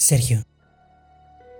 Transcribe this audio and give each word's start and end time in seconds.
Sergio. 0.00 0.44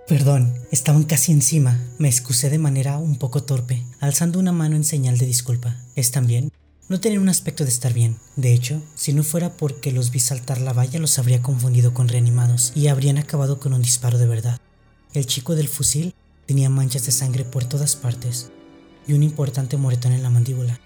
Perdón, 0.07 0.55
estaban 0.71 1.03
casi 1.03 1.31
encima. 1.31 1.79
Me 1.99 2.07
excusé 2.07 2.49
de 2.49 2.57
manera 2.57 2.97
un 2.97 3.17
poco 3.17 3.43
torpe, 3.43 3.85
alzando 3.99 4.39
una 4.39 4.51
mano 4.51 4.75
en 4.75 4.83
señal 4.83 5.19
de 5.19 5.27
disculpa. 5.27 5.77
¿Están 5.95 6.25
bien? 6.25 6.51
No 6.89 6.99
tenían 6.99 7.21
un 7.21 7.29
aspecto 7.29 7.65
de 7.65 7.69
estar 7.69 7.93
bien. 7.93 8.17
De 8.37 8.51
hecho, 8.51 8.81
si 8.95 9.13
no 9.13 9.23
fuera 9.23 9.57
porque 9.57 9.91
los 9.91 10.09
vi 10.09 10.19
saltar 10.19 10.59
la 10.59 10.73
valla, 10.73 10.99
los 10.99 11.19
habría 11.19 11.43
confundido 11.43 11.93
con 11.93 12.07
reanimados 12.07 12.71
y 12.73 12.87
habrían 12.87 13.19
acabado 13.19 13.59
con 13.59 13.73
un 13.73 13.83
disparo 13.83 14.17
de 14.17 14.25
verdad. 14.25 14.59
El 15.13 15.27
chico 15.27 15.53
del 15.53 15.67
fusil 15.67 16.15
tenía 16.47 16.71
manchas 16.71 17.05
de 17.05 17.11
sangre 17.11 17.45
por 17.45 17.65
todas 17.65 17.95
partes 17.95 18.49
y 19.07 19.13
un 19.13 19.21
importante 19.21 19.77
moretón 19.77 20.13
en 20.13 20.23
la 20.23 20.31
mandíbula. 20.31 20.79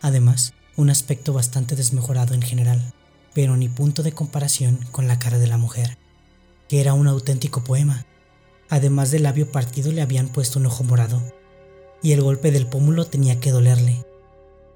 Además, 0.00 0.52
un 0.76 0.90
aspecto 0.90 1.32
bastante 1.32 1.74
desmejorado 1.74 2.34
en 2.34 2.42
general, 2.42 2.94
pero 3.34 3.56
ni 3.56 3.68
punto 3.68 4.04
de 4.04 4.12
comparación 4.12 4.78
con 4.92 5.08
la 5.08 5.18
cara 5.18 5.40
de 5.40 5.48
la 5.48 5.58
mujer, 5.58 5.98
que 6.70 6.80
era 6.80 6.94
un 6.94 7.08
auténtico 7.08 7.64
poema. 7.64 8.06
Además 8.68 9.10
del 9.10 9.24
labio 9.24 9.50
partido 9.50 9.90
le 9.90 10.02
habían 10.02 10.28
puesto 10.28 10.60
un 10.60 10.66
ojo 10.66 10.84
morado, 10.84 11.20
y 12.00 12.12
el 12.12 12.22
golpe 12.22 12.52
del 12.52 12.68
pómulo 12.68 13.08
tenía 13.08 13.40
que 13.40 13.50
dolerle. 13.50 14.06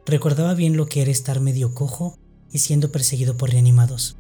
Recordaba 0.05 0.55
bien 0.55 0.77
lo 0.77 0.87
que 0.87 1.02
era 1.02 1.12
estar 1.12 1.38
medio 1.38 1.73
cojo 1.73 2.19
y 2.51 2.59
siendo 2.59 2.91
perseguido 2.91 3.37
por 3.37 3.51
reanimados. 3.51 4.16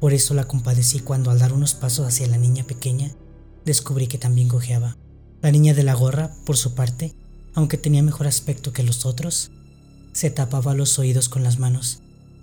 Por 0.00 0.14
eso 0.14 0.32
la 0.32 0.48
compadecí 0.48 1.00
cuando 1.00 1.30
al 1.30 1.38
dar 1.38 1.52
unos 1.52 1.74
pasos 1.74 2.06
hacia 2.06 2.26
la 2.26 2.38
niña 2.38 2.64
pequeña, 2.64 3.14
descubrí 3.66 4.06
que 4.06 4.16
también 4.16 4.48
cojeaba. 4.48 4.96
La 5.42 5.50
niña 5.50 5.74
de 5.74 5.82
la 5.82 5.92
gorra, 5.92 6.34
por 6.46 6.56
su 6.56 6.74
parte, 6.74 7.14
aunque 7.52 7.76
tenía 7.76 8.02
mejor 8.02 8.28
aspecto 8.28 8.72
que 8.72 8.82
los 8.82 9.04
otros, 9.04 9.50
se 10.14 10.30
tapaba 10.30 10.72
los 10.72 10.98
oídos 10.98 11.28
con 11.28 11.44
las 11.44 11.58
manos, 11.58 12.00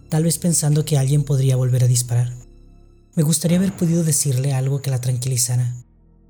tal 0.09 0.23
vez 0.23 0.37
pensando 0.37 0.85
que 0.85 0.99
alguien 0.99 1.23
podría 1.23 1.55
volver 1.55 1.83
a 1.83 1.87
disparar. 1.87 2.40
Me 3.13 3.23
gustaría 3.23 3.57
haber 3.57 3.75
podido 3.75 4.03
decirle 4.03 4.53
algo 4.53 4.81
que 4.81 4.89
la 4.89 5.01
tranquilizara, 5.01 5.75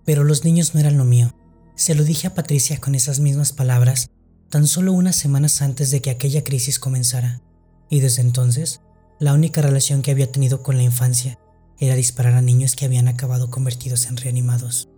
pero 0.04 0.24
los 0.24 0.44
niños 0.44 0.74
no 0.74 0.80
eran 0.80 0.98
lo 0.98 1.06
mío. 1.06 1.32
Se 1.76 1.94
lo 1.94 2.04
dije 2.04 2.28
a 2.28 2.34
Patricia 2.34 2.80
con 2.80 2.96
esas 2.96 3.20
mismas 3.20 3.54
palabras 3.54 4.10
tan 4.50 4.68
solo 4.68 4.92
unas 4.92 5.16
semanas 5.16 5.62
antes 5.62 5.92
de 5.92 6.02
que 6.02 6.10
aquella 6.10 6.44
crisis 6.44 6.80
comenzara, 6.80 7.42
y 7.90 8.00
desde 8.00 8.22
entonces, 8.22 8.82
la 9.20 9.34
única 9.34 9.62
relación 9.62 10.02
que 10.02 10.12
había 10.12 10.32
tenido 10.32 10.64
con 10.64 10.76
la 10.76 10.84
infancia 10.84 11.38
era 11.80 11.96
disparar 11.96 12.34
a 12.34 12.42
niños 12.42 12.76
que 12.76 12.86
habían 12.86 13.08
acabado 13.08 13.50
convertidos 13.50 14.08
en 14.08 14.18
reanimados. 14.18 14.90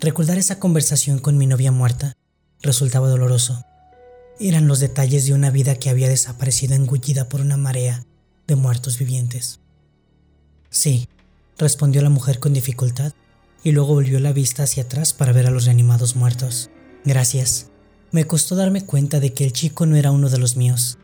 Recordar 0.00 0.38
esa 0.38 0.58
conversación 0.58 1.18
con 1.18 1.38
mi 1.38 1.46
novia 1.46 1.72
muerta 1.72 2.14
resultaba 2.60 3.08
doloroso. 3.08 3.64
Eran 4.40 4.66
los 4.66 4.80
detalles 4.80 5.26
de 5.26 5.34
una 5.34 5.50
vida 5.50 5.76
que 5.76 5.90
había 5.90 6.08
desaparecido 6.08 6.74
engullida 6.74 7.28
por 7.28 7.40
una 7.40 7.56
marea 7.56 8.04
de 8.46 8.56
muertos 8.56 8.98
vivientes. 8.98 9.60
Sí, 10.70 11.08
respondió 11.58 12.02
la 12.02 12.10
mujer 12.10 12.38
con 12.38 12.52
dificultad 12.52 13.12
y 13.62 13.72
luego 13.72 13.94
volvió 13.94 14.20
la 14.20 14.32
vista 14.32 14.62
hacia 14.62 14.84
atrás 14.84 15.12
para 15.12 15.32
ver 15.32 15.46
a 15.46 15.50
los 15.50 15.64
reanimados 15.64 16.16
muertos. 16.16 16.70
Gracias. 17.04 17.68
Me 18.12 18.26
costó 18.26 18.54
darme 18.54 18.84
cuenta 18.84 19.20
de 19.20 19.32
que 19.32 19.44
el 19.44 19.52
chico 19.52 19.86
no 19.86 19.96
era 19.96 20.10
uno 20.10 20.28
de 20.30 20.38
los 20.38 20.56
míos, 20.56 20.98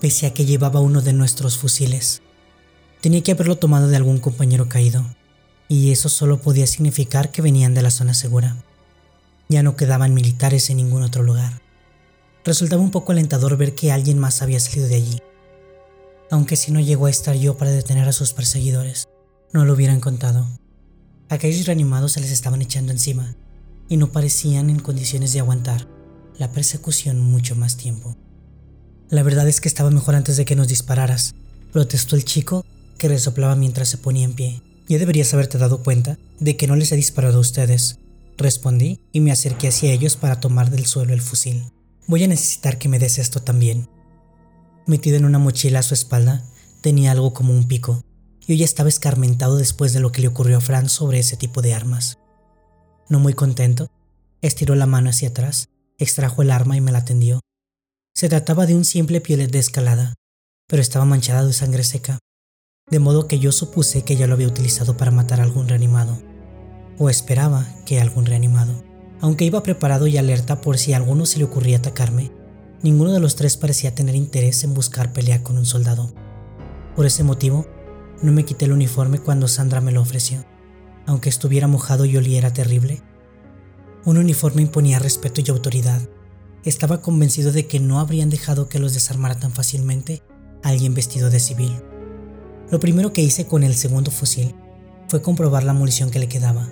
pese 0.00 0.26
a 0.26 0.34
que 0.34 0.46
llevaba 0.46 0.80
uno 0.80 1.02
de 1.02 1.12
nuestros 1.12 1.58
fusiles. 1.58 2.22
Tenía 3.00 3.22
que 3.22 3.32
haberlo 3.32 3.56
tomado 3.56 3.88
de 3.88 3.96
algún 3.96 4.18
compañero 4.18 4.68
caído, 4.68 5.04
y 5.68 5.92
eso 5.92 6.08
solo 6.08 6.40
podía 6.40 6.66
significar 6.66 7.30
que 7.30 7.42
venían 7.42 7.74
de 7.74 7.82
la 7.82 7.90
zona 7.90 8.14
segura. 8.14 8.56
Ya 9.48 9.62
no 9.62 9.76
quedaban 9.76 10.14
militares 10.14 10.70
en 10.70 10.78
ningún 10.78 11.02
otro 11.02 11.22
lugar. 11.22 11.60
Resultaba 12.44 12.82
un 12.82 12.90
poco 12.90 13.12
alentador 13.12 13.56
ver 13.56 13.74
que 13.74 13.92
alguien 13.92 14.18
más 14.18 14.42
había 14.42 14.60
salido 14.60 14.88
de 14.88 14.96
allí. 14.96 15.18
Aunque 16.30 16.56
si 16.56 16.72
no 16.72 16.80
llegó 16.80 17.06
a 17.06 17.10
estar 17.10 17.36
yo 17.36 17.56
para 17.56 17.70
detener 17.70 18.08
a 18.08 18.12
sus 18.12 18.32
perseguidores, 18.32 19.08
no 19.52 19.64
lo 19.64 19.74
hubieran 19.74 20.00
contado. 20.00 20.46
Aquellos 21.28 21.66
reanimados 21.66 22.12
se 22.12 22.20
les 22.20 22.30
estaban 22.30 22.62
echando 22.62 22.92
encima 22.92 23.36
y 23.88 23.96
no 23.96 24.12
parecían 24.12 24.70
en 24.70 24.78
condiciones 24.78 25.32
de 25.32 25.40
aguantar 25.40 25.88
la 26.38 26.50
persecución 26.52 27.20
mucho 27.20 27.56
más 27.56 27.76
tiempo. 27.76 28.16
La 29.08 29.22
verdad 29.22 29.48
es 29.48 29.60
que 29.60 29.68
estaba 29.68 29.90
mejor 29.90 30.14
antes 30.14 30.36
de 30.36 30.44
que 30.44 30.56
nos 30.56 30.68
dispararas, 30.68 31.34
protestó 31.72 32.16
el 32.16 32.24
chico 32.24 32.64
que 32.98 33.08
resoplaba 33.08 33.54
mientras 33.54 33.88
se 33.88 33.98
ponía 33.98 34.24
en 34.24 34.34
pie. 34.34 34.62
Ya 34.88 34.98
deberías 34.98 35.32
haberte 35.32 35.58
dado 35.58 35.82
cuenta 35.82 36.18
de 36.40 36.56
que 36.56 36.66
no 36.66 36.76
les 36.76 36.92
he 36.92 36.96
disparado 36.96 37.38
a 37.38 37.40
ustedes, 37.40 37.98
Respondí 38.36 39.00
y 39.12 39.20
me 39.20 39.32
acerqué 39.32 39.68
hacia 39.68 39.92
ellos 39.92 40.16
para 40.16 40.40
tomar 40.40 40.70
del 40.70 40.86
suelo 40.86 41.14
el 41.14 41.22
fusil. 41.22 41.64
Voy 42.06 42.24
a 42.24 42.28
necesitar 42.28 42.78
que 42.78 42.88
me 42.88 42.98
des 42.98 43.18
esto 43.18 43.40
también. 43.40 43.88
Metido 44.86 45.16
en 45.16 45.24
una 45.24 45.38
mochila 45.38 45.80
a 45.80 45.82
su 45.82 45.94
espalda, 45.94 46.44
tenía 46.80 47.10
algo 47.10 47.32
como 47.32 47.52
un 47.52 47.66
pico, 47.66 48.04
y 48.46 48.52
hoy 48.52 48.62
estaba 48.62 48.88
escarmentado 48.88 49.56
después 49.56 49.92
de 49.92 50.00
lo 50.00 50.12
que 50.12 50.22
le 50.22 50.28
ocurrió 50.28 50.58
a 50.58 50.60
Franz 50.60 50.92
sobre 50.92 51.18
ese 51.18 51.36
tipo 51.36 51.60
de 51.60 51.74
armas. 51.74 52.18
No 53.08 53.18
muy 53.18 53.34
contento, 53.34 53.90
estiró 54.42 54.76
la 54.76 54.86
mano 54.86 55.10
hacia 55.10 55.30
atrás, 55.30 55.68
extrajo 55.98 56.42
el 56.42 56.52
arma 56.52 56.76
y 56.76 56.80
me 56.80 56.92
la 56.92 57.04
tendió. 57.04 57.40
Se 58.14 58.28
trataba 58.28 58.66
de 58.66 58.76
un 58.76 58.84
simple 58.84 59.20
piolet 59.20 59.50
de 59.50 59.58
escalada, 59.58 60.14
pero 60.68 60.80
estaba 60.80 61.04
manchada 61.04 61.44
de 61.44 61.52
sangre 61.52 61.82
seca, 61.82 62.18
de 62.88 63.00
modo 63.00 63.26
que 63.26 63.40
yo 63.40 63.50
supuse 63.50 64.02
que 64.02 64.16
ya 64.16 64.28
lo 64.28 64.34
había 64.34 64.46
utilizado 64.46 64.96
para 64.96 65.10
matar 65.10 65.40
a 65.40 65.44
algún 65.44 65.68
reanimado 65.68 66.18
o 66.98 67.10
esperaba 67.10 67.66
que 67.84 68.00
algún 68.00 68.26
reanimado. 68.26 68.84
Aunque 69.20 69.44
iba 69.44 69.62
preparado 69.62 70.06
y 70.06 70.16
alerta 70.16 70.60
por 70.60 70.78
si 70.78 70.92
a 70.92 70.96
alguno 70.96 71.26
se 71.26 71.38
le 71.38 71.44
ocurría 71.44 71.78
atacarme, 71.78 72.30
ninguno 72.86 73.12
de 73.12 73.18
los 73.18 73.34
tres 73.34 73.56
parecía 73.56 73.96
tener 73.96 74.14
interés 74.14 74.62
en 74.62 74.72
buscar 74.72 75.12
pelea 75.12 75.42
con 75.42 75.58
un 75.58 75.66
soldado. 75.66 76.12
Por 76.94 77.04
ese 77.04 77.24
motivo, 77.24 77.66
no 78.22 78.30
me 78.30 78.44
quité 78.44 78.66
el 78.66 78.72
uniforme 78.72 79.18
cuando 79.18 79.48
Sandra 79.48 79.80
me 79.80 79.90
lo 79.90 80.00
ofreció. 80.00 80.44
Aunque 81.04 81.28
estuviera 81.28 81.66
mojado 81.66 82.04
y 82.04 82.16
oliera 82.16 82.52
terrible, 82.52 83.02
un 84.04 84.18
uniforme 84.18 84.62
imponía 84.62 85.00
respeto 85.00 85.40
y 85.44 85.50
autoridad. 85.50 86.00
Estaba 86.62 87.02
convencido 87.02 87.50
de 87.50 87.66
que 87.66 87.80
no 87.80 87.98
habrían 87.98 88.30
dejado 88.30 88.68
que 88.68 88.78
los 88.78 88.94
desarmara 88.94 89.34
tan 89.34 89.50
fácilmente 89.50 90.22
alguien 90.62 90.94
vestido 90.94 91.28
de 91.28 91.40
civil. 91.40 91.82
Lo 92.70 92.78
primero 92.78 93.12
que 93.12 93.22
hice 93.22 93.46
con 93.46 93.64
el 93.64 93.74
segundo 93.74 94.12
fusil 94.12 94.54
fue 95.08 95.22
comprobar 95.22 95.64
la 95.64 95.72
munición 95.72 96.10
que 96.10 96.20
le 96.20 96.28
quedaba. 96.28 96.68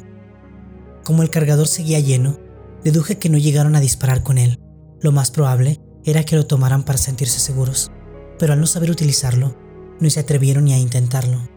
Como 1.03 1.25
el 1.25 1.31
cargador 1.31 1.67
seguía 1.67 1.99
lleno, 1.99 2.39
deduje 2.85 3.19
que 3.19 3.31
no 3.31 3.39
llegaron 3.39 3.75
a 3.75 3.81
disparar 3.81 4.23
con 4.23 4.39
él. 4.39 4.61
Lo 5.01 5.11
más 5.11 5.33
probable 5.33 5.81
era 6.05 6.25
que 6.25 6.37
lo 6.37 6.47
tomaran 6.47 6.85
para 6.85 6.99
sentirse 6.99 7.41
seguros, 7.41 7.91
pero 8.39 8.53
al 8.53 8.61
no 8.61 8.67
saber 8.67 8.91
utilizarlo, 8.91 9.57
no 10.01 10.11
se 10.11 10.21
atrevieron 10.21 10.65
ni 10.65 10.73
a 10.75 10.79
intentarlo. 10.79 11.49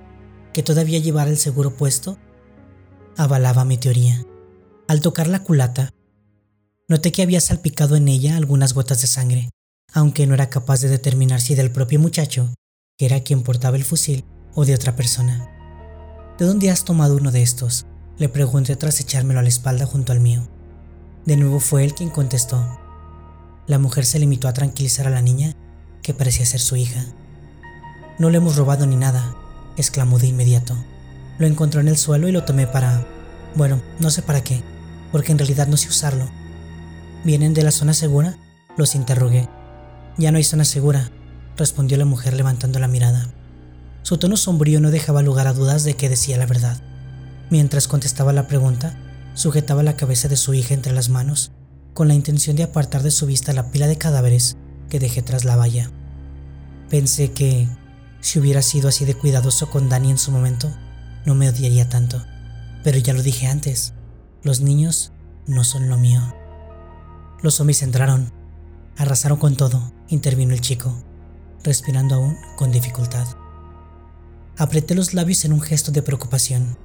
Que 0.54 0.64
todavía 0.64 1.00
llevara 1.00 1.30
el 1.30 1.38
seguro 1.38 1.76
puesto 1.76 2.18
avalaba 3.18 3.66
mi 3.66 3.78
teoría. 3.78 4.24
Al 4.88 5.02
tocar 5.02 5.28
la 5.28 5.44
culata, 5.44 5.90
noté 6.88 7.12
que 7.12 7.24
había 7.24 7.42
salpicado 7.42 7.96
en 7.96 8.08
ella 8.08 8.38
algunas 8.38 8.74
gotas 8.74 9.02
de 9.02 9.08
sangre, 9.08 9.50
aunque 9.94 10.28
no 10.28 10.36
era 10.36 10.50
capaz 10.50 10.82
de 10.82 10.90
determinar 10.90 11.42
si 11.42 11.56
del 11.56 11.72
propio 11.72 12.00
muchacho, 12.00 12.54
que 12.98 13.06
era 13.06 13.22
quien 13.22 13.44
portaba 13.44 13.76
el 13.76 13.84
fusil, 13.84 14.24
o 14.54 14.66
de 14.66 14.76
otra 14.76 14.96
persona. 14.96 15.50
¿De 16.38 16.46
dónde 16.46 16.70
has 16.70 16.84
tomado 16.84 17.18
uno 17.18 17.32
de 17.32 17.42
estos? 17.42 17.86
Le 18.18 18.30
pregunté 18.30 18.76
tras 18.76 19.00
echármelo 19.00 19.40
a 19.40 19.44
la 19.44 19.50
espalda 19.50 19.86
junto 19.86 20.12
al 20.12 20.20
mío. 20.20 20.48
De 21.26 21.36
nuevo 21.36 21.60
fue 21.60 21.84
él 21.84 21.94
quien 21.94 22.10
contestó. 22.10 22.80
La 23.68 23.80
mujer 23.80 24.06
se 24.06 24.18
limitó 24.18 24.48
a 24.48 24.54
tranquilizar 24.54 25.08
a 25.08 25.10
la 25.10 25.22
niña, 25.22 25.54
que 26.02 26.14
parecía 26.14 26.46
ser 26.46 26.62
su 26.62 26.78
hija. 26.78 27.04
No 28.18 28.30
le 28.30 28.38
hemos 28.38 28.56
robado 28.56 28.86
ni 28.86 28.96
nada, 28.96 29.36
exclamó 29.76 30.20
de 30.20 30.28
inmediato. 30.28 30.74
Lo 31.38 31.48
encontró 31.48 31.82
en 31.82 31.90
el 31.90 31.98
suelo 31.98 32.30
y 32.30 32.32
lo 32.32 32.46
tomé 32.46 32.66
para... 32.66 33.06
Bueno, 33.56 33.82
no 34.00 34.10
sé 34.10 34.22
para 34.22 34.42
qué, 34.42 34.64
porque 35.12 35.34
en 35.34 35.38
realidad 35.38 35.68
no 35.68 35.76
sé 35.76 35.90
usarlo. 35.90 36.30
¿Vienen 37.26 37.54
de 37.54 37.64
la 37.64 37.72
zona 37.72 37.94
segura? 37.94 38.38
Los 38.78 38.96
interrogué. 38.96 39.50
Ya 40.18 40.32
no 40.32 40.38
hay 40.38 40.46
zona 40.46 40.64
segura, 40.64 41.12
respondió 41.58 41.98
la 41.98 42.06
mujer 42.06 42.34
levantando 42.34 42.80
la 42.80 42.88
mirada. 42.88 43.28
Su 44.02 44.18
tono 44.18 44.38
sombrío 44.38 44.80
no 44.80 44.92
dejaba 44.92 45.22
lugar 45.22 45.48
a 45.48 45.54
dudas 45.54 45.84
de 45.84 45.96
que 45.96 46.08
decía 46.08 46.38
la 46.38 46.46
verdad. 46.46 46.82
Mientras 47.50 47.90
contestaba 47.90 48.32
la 48.32 48.48
pregunta, 48.48 48.98
sujetaba 49.34 49.84
la 49.84 49.98
cabeza 49.98 50.30
de 50.30 50.38
su 50.38 50.54
hija 50.54 50.74
entre 50.74 50.94
las 50.94 51.10
manos, 51.10 51.52
con 51.98 52.08
la 52.08 52.14
intención 52.14 52.56
de 52.56 52.62
apartar 52.62 53.02
de 53.02 53.10
su 53.10 53.26
vista 53.26 53.54
la 53.54 53.72
pila 53.72 53.88
de 53.88 53.98
cadáveres 53.98 54.56
que 54.88 55.00
dejé 55.00 55.24
tras 55.24 55.46
la 55.46 55.56
valla. 55.56 55.90
Pensé 56.92 57.32
que, 57.32 57.68
si 58.22 58.38
hubiera 58.38 58.62
sido 58.62 58.88
así 58.88 59.04
de 59.04 59.16
cuidadoso 59.16 59.72
con 59.72 59.90
Dani 59.90 60.12
en 60.12 60.20
su 60.20 60.30
momento, 60.30 60.72
no 61.26 61.34
me 61.34 61.50
odiaría 61.50 61.90
tanto. 61.90 62.24
Pero 62.84 63.00
ya 63.00 63.16
lo 63.16 63.24
dije 63.24 63.48
antes, 63.48 63.96
los 64.44 64.62
niños 64.62 65.12
no 65.48 65.64
son 65.64 65.90
lo 65.90 65.98
mío. 65.98 66.22
Los 67.42 67.56
zombies 67.56 67.82
entraron, 67.82 68.32
arrasaron 68.96 69.40
con 69.40 69.58
todo, 69.58 69.92
intervino 70.08 70.54
el 70.54 70.62
chico, 70.62 71.04
respirando 71.64 72.14
aún 72.14 72.38
con 72.58 72.72
dificultad. 72.72 73.26
Apreté 74.56 74.94
los 74.94 75.16
labios 75.16 75.46
en 75.46 75.54
un 75.54 75.62
gesto 75.62 75.92
de 75.92 76.04
preocupación. 76.04 76.78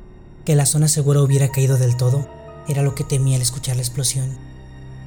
Que 0.46 0.56
la 0.56 0.64
zona 0.64 0.88
segura 0.88 1.20
hubiera 1.20 1.50
caído 1.50 1.76
del 1.76 1.98
todo 1.98 2.26
era 2.66 2.82
lo 2.82 2.94
que 2.94 3.04
temía 3.04 3.36
al 3.36 3.42
escuchar 3.42 3.76
la 3.76 3.82
explosión. 3.82 4.51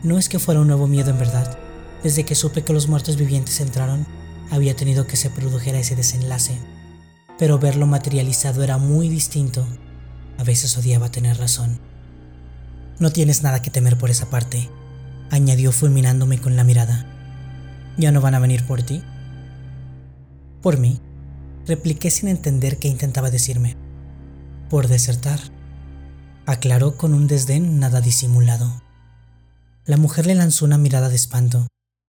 No 0.06 0.20
es 0.20 0.30
que 0.30 0.38
fuera 0.38 0.62
un 0.62 0.68
nuevo 0.68 0.86
miedo 0.86 1.10
en 1.10 1.18
verdad. 1.18 1.58
Desde 2.04 2.26
que 2.26 2.36
supe 2.36 2.64
que 2.64 2.74
los 2.74 2.88
muertos 2.88 3.18
vivientes 3.18 3.60
entraron, 3.60 4.06
había 4.52 4.76
tenido 4.76 5.08
que 5.08 5.16
se 5.16 5.32
produjera 5.32 5.80
ese 5.80 5.96
desenlace. 5.96 6.60
Pero 7.40 7.58
verlo 7.58 7.88
materializado 7.88 8.62
era 8.62 8.78
muy 8.78 9.10
distinto. 9.10 9.66
A 10.38 10.44
veces 10.44 10.78
odiaba 10.78 11.10
tener 11.10 11.40
razón. 11.40 11.80
No 13.00 13.12
tienes 13.12 13.42
nada 13.42 13.64
que 13.64 13.72
temer 13.72 13.98
por 13.98 14.12
esa 14.12 14.30
parte, 14.30 14.70
añadió 15.32 15.72
fulminándome 15.72 16.38
con 16.40 16.56
la 16.56 16.64
mirada. 16.64 17.08
¿Ya 17.98 18.12
no 18.12 18.22
van 18.22 18.36
a 18.36 18.40
venir 18.40 18.64
por 18.68 18.84
ti? 18.84 19.02
Por 20.62 20.78
mí, 20.78 21.02
repliqué 21.66 22.12
sin 22.12 22.30
entender 22.30 22.78
qué 22.78 22.90
intentaba 22.90 23.32
decirme. 23.32 23.76
Por 24.70 24.88
desertar, 24.88 25.40
aclaró 26.46 26.96
con 26.96 27.16
un 27.16 27.26
desdén 27.26 27.80
nada 27.80 28.02
disimulado. 28.02 28.85
La 29.88 29.98
mujer 29.98 30.26
le 30.26 30.34
lanzó 30.34 30.66
una 30.66 30.80
mirada 30.80 31.10
de 31.10 31.16
espanto. 31.16 31.68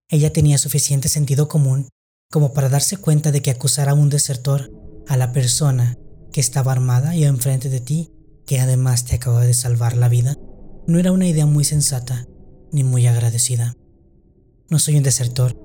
Ella 0.09 0.33
tenía 0.33 0.57
suficiente 0.57 1.11
sentido 1.11 1.47
común 1.47 1.89
como 2.31 2.55
para 2.55 2.71
darse 2.71 2.97
cuenta 2.97 3.33
de 3.33 3.43
que 3.43 3.51
acusar 3.51 3.91
a 3.91 3.95
un 3.95 4.09
desertor, 4.09 4.73
a 5.07 5.17
la 5.19 5.33
persona 5.33 5.99
que 6.33 6.41
estaba 6.41 6.73
armada 6.73 7.15
y 7.15 7.25
enfrente 7.25 7.69
de 7.69 7.81
ti, 7.81 8.11
que 8.47 8.61
además 8.61 9.05
te 9.05 9.17
acaba 9.17 9.45
de 9.45 9.53
salvar 9.53 9.97
la 9.97 10.09
vida, 10.09 10.37
no 10.87 10.99
era 10.99 11.13
una 11.13 11.27
idea 11.27 11.45
muy 11.47 11.65
sensata 11.65 12.27
ni 12.73 12.83
muy 12.83 13.07
agradecida. 13.07 13.75
No 14.71 14.79
soy 14.79 14.97
un 14.97 15.03
desertor, 15.03 15.57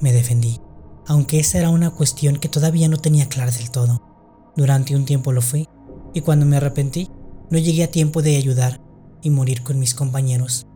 me 0.00 0.12
defendí, 0.12 0.60
aunque 1.06 1.40
esa 1.40 1.58
era 1.58 1.70
una 1.70 1.90
cuestión 1.90 2.38
que 2.38 2.48
todavía 2.48 2.88
no 2.88 2.96
tenía 2.96 3.28
clara 3.28 3.52
del 3.52 3.70
todo. 3.70 4.52
Durante 4.56 4.96
un 4.96 5.04
tiempo 5.04 5.32
lo 5.32 5.42
fui, 5.42 5.68
y 6.14 6.22
cuando 6.22 6.46
me 6.46 6.56
arrepentí, 6.56 7.10
no 7.50 7.58
llegué 7.58 7.84
a 7.84 7.90
tiempo 7.90 8.22
de 8.22 8.36
ayudar 8.36 8.80
y 9.22 9.30
morir 9.30 9.62
con 9.62 9.78
mis 9.78 9.94
compañeros. 9.94 10.66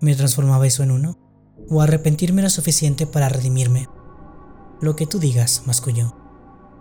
¿Me 0.00 0.14
transformaba 0.14 0.66
eso 0.66 0.82
en 0.82 0.90
uno? 0.90 1.18
¿O 1.68 1.82
arrepentirme 1.82 2.40
era 2.40 2.48
suficiente 2.48 3.06
para 3.06 3.28
redimirme? 3.28 3.88
Lo 4.80 4.96
que 4.96 5.06
tú 5.06 5.18
digas, 5.18 5.62
masculló. 5.66 6.16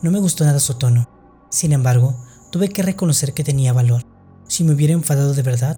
No 0.02 0.10
me 0.10 0.20
gustó 0.20 0.46
nada 0.46 0.60
su 0.60 0.76
tono. 0.76 1.10
Sin 1.50 1.74
embargo, 1.74 2.16
tuve 2.50 2.70
que 2.70 2.82
reconocer 2.82 3.34
que 3.34 3.44
tenía 3.44 3.74
valor. 3.74 4.04
Si 4.48 4.64
me 4.64 4.74
hubiera 4.74 4.94
enfadado 4.94 5.34
de 5.34 5.42
verdad, 5.42 5.78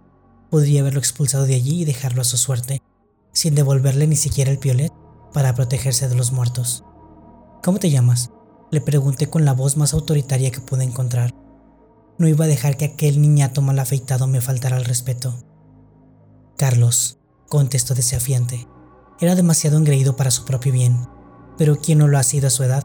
podría 0.52 0.82
haberlo 0.82 1.00
expulsado 1.00 1.46
de 1.46 1.56
allí 1.56 1.82
y 1.82 1.86
dejarlo 1.86 2.22
a 2.22 2.26
su 2.26 2.38
suerte, 2.38 2.84
sin 3.34 3.56
devolverle 3.56 4.06
ni 4.06 4.18
siquiera 4.18 4.52
el 4.52 4.60
piolet 4.60 4.94
para 5.34 5.56
protegerse 5.56 6.08
de 6.08 6.16
los 6.16 6.32
muertos. 6.32 6.84
¿Cómo 7.64 7.80
te 7.80 7.90
llamas? 7.90 8.32
Le 8.70 8.82
pregunté 8.82 9.30
con 9.30 9.46
la 9.46 9.54
voz 9.54 9.78
más 9.78 9.94
autoritaria 9.94 10.52
que 10.52 10.62
pude 10.62 10.84
encontrar. 10.84 11.34
No 12.20 12.28
iba 12.28 12.46
a 12.46 12.48
dejar 12.50 12.78
que 12.78 12.86
aquel 12.86 13.20
niñato 13.20 13.62
mal 13.62 13.80
afeitado 13.80 14.28
me 14.28 14.42
faltara 14.42 14.78
al 14.78 14.86
respeto. 14.86 15.44
Carlos, 16.58 17.21
contestó 17.52 17.94
desafiante. 17.94 18.68
Era 19.20 19.36
demasiado 19.36 19.78
engreído 19.78 20.16
para 20.16 20.32
su 20.32 20.46
propio 20.46 20.74
bien 20.74 21.06
pero 21.62 21.80
¿quién 21.80 22.00
no 22.00 22.08
lo 22.08 22.18
ha 22.18 22.24
sido 22.24 22.48
a 22.48 22.50
su 22.50 22.64
edad? 22.64 22.84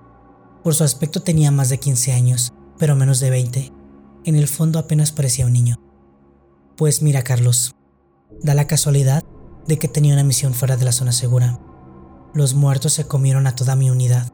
Por 0.62 0.74
su 0.74 0.84
aspecto 0.84 1.22
tenía 1.22 1.50
más 1.50 1.70
de 1.70 1.78
15 1.78 2.12
años, 2.12 2.52
pero 2.78 2.94
menos 2.94 3.20
de 3.20 3.30
20. 3.30 3.72
En 4.24 4.36
el 4.36 4.48
fondo 4.48 4.78
apenas 4.78 5.12
parecía 5.12 5.46
un 5.46 5.54
niño. 5.54 5.76
Pues 6.76 7.00
mira, 7.00 7.22
Carlos, 7.22 7.74
da 8.42 8.52
la 8.52 8.66
casualidad 8.66 9.24
de 9.66 9.78
que 9.78 9.88
tenía 9.88 10.12
una 10.12 10.24
misión 10.24 10.52
fuera 10.52 10.76
de 10.76 10.84
la 10.84 10.92
zona 10.92 11.12
segura. 11.12 11.58
Los 12.34 12.52
muertos 12.52 12.92
se 12.92 13.06
comieron 13.06 13.46
a 13.46 13.54
toda 13.54 13.76
mi 13.76 13.88
unidad, 13.88 14.30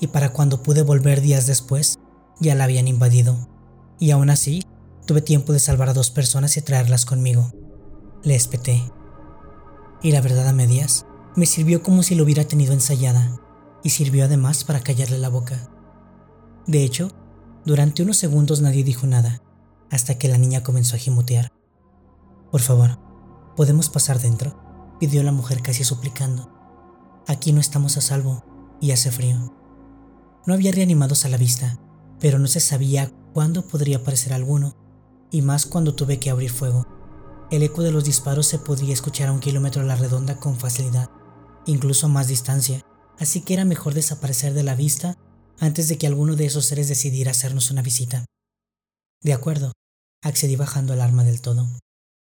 y 0.00 0.06
para 0.06 0.32
cuando 0.32 0.62
pude 0.62 0.82
volver 0.82 1.20
días 1.20 1.46
después, 1.46 1.98
ya 2.40 2.54
la 2.54 2.64
habían 2.64 2.88
invadido. 2.88 3.50
Y 3.98 4.12
aún 4.12 4.30
así, 4.30 4.62
tuve 5.06 5.20
tiempo 5.20 5.52
de 5.52 5.58
salvar 5.58 5.90
a 5.90 5.92
dos 5.92 6.10
personas 6.10 6.56
y 6.56 6.62
traerlas 6.62 7.04
conmigo. 7.04 7.52
Le 8.22 8.36
espeté. 8.36 8.82
Y 10.02 10.12
la 10.12 10.20
verdad 10.20 10.48
a 10.48 10.52
medias, 10.52 11.06
me 11.36 11.46
sirvió 11.46 11.82
como 11.82 12.02
si 12.02 12.14
lo 12.14 12.24
hubiera 12.24 12.44
tenido 12.44 12.72
ensayada 12.72 13.38
y 13.82 13.90
sirvió 13.90 14.24
además 14.24 14.64
para 14.64 14.80
callarle 14.80 15.18
la 15.18 15.28
boca. 15.28 15.70
De 16.66 16.84
hecho, 16.84 17.10
durante 17.64 18.02
unos 18.02 18.16
segundos 18.16 18.60
nadie 18.60 18.84
dijo 18.84 19.06
nada, 19.06 19.42
hasta 19.90 20.18
que 20.18 20.28
la 20.28 20.38
niña 20.38 20.62
comenzó 20.62 20.96
a 20.96 20.98
gimotear. 20.98 21.52
Por 22.50 22.60
favor, 22.60 22.98
¿podemos 23.56 23.88
pasar 23.88 24.20
dentro? 24.20 24.60
pidió 24.98 25.22
la 25.22 25.32
mujer 25.32 25.62
casi 25.62 25.84
suplicando. 25.84 26.50
Aquí 27.26 27.52
no 27.52 27.60
estamos 27.60 27.96
a 27.96 28.00
salvo 28.00 28.44
y 28.80 28.92
hace 28.92 29.10
frío. 29.10 29.54
No 30.46 30.54
había 30.54 30.72
reanimados 30.72 31.24
a 31.24 31.28
la 31.28 31.36
vista, 31.36 31.78
pero 32.20 32.38
no 32.38 32.46
se 32.46 32.60
sabía 32.60 33.12
cuándo 33.32 33.66
podría 33.66 33.98
aparecer 33.98 34.32
alguno, 34.32 34.76
y 35.30 35.42
más 35.42 35.66
cuando 35.66 35.94
tuve 35.94 36.18
que 36.18 36.30
abrir 36.30 36.50
fuego. 36.50 36.86
El 37.52 37.62
eco 37.62 37.82
de 37.82 37.92
los 37.92 38.04
disparos 38.04 38.46
se 38.46 38.58
podía 38.58 38.94
escuchar 38.94 39.28
a 39.28 39.32
un 39.32 39.38
kilómetro 39.38 39.82
a 39.82 39.84
la 39.84 39.94
redonda 39.94 40.40
con 40.40 40.58
facilidad, 40.58 41.10
incluso 41.66 42.06
a 42.06 42.08
más 42.08 42.26
distancia, 42.26 42.80
así 43.18 43.42
que 43.42 43.52
era 43.52 43.66
mejor 43.66 43.92
desaparecer 43.92 44.54
de 44.54 44.62
la 44.62 44.74
vista 44.74 45.18
antes 45.60 45.86
de 45.88 45.98
que 45.98 46.06
alguno 46.06 46.34
de 46.34 46.46
esos 46.46 46.64
seres 46.64 46.88
decidiera 46.88 47.32
hacernos 47.32 47.70
una 47.70 47.82
visita. 47.82 48.24
De 49.20 49.34
acuerdo, 49.34 49.72
accedí 50.22 50.56
bajando 50.56 50.94
el 50.94 51.02
arma 51.02 51.24
del 51.24 51.42
todo. 51.42 51.68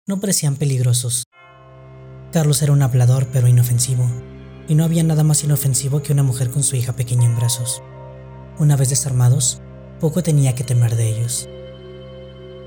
No 0.06 0.20
parecían 0.20 0.58
peligrosos. 0.58 1.24
Carlos 2.34 2.62
era 2.62 2.74
un 2.74 2.82
hablador 2.82 3.30
pero 3.32 3.48
inofensivo, 3.48 4.12
y 4.68 4.76
no 4.76 4.84
había 4.84 5.04
nada 5.04 5.24
más 5.24 5.46
inofensivo 5.46 6.04
que 6.04 6.12
una 6.12 6.24
mujer 6.24 6.52
con 6.52 6.62
su 6.62 6.76
hija 6.76 6.92
pequeña 6.92 7.26
en 7.26 7.38
brazos. 7.38 7.82
Una 8.60 8.76
vez 8.76 8.90
desarmados, 8.90 9.62
poco 10.02 10.24
tenía 10.24 10.56
que 10.56 10.66
temer 10.66 10.98
de 10.98 11.08
ellos. 11.08 11.48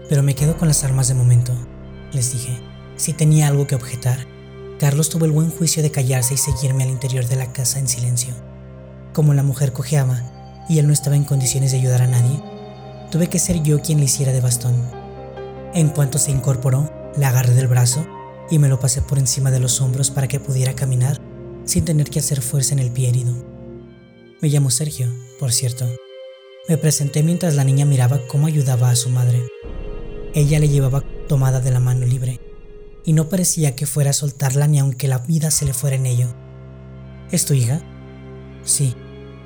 Pero 0.09 0.23
me 0.23 0.35
quedo 0.35 0.57
con 0.57 0.67
las 0.67 0.83
armas 0.83 1.09
de 1.09 1.15
momento, 1.15 1.53
les 2.13 2.33
dije. 2.33 2.61
Si 2.97 3.13
tenía 3.13 3.49
algo 3.49 3.67
que 3.67 3.75
objetar, 3.75 4.27
Carlos 4.79 5.09
tuvo 5.09 5.25
el 5.25 5.33
buen 5.33 5.51
juicio 5.51 5.83
de 5.83 5.91
callarse 5.91 6.35
y 6.35 6.37
seguirme 6.37 6.85
al 6.85 6.91
interior 6.91 7.27
de 7.27 7.37
la 7.37 7.53
casa 7.53 7.79
en 7.79 7.89
silencio. 7.89 8.35
Como 9.13 9.35
la 9.35 9.43
mujer 9.43 9.73
cojeaba 9.73 10.23
y 10.69 10.79
él 10.79 10.87
no 10.87 10.93
estaba 10.93 11.17
en 11.17 11.25
condiciones 11.25 11.73
de 11.73 11.79
ayudar 11.79 12.03
a 12.03 12.07
nadie, 12.07 12.43
tuve 13.11 13.29
que 13.29 13.39
ser 13.39 13.63
yo 13.63 13.81
quien 13.81 13.99
le 13.99 14.05
hiciera 14.05 14.33
de 14.33 14.41
bastón. 14.41 14.75
En 15.75 15.89
cuanto 15.89 16.19
se 16.19 16.31
incorporó, 16.31 16.93
le 17.17 17.27
agarré 17.27 17.55
del 17.55 17.69
brazo 17.69 18.07
y 18.51 18.59
me 18.59 18.69
lo 18.69 18.79
pasé 18.79 19.03
por 19.03 19.19
encima 19.19 19.51
de 19.51 19.61
los 19.61 19.81
hombros 19.81 20.11
para 20.11 20.29
que 20.29 20.41
pudiera 20.41 20.75
caminar 20.75 21.21
sin 21.65 21.85
tener 21.85 22.09
que 22.09 22.21
hacer 22.21 22.41
fuerza 22.41 22.75
en 22.75 22.79
el 22.79 22.91
pie 22.91 23.09
herido. 23.09 23.35
Me 24.41 24.49
llamo 24.49 24.71
Sergio, 24.71 25.09
por 25.39 25.53
cierto. 25.53 25.87
Me 26.69 26.79
presenté 26.79 27.23
mientras 27.23 27.55
la 27.57 27.65
niña 27.65 27.85
miraba 27.85 28.21
cómo 28.29 28.47
ayudaba 28.47 28.91
a 28.91 28.97
su 28.97 29.11
madre. 29.11 29.43
Ella 30.35 30.61
le 30.61 30.69
llevaba 30.69 31.03
tomada 31.29 31.61
de 31.61 31.71
la 31.71 31.81
mano 31.81 32.05
libre 32.05 32.41
y 33.09 33.15
no 33.15 33.31
parecía 33.31 33.75
que 33.75 33.87
fuera 33.87 34.11
a 34.11 34.13
soltarla 34.13 34.67
ni 34.67 34.79
aunque 34.79 35.09
la 35.09 35.19
vida 35.19 35.51
se 35.51 35.65
le 35.65 35.73
fuera 35.73 35.97
en 35.97 36.05
ello. 36.05 36.29
¿Es 37.31 37.47
tu 37.47 37.55
hija? 37.55 37.81
Sí, 38.65 38.95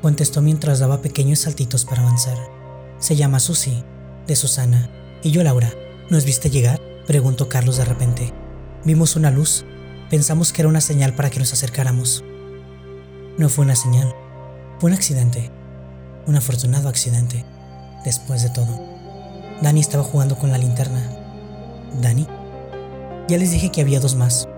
contestó 0.00 0.42
mientras 0.42 0.80
daba 0.80 1.00
pequeños 1.00 1.38
saltitos 1.38 1.84
para 1.84 2.02
avanzar. 2.02 2.38
Se 2.98 3.14
llama 3.14 3.38
Susie, 3.38 3.84
de 4.26 4.34
Susana. 4.34 4.90
¿Y 5.22 5.30
yo, 5.30 5.44
Laura? 5.44 5.72
¿Nos 6.10 6.24
viste 6.24 6.50
llegar? 6.50 6.80
preguntó 7.06 7.48
Carlos 7.48 7.76
de 7.76 7.84
repente. 7.84 8.32
Vimos 8.84 9.14
una 9.14 9.30
luz. 9.30 9.64
Pensamos 10.10 10.52
que 10.52 10.62
era 10.62 10.68
una 10.68 10.80
señal 10.80 11.14
para 11.14 11.30
que 11.30 11.38
nos 11.38 11.52
acercáramos. 11.52 12.24
No 13.38 13.48
fue 13.48 13.64
una 13.64 13.76
señal. 13.76 14.12
Fue 14.80 14.90
un 14.90 14.94
accidente. 14.94 15.52
Un 16.26 16.34
afortunado 16.34 16.88
accidente. 16.88 17.44
Después 18.04 18.42
de 18.42 18.50
todo. 18.50 18.80
Dani 19.62 19.80
estaba 19.80 20.02
jugando 20.02 20.36
con 20.36 20.50
la 20.50 20.58
linterna. 20.58 21.21
¿Dani? 22.00 22.26
Ya 23.28 23.38
les 23.38 23.50
dije 23.50 23.70
que 23.70 23.80
había 23.80 24.00
dos 24.00 24.14
más. 24.16 24.48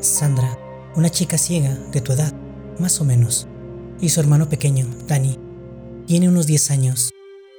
Sandra, 0.00 0.58
una 0.96 1.10
chica 1.10 1.38
ciega 1.38 1.74
de 1.92 2.00
tu 2.00 2.12
edad, 2.12 2.32
más 2.78 3.00
o 3.00 3.04
menos, 3.04 3.46
y 4.00 4.08
su 4.08 4.20
hermano 4.20 4.48
pequeño, 4.48 4.86
Dani. 5.06 5.38
Tiene 6.06 6.28
unos 6.28 6.46
10 6.46 6.70
años. 6.70 7.10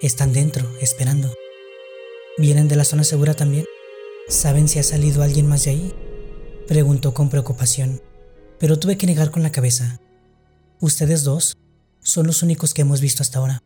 Están 0.02 0.34
dentro, 0.34 0.68
esperando. 0.82 1.34
¿Vienen 2.38 2.68
de 2.68 2.76
la 2.76 2.84
zona 2.84 3.04
segura 3.04 3.34
también? 3.34 3.66
¿Saben 4.28 4.68
si 4.68 4.80
ha 4.80 4.84
salido 4.84 5.24
alguien 5.24 5.48
más 5.48 5.66
de 5.66 5.72
ahí? 5.72 5.96
Preguntó 6.68 7.14
con 7.14 7.30
preocupación, 7.30 8.02
pero 8.60 8.80
tuve 8.80 8.98
que 8.98 9.06
negar 9.06 9.32
con 9.32 9.44
la 9.44 9.52
cabeza. 9.52 10.00
Ustedes 10.80 11.24
dos 11.24 11.58
son 12.00 12.28
los 12.28 12.42
únicos 12.42 12.74
que 12.74 12.82
hemos 12.82 13.02
visto 13.02 13.22
hasta 13.24 13.40
ahora. 13.40 13.62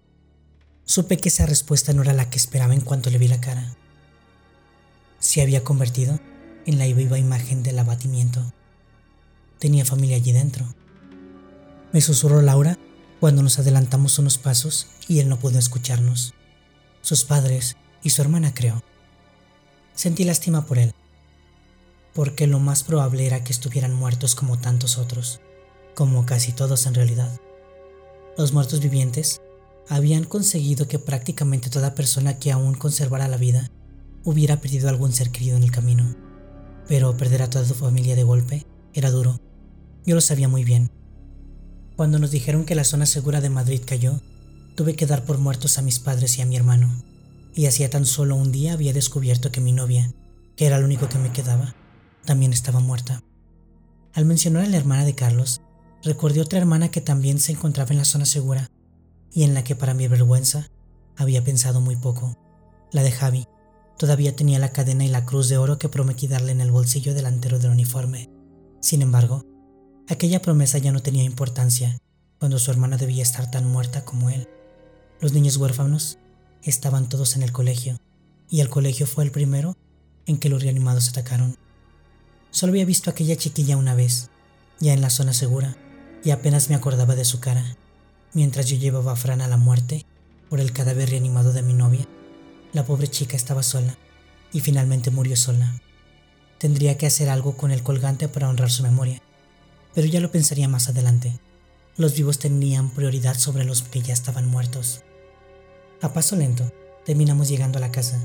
Supe 0.83 1.17
que 1.17 1.29
esa 1.29 1.45
respuesta 1.45 1.93
no 1.93 2.01
era 2.01 2.13
la 2.13 2.29
que 2.29 2.37
esperaba 2.37 2.73
en 2.73 2.81
cuanto 2.81 3.09
le 3.09 3.17
vi 3.17 3.27
la 3.27 3.39
cara. 3.39 3.75
¿Se 5.25 5.41
había 5.41 5.63
convertido? 5.63 6.19
en 6.67 6.77
la 6.77 6.85
viva 6.85 7.17
imagen 7.17 7.63
del 7.63 7.79
abatimiento. 7.79 8.53
Tenía 9.57 9.85
familia 9.85 10.17
allí 10.17 10.31
dentro. 10.31 10.67
Me 11.91 11.99
susurró 11.99 12.43
Laura 12.43 12.77
cuando 13.19 13.41
nos 13.41 13.57
adelantamos 13.57 14.19
unos 14.19 14.37
pasos 14.37 14.85
y 15.07 15.19
él 15.19 15.27
no 15.27 15.39
pudo 15.39 15.57
escucharnos. 15.57 16.35
Sus 17.01 17.25
padres 17.25 17.75
y 18.03 18.11
su 18.11 18.21
hermana 18.21 18.53
creo. 18.53 18.83
Sentí 19.95 20.25
lástima 20.25 20.67
por 20.67 20.77
él, 20.77 20.93
porque 22.13 22.45
lo 22.45 22.59
más 22.59 22.83
probable 22.83 23.25
era 23.25 23.43
que 23.43 23.51
estuvieran 23.51 23.95
muertos 23.95 24.35
como 24.35 24.59
tantos 24.59 24.99
otros, 24.99 25.41
como 25.95 26.27
casi 26.27 26.51
todos 26.51 26.85
en 26.85 26.93
realidad. 26.93 27.39
Los 28.37 28.53
muertos 28.53 28.79
vivientes 28.79 29.41
habían 29.89 30.25
conseguido 30.25 30.87
que 30.87 30.99
prácticamente 30.99 31.71
toda 31.71 31.95
persona 31.95 32.37
que 32.37 32.51
aún 32.51 32.75
conservara 32.75 33.27
la 33.27 33.37
vida 33.37 33.71
hubiera 34.25 34.59
perdido 34.59 34.89
algún 34.89 35.13
ser 35.13 35.31
querido 35.31 35.55
en 35.55 35.63
el 35.63 35.71
camino 35.71 36.15
pero 36.87 37.17
perder 37.17 37.41
a 37.41 37.49
toda 37.49 37.65
su 37.65 37.73
familia 37.73 38.15
de 38.15 38.23
golpe 38.23 38.65
era 38.93 39.11
duro. 39.11 39.39
Yo 40.05 40.15
lo 40.15 40.21
sabía 40.21 40.47
muy 40.47 40.63
bien. 40.63 40.91
Cuando 41.95 42.19
nos 42.19 42.31
dijeron 42.31 42.65
que 42.65 42.75
la 42.75 42.83
zona 42.83 43.05
segura 43.05 43.41
de 43.41 43.49
Madrid 43.49 43.81
cayó, 43.85 44.21
tuve 44.75 44.95
que 44.95 45.05
dar 45.05 45.23
por 45.23 45.37
muertos 45.37 45.77
a 45.77 45.81
mis 45.81 45.99
padres 45.99 46.37
y 46.37 46.41
a 46.41 46.45
mi 46.45 46.55
hermano. 46.55 47.03
y 47.57 47.67
hacía 47.67 47.89
tan 47.89 48.05
solo 48.05 48.35
un 48.35 48.51
día 48.51 48.73
había 48.73 48.91
descubierto 48.91 49.49
que 49.49 49.61
mi 49.61 49.71
novia, 49.71 50.11
que 50.57 50.65
era 50.65 50.77
lo 50.77 50.83
único 50.83 51.07
que 51.07 51.17
me 51.17 51.31
quedaba, 51.31 51.73
también 52.25 52.51
estaba 52.51 52.81
muerta. 52.81 53.23
Al 54.13 54.25
mencionar 54.25 54.65
a 54.65 54.67
la 54.67 54.75
hermana 54.75 55.05
de 55.05 55.15
Carlos, 55.15 55.61
recordé 56.03 56.41
otra 56.41 56.59
hermana 56.59 56.91
que 56.91 56.99
también 56.99 57.39
se 57.39 57.53
encontraba 57.53 57.91
en 57.91 57.99
la 57.99 58.03
zona 58.03 58.25
segura 58.25 58.69
y 59.31 59.43
en 59.43 59.53
la 59.53 59.63
que 59.63 59.73
para 59.73 59.93
mi 59.93 60.09
vergüenza 60.09 60.67
había 61.15 61.45
pensado 61.45 61.79
muy 61.79 61.95
poco, 61.95 62.37
la 62.91 63.03
de 63.03 63.11
Javi. 63.11 63.47
Todavía 63.97 64.35
tenía 64.35 64.59
la 64.59 64.73
cadena 64.73 65.05
y 65.05 65.07
la 65.07 65.25
cruz 65.25 65.47
de 65.47 65.57
oro 65.57 65.79
que 65.79 65.89
prometí 65.89 66.27
darle 66.27 66.51
en 66.51 66.61
el 66.61 66.71
bolsillo 66.71 67.13
delantero 67.13 67.59
del 67.59 67.71
uniforme. 67.71 68.29
Sin 68.81 69.01
embargo, 69.01 69.45
aquella 70.09 70.41
promesa 70.41 70.77
ya 70.77 70.91
no 70.91 71.01
tenía 71.01 71.23
importancia 71.23 71.97
cuando 72.39 72.59
su 72.59 72.71
hermana 72.71 72.97
debía 72.97 73.23
estar 73.23 73.49
tan 73.49 73.67
muerta 73.67 74.03
como 74.03 74.29
él. 74.29 74.49
Los 75.21 75.33
niños 75.33 75.57
huérfanos 75.57 76.19
estaban 76.61 77.07
todos 77.07 77.35
en 77.35 77.43
el 77.43 77.53
colegio, 77.53 77.97
y 78.49 78.59
el 78.59 78.69
colegio 78.69 79.07
fue 79.07 79.23
el 79.23 79.31
primero 79.31 79.77
en 80.25 80.37
que 80.37 80.49
los 80.49 80.61
reanimados 80.61 81.09
atacaron. 81.09 81.57
Solo 82.51 82.71
había 82.71 82.85
visto 82.85 83.09
a 83.09 83.13
aquella 83.13 83.37
chiquilla 83.37 83.77
una 83.77 83.95
vez, 83.95 84.29
ya 84.79 84.93
en 84.93 85.01
la 85.01 85.09
zona 85.09 85.33
segura, 85.33 85.77
y 86.23 86.31
apenas 86.31 86.69
me 86.69 86.75
acordaba 86.75 87.15
de 87.15 87.25
su 87.25 87.39
cara. 87.39 87.77
Mientras 88.33 88.67
yo 88.67 88.77
llevaba 88.77 89.13
a 89.13 89.15
Fran 89.15 89.41
a 89.41 89.47
la 89.47 89.57
muerte 89.57 90.05
por 90.49 90.59
el 90.59 90.73
cadáver 90.73 91.09
reanimado 91.09 91.53
de 91.53 91.61
mi 91.61 91.73
novia, 91.73 92.07
la 92.75 92.85
pobre 92.85 93.07
chica 93.07 93.37
estaba 93.37 93.63
sola 93.63 93.97
y 94.51 94.59
finalmente 94.59 95.09
murió 95.09 95.37
sola. 95.37 95.81
Tendría 96.57 96.97
que 96.97 97.05
hacer 97.07 97.29
algo 97.29 97.55
con 97.55 97.71
el 97.71 97.83
colgante 97.83 98.27
para 98.27 98.49
honrar 98.49 98.69
su 98.69 98.83
memoria, 98.83 99.21
pero 99.93 100.07
ya 100.07 100.19
lo 100.19 100.29
pensaría 100.29 100.67
más 100.67 100.89
adelante. 100.89 101.39
Los 101.95 102.15
vivos 102.15 102.37
tenían 102.37 102.89
prioridad 102.89 103.37
sobre 103.37 103.63
los 103.63 103.83
que 103.83 104.01
ya 104.01 104.13
estaban 104.13 104.49
muertos. 104.49 105.03
A 106.01 106.11
paso 106.11 106.35
lento, 106.35 106.69
terminamos 107.05 107.47
llegando 107.47 107.77
a 107.77 107.81
la 107.81 107.93
casa, 107.93 108.21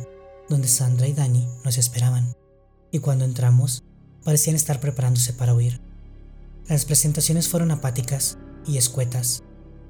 donde 0.48 0.66
Sandra 0.66 1.06
y 1.06 1.12
Dani 1.12 1.46
nos 1.64 1.78
esperaban, 1.78 2.34
y 2.90 2.98
cuando 2.98 3.24
entramos, 3.24 3.84
parecían 4.24 4.56
estar 4.56 4.80
preparándose 4.80 5.32
para 5.32 5.54
huir. 5.54 5.80
Las 6.68 6.86
presentaciones 6.86 7.46
fueron 7.46 7.70
apáticas 7.70 8.36
y 8.66 8.78
escuetas. 8.78 9.44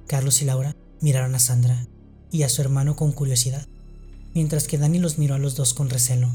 Carlos 0.06 0.42
y 0.42 0.44
Laura 0.44 0.76
miraron 1.00 1.34
a 1.34 1.38
Sandra 1.38 1.86
y 2.30 2.42
a 2.42 2.50
su 2.50 2.60
hermano 2.60 2.94
con 2.94 3.12
curiosidad, 3.12 3.66
mientras 4.34 4.66
que 4.66 4.78
Dani 4.78 4.98
los 4.98 5.18
miró 5.18 5.34
a 5.34 5.38
los 5.38 5.54
dos 5.56 5.74
con 5.74 5.90
recelo, 5.90 6.30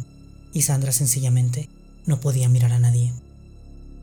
y 0.54 0.64
Sandra 0.64 0.92
sencillamente 0.92 1.70
no 2.06 2.20
podía 2.20 2.50
mirar 2.50 2.72
a 2.74 2.80
nadie. 2.80 3.14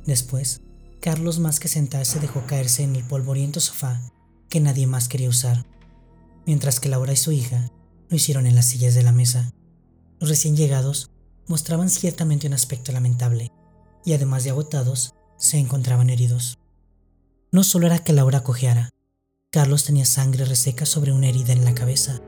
Después, 0.06 0.60
Carlos 1.00 1.38
más 1.38 1.60
que 1.60 1.68
sentarse 1.68 2.20
dejó 2.20 2.46
caerse 2.46 2.82
en 2.82 2.96
el 2.96 3.04
polvoriento 3.04 3.60
sofá 3.60 4.00
que 4.48 4.60
nadie 4.60 4.86
más 4.86 5.08
quería 5.08 5.28
usar, 5.28 5.64
mientras 6.46 6.78
que 6.78 6.88
Laura 6.88 7.12
y 7.12 7.16
su 7.16 7.32
hija 7.32 7.70
lo 8.08 8.16
hicieron 8.16 8.46
en 8.46 8.54
las 8.54 8.66
sillas 8.66 8.94
de 8.94 9.02
la 9.02 9.12
mesa. 9.12 9.52
Los 10.20 10.28
recién 10.28 10.56
llegados 10.56 11.10
mostraban 11.46 11.88
ciertamente 11.90 12.46
un 12.46 12.52
aspecto 12.52 12.92
lamentable, 12.92 13.50
y 14.04 14.12
además 14.12 14.44
de 14.44 14.50
agotados, 14.50 15.14
se 15.38 15.58
encontraban 15.58 16.10
heridos. 16.10 16.58
No 17.50 17.64
solo 17.64 17.86
era 17.86 17.98
que 17.98 18.12
Laura 18.12 18.42
cojeara, 18.42 18.90
Carlos 19.50 19.84
tenía 19.84 20.06
sangre 20.06 20.44
reseca 20.44 20.86
sobre 20.86 21.12
una 21.12 21.28
herida 21.28 21.52
en 21.52 21.64
la 21.64 21.74
cabeza, 21.74 22.20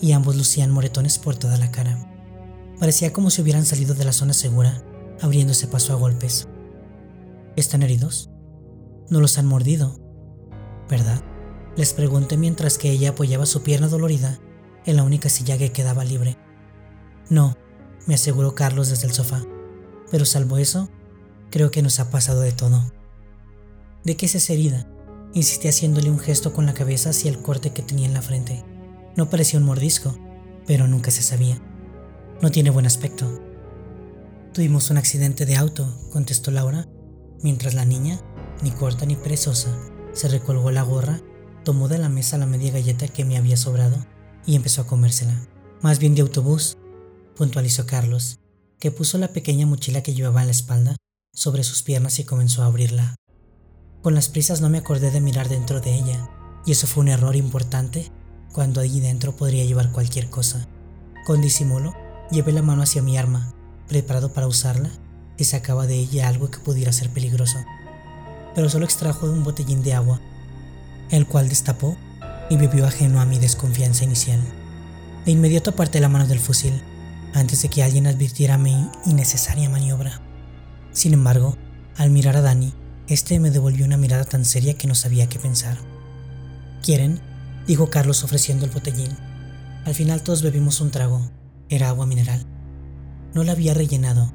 y 0.00 0.12
ambos 0.12 0.36
lucían 0.36 0.70
moretones 0.70 1.18
por 1.18 1.36
toda 1.36 1.56
la 1.56 1.70
cara. 1.70 2.12
Parecía 2.78 3.12
como 3.12 3.30
si 3.30 3.42
hubieran 3.42 3.64
salido 3.64 3.94
de 3.94 4.04
la 4.04 4.12
zona 4.12 4.34
segura, 4.34 4.82
abriéndose 5.20 5.66
paso 5.66 5.92
a 5.92 5.96
golpes. 5.96 6.48
¿Están 7.56 7.82
heridos? 7.82 8.30
No 9.08 9.20
los 9.20 9.38
han 9.38 9.46
mordido, 9.46 9.98
¿verdad? 10.90 11.22
Les 11.76 11.92
pregunté 11.92 12.36
mientras 12.36 12.78
que 12.78 12.90
ella 12.90 13.10
apoyaba 13.10 13.46
su 13.46 13.62
pierna 13.62 13.88
dolorida 13.88 14.38
en 14.84 14.96
la 14.96 15.04
única 15.04 15.28
silla 15.28 15.58
que 15.58 15.72
quedaba 15.72 16.04
libre. 16.04 16.36
No, 17.30 17.56
me 18.06 18.14
aseguró 18.14 18.54
Carlos 18.54 18.88
desde 18.88 19.06
el 19.06 19.14
sofá, 19.14 19.42
pero 20.10 20.24
salvo 20.24 20.58
eso, 20.58 20.90
creo 21.50 21.70
que 21.70 21.82
nos 21.82 21.98
ha 21.98 22.10
pasado 22.10 22.40
de 22.40 22.52
todo. 22.52 22.92
¿De 24.04 24.16
qué 24.16 24.26
es 24.26 24.34
esa 24.34 24.52
herida? 24.52 24.86
Insistí 25.34 25.68
haciéndole 25.68 26.10
un 26.10 26.18
gesto 26.18 26.52
con 26.52 26.66
la 26.66 26.74
cabeza 26.74 27.10
hacia 27.10 27.30
el 27.30 27.42
corte 27.42 27.72
que 27.72 27.82
tenía 27.82 28.06
en 28.06 28.14
la 28.14 28.22
frente. 28.22 28.64
No 29.16 29.30
parecía 29.30 29.58
un 29.58 29.64
mordisco, 29.64 30.16
pero 30.66 30.86
nunca 30.86 31.10
se 31.10 31.22
sabía. 31.22 31.60
No 32.42 32.50
tiene 32.50 32.70
buen 32.70 32.86
aspecto. 32.86 33.42
Tuvimos 34.52 34.90
un 34.90 34.98
accidente 34.98 35.46
de 35.46 35.56
auto, 35.56 35.92
contestó 36.12 36.50
Laura, 36.50 36.86
mientras 37.42 37.74
la 37.74 37.84
niña, 37.84 38.20
ni 38.62 38.70
corta 38.70 39.06
ni 39.06 39.16
perezosa, 39.16 39.70
se 40.12 40.28
recolgó 40.28 40.70
la 40.70 40.82
gorra 40.82 41.20
tomó 41.66 41.88
de 41.88 41.98
la 41.98 42.08
mesa 42.08 42.38
la 42.38 42.46
media 42.46 42.70
galleta 42.70 43.08
que 43.08 43.24
me 43.24 43.36
había 43.36 43.56
sobrado 43.56 44.06
y 44.46 44.54
empezó 44.54 44.82
a 44.82 44.86
comérsela. 44.86 45.48
Más 45.82 45.98
bien 45.98 46.14
de 46.14 46.22
autobús, 46.22 46.78
puntualizó 47.34 47.86
Carlos, 47.86 48.38
que 48.78 48.92
puso 48.92 49.18
la 49.18 49.32
pequeña 49.32 49.66
mochila 49.66 50.00
que 50.00 50.14
llevaba 50.14 50.42
en 50.42 50.46
la 50.46 50.52
espalda 50.52 50.96
sobre 51.34 51.64
sus 51.64 51.82
piernas 51.82 52.20
y 52.20 52.24
comenzó 52.24 52.62
a 52.62 52.66
abrirla. 52.66 53.16
Con 54.00 54.14
las 54.14 54.28
prisas 54.28 54.60
no 54.60 54.70
me 54.70 54.78
acordé 54.78 55.10
de 55.10 55.20
mirar 55.20 55.48
dentro 55.48 55.80
de 55.80 55.92
ella, 55.96 56.30
y 56.64 56.70
eso 56.70 56.86
fue 56.86 57.02
un 57.02 57.08
error 57.08 57.34
importante 57.34 58.12
cuando 58.52 58.80
allí 58.80 59.00
dentro 59.00 59.36
podría 59.36 59.64
llevar 59.64 59.92
cualquier 59.92 60.30
cosa. 60.30 60.66
Con 61.26 61.40
disimulo, 61.40 61.94
llevé 62.30 62.52
la 62.52 62.62
mano 62.62 62.82
hacia 62.82 63.02
mi 63.02 63.18
arma, 63.18 63.52
preparado 63.88 64.32
para 64.32 64.46
usarla, 64.46 64.90
y 65.36 65.44
sacaba 65.44 65.86
de 65.86 65.96
ella 65.96 66.28
algo 66.28 66.50
que 66.50 66.58
pudiera 66.58 66.92
ser 66.92 67.10
peligroso. 67.10 67.58
Pero 68.54 68.70
solo 68.70 68.84
extrajo 68.84 69.26
un 69.26 69.44
botellín 69.44 69.82
de 69.82 69.92
agua 69.92 70.20
el 71.10 71.26
cual 71.26 71.48
destapó 71.48 71.96
y 72.50 72.56
bebió 72.56 72.86
ajeno 72.86 73.20
a 73.20 73.26
mi 73.26 73.38
desconfianza 73.38 74.04
inicial. 74.04 74.40
De 75.24 75.32
inmediato 75.32 75.70
aparté 75.70 76.00
la 76.00 76.08
mano 76.08 76.26
del 76.26 76.38
fusil, 76.38 76.72
antes 77.34 77.62
de 77.62 77.68
que 77.68 77.82
alguien 77.82 78.06
advirtiera 78.06 78.58
mi 78.58 78.88
innecesaria 79.04 79.68
maniobra. 79.68 80.20
Sin 80.92 81.12
embargo, 81.12 81.56
al 81.96 82.10
mirar 82.10 82.36
a 82.36 82.42
Dani, 82.42 82.72
este 83.08 83.38
me 83.38 83.50
devolvió 83.50 83.84
una 83.84 83.96
mirada 83.96 84.24
tan 84.24 84.44
seria 84.44 84.74
que 84.74 84.88
no 84.88 84.94
sabía 84.94 85.28
qué 85.28 85.38
pensar. 85.38 85.78
¿Quieren? 86.82 87.20
Dijo 87.66 87.90
Carlos 87.90 88.24
ofreciendo 88.24 88.64
el 88.64 88.70
botellín. 88.70 89.16
Al 89.84 89.94
final 89.94 90.22
todos 90.22 90.42
bebimos 90.42 90.80
un 90.80 90.90
trago. 90.90 91.30
Era 91.68 91.88
agua 91.88 92.06
mineral. 92.06 92.46
No 93.34 93.44
la 93.44 93.52
había 93.52 93.74
rellenado, 93.74 94.32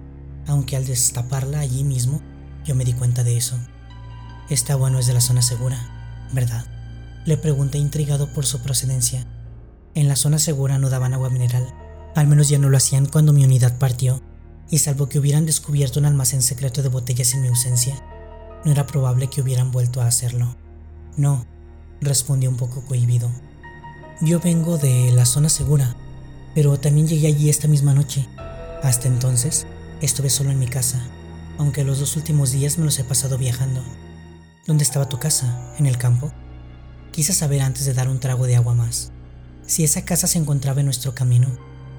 aunque 0.48 0.76
al 0.76 0.86
destaparla 0.86 1.60
allí 1.60 1.84
mismo 1.84 2.22
yo 2.64 2.76
me 2.76 2.86
di 2.86 2.94
cuenta 2.94 3.24
de 3.24 3.38
eso. 3.38 3.58
Esta 4.50 4.74
agua 4.74 4.90
no 4.90 5.00
es 5.00 5.08
de 5.08 5.14
la 5.14 5.22
zona 5.22 5.42
segura. 5.42 6.02
¿verdad? 6.34 6.66
Le 7.26 7.38
pregunté 7.38 7.78
intrigado 7.78 8.32
por 8.34 8.46
su 8.46 8.60
procedencia. 8.62 9.26
En 9.94 10.08
la 10.08 10.16
zona 10.16 10.40
segura 10.40 10.80
no 10.80 10.90
daban 10.90 11.14
agua 11.14 11.30
mineral, 11.30 11.68
al 12.16 12.28
menos 12.28 12.50
ya 12.50 12.58
no 12.58 12.70
lo 12.70 12.78
hacían 12.78 13.06
cuando 13.06 13.34
mi 13.34 13.44
unidad 13.44 13.78
partió, 13.78 14.22
y 14.70 14.80
salvo 14.80 15.10
que 15.10 15.20
hubieran 15.20 15.46
descubierto 15.46 16.00
un 16.00 16.06
almacén 16.06 16.42
secreto 16.42 16.82
de 16.82 16.90
botellas 16.90 17.34
en 17.34 17.42
mi 17.42 17.50
ausencia, 17.50 17.96
no 18.64 18.72
era 18.72 18.88
probable 18.88 19.28
que 19.28 19.42
hubieran 19.42 19.72
vuelto 19.72 20.02
a 20.02 20.08
hacerlo. 20.08 20.56
No, 21.18 21.46
respondió 22.02 22.50
un 22.50 22.58
poco 22.58 22.82
cohibido. 22.82 23.30
Yo 24.20 24.40
vengo 24.40 24.78
de 24.78 25.12
la 25.12 25.26
zona 25.26 25.50
segura, 25.50 25.96
pero 26.54 26.80
también 26.80 27.08
llegué 27.08 27.28
allí 27.28 27.50
esta 27.50 27.68
misma 27.68 27.94
noche. 27.94 28.28
Hasta 28.84 29.08
entonces, 29.08 29.66
estuve 30.02 30.30
solo 30.30 30.52
en 30.52 30.60
mi 30.60 30.68
casa, 30.68 31.02
aunque 31.58 31.84
los 31.84 32.00
dos 32.00 32.16
últimos 32.16 32.52
días 32.52 32.78
me 32.78 32.86
los 32.86 33.00
he 33.00 33.04
pasado 33.04 33.38
viajando. 33.38 33.84
¿Dónde 34.66 34.84
estaba 34.84 35.10
tu 35.10 35.20
casa? 35.20 35.74
¿En 35.78 35.86
el 35.86 35.98
campo? 35.98 36.32
Quise 37.12 37.34
saber 37.34 37.62
antes 37.62 37.86
de 37.86 37.94
dar 37.94 38.10
un 38.10 38.20
trago 38.20 38.48
de 38.48 38.56
agua 38.56 38.74
más. 38.74 39.12
Si 39.66 39.84
esa 39.84 40.04
casa 40.04 40.28
se 40.28 40.40
encontraba 40.40 40.82
en 40.82 40.86
nuestro 40.86 41.14
camino, 41.14 41.48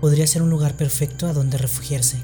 podría 0.00 0.26
ser 0.26 0.42
un 0.42 0.50
lugar 0.50 0.76
perfecto 0.76 1.26
a 1.26 1.32
donde 1.32 1.58
refugiarse, 1.58 2.18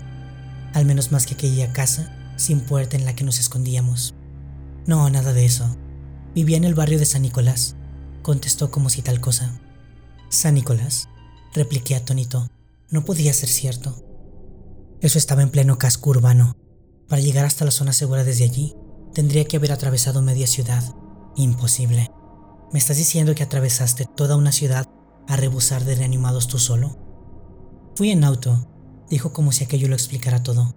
al 0.74 0.84
menos 0.84 1.12
más 1.12 1.26
que 1.26 1.34
aquella 1.34 1.72
casa 1.72 2.14
sin 2.36 2.60
puerta 2.60 2.96
en 2.96 3.04
la 3.04 3.14
que 3.14 3.24
nos 3.24 3.38
escondíamos. 3.38 4.14
No, 4.86 5.08
nada 5.10 5.32
de 5.32 5.44
eso. 5.44 5.76
Vivía 6.38 6.56
en 6.56 6.62
el 6.62 6.76
barrio 6.76 7.00
de 7.00 7.04
San 7.04 7.22
Nicolás, 7.22 7.74
contestó 8.22 8.70
como 8.70 8.90
si 8.90 9.02
tal 9.02 9.20
cosa. 9.20 9.58
¿San 10.28 10.54
Nicolás? 10.54 11.08
repliqué 11.52 11.96
atónito. 11.96 12.48
No 12.90 13.04
podía 13.04 13.32
ser 13.32 13.48
cierto. 13.48 14.04
Eso 15.00 15.18
estaba 15.18 15.42
en 15.42 15.50
pleno 15.50 15.78
casco 15.78 16.10
urbano. 16.10 16.56
Para 17.08 17.20
llegar 17.20 17.44
hasta 17.44 17.64
la 17.64 17.72
zona 17.72 17.92
segura 17.92 18.22
desde 18.22 18.44
allí, 18.44 18.76
Tendría 19.12 19.46
que 19.46 19.56
haber 19.56 19.72
atravesado 19.72 20.22
media 20.22 20.46
ciudad. 20.46 20.84
Imposible. 21.34 22.08
¿Me 22.72 22.78
estás 22.78 22.98
diciendo 22.98 23.34
que 23.34 23.42
atravesaste 23.42 24.04
toda 24.04 24.36
una 24.36 24.52
ciudad 24.52 24.86
a 25.26 25.34
rebusar 25.34 25.84
de 25.84 25.96
reanimados 25.96 26.46
tú 26.46 26.60
solo? 26.60 26.98
Fui 27.96 28.12
en 28.12 28.22
auto, 28.22 28.68
dijo 29.10 29.32
como 29.32 29.50
si 29.50 29.64
aquello 29.64 29.88
lo 29.88 29.94
explicara 29.94 30.44
todo. 30.44 30.76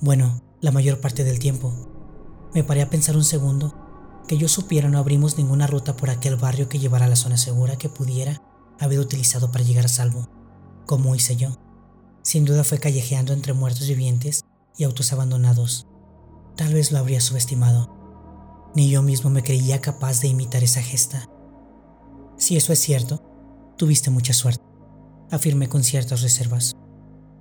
Bueno, 0.00 0.42
la 0.62 0.70
mayor 0.70 1.02
parte 1.02 1.22
del 1.22 1.38
tiempo. 1.38 2.48
Me 2.54 2.64
paré 2.64 2.80
a 2.80 2.88
pensar 2.88 3.14
un 3.14 3.24
segundo. 3.24 3.81
Que 4.28 4.38
yo 4.38 4.48
supiera 4.48 4.88
no 4.88 4.98
abrimos 4.98 5.36
ninguna 5.36 5.66
ruta 5.66 5.96
por 5.96 6.10
aquel 6.10 6.36
barrio 6.36 6.68
que 6.68 6.78
llevara 6.78 7.06
a 7.06 7.08
la 7.08 7.16
zona 7.16 7.36
segura 7.36 7.76
que 7.76 7.88
pudiera 7.88 8.42
haber 8.80 8.98
utilizado 8.98 9.50
para 9.52 9.64
llegar 9.64 9.84
a 9.84 9.88
salvo, 9.88 10.28
como 10.86 11.14
hice 11.14 11.36
yo. 11.36 11.58
Sin 12.22 12.44
duda 12.44 12.64
fue 12.64 12.78
callejeando 12.78 13.32
entre 13.32 13.52
muertos 13.52 13.88
vivientes 13.88 14.44
y 14.76 14.84
autos 14.84 15.12
abandonados, 15.12 15.86
Tal 16.56 16.74
vez 16.74 16.92
lo 16.92 16.98
habría 16.98 17.20
subestimado. 17.20 17.90
Ni 18.74 18.90
yo 18.90 19.02
mismo 19.02 19.30
me 19.30 19.42
creía 19.42 19.80
capaz 19.80 20.20
de 20.20 20.28
imitar 20.28 20.62
esa 20.62 20.82
gesta. 20.82 21.28
Si 22.36 22.56
eso 22.56 22.72
es 22.72 22.78
cierto, 22.78 23.22
tuviste 23.76 24.10
mucha 24.10 24.32
suerte. 24.32 24.62
afirmé 25.30 25.66
con 25.66 25.82
ciertas 25.82 26.20
reservas. 26.20 26.76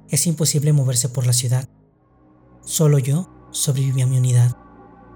Es 0.08 0.26
imposible 0.26 0.72
moverse 0.72 1.10
por 1.10 1.28
la 1.28 1.34
ciudad. 1.34 1.68
Solo 2.64 3.00
yo 3.00 3.30
sobreviví 3.52 4.02
a 4.02 4.08
mi 4.08 4.18
unidad, 4.18 4.56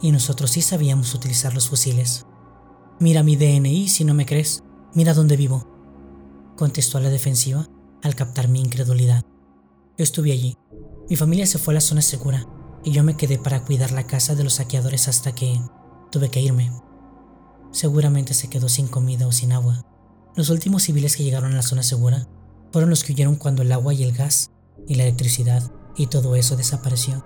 y 0.05 0.11
nosotros 0.11 0.51
sí 0.51 0.61
sabíamos 0.61 1.15
utilizar 1.15 1.55
los 1.55 1.67
fusiles. 1.67 2.27
Mira 2.99 3.23
mi 3.23 3.35
DNI 3.35 3.87
si 3.89 4.03
no 4.03 4.13
me 4.13 4.27
crees, 4.27 4.63
mira 4.93 5.15
dónde 5.15 5.35
vivo, 5.35 6.53
contestó 6.55 6.99
a 6.99 7.01
la 7.01 7.09
defensiva 7.09 7.67
al 8.03 8.13
captar 8.13 8.47
mi 8.47 8.61
incredulidad. 8.61 9.23
Yo 9.97 10.03
estuve 10.03 10.31
allí. 10.31 10.57
Mi 11.09 11.15
familia 11.15 11.47
se 11.47 11.57
fue 11.57 11.73
a 11.73 11.75
la 11.75 11.81
zona 11.81 12.03
segura 12.03 12.45
y 12.83 12.91
yo 12.91 13.03
me 13.03 13.17
quedé 13.17 13.39
para 13.39 13.63
cuidar 13.65 13.89
la 13.89 14.05
casa 14.05 14.35
de 14.35 14.43
los 14.43 14.53
saqueadores 14.53 15.07
hasta 15.07 15.33
que 15.33 15.59
tuve 16.11 16.29
que 16.29 16.39
irme. 16.39 16.71
Seguramente 17.71 18.35
se 18.35 18.47
quedó 18.47 18.69
sin 18.69 18.87
comida 18.87 19.25
o 19.25 19.31
sin 19.31 19.53
agua. 19.53 19.87
Los 20.35 20.51
últimos 20.51 20.83
civiles 20.83 21.17
que 21.17 21.23
llegaron 21.23 21.53
a 21.53 21.55
la 21.55 21.63
zona 21.63 21.81
segura 21.81 22.27
fueron 22.71 22.91
los 22.91 23.03
que 23.03 23.13
huyeron 23.13 23.37
cuando 23.37 23.63
el 23.63 23.71
agua 23.71 23.95
y 23.95 24.03
el 24.03 24.11
gas 24.11 24.51
y 24.87 24.95
la 24.95 25.03
electricidad 25.03 25.63
y 25.97 26.07
todo 26.07 26.35
eso 26.35 26.55
desapareció. 26.55 27.25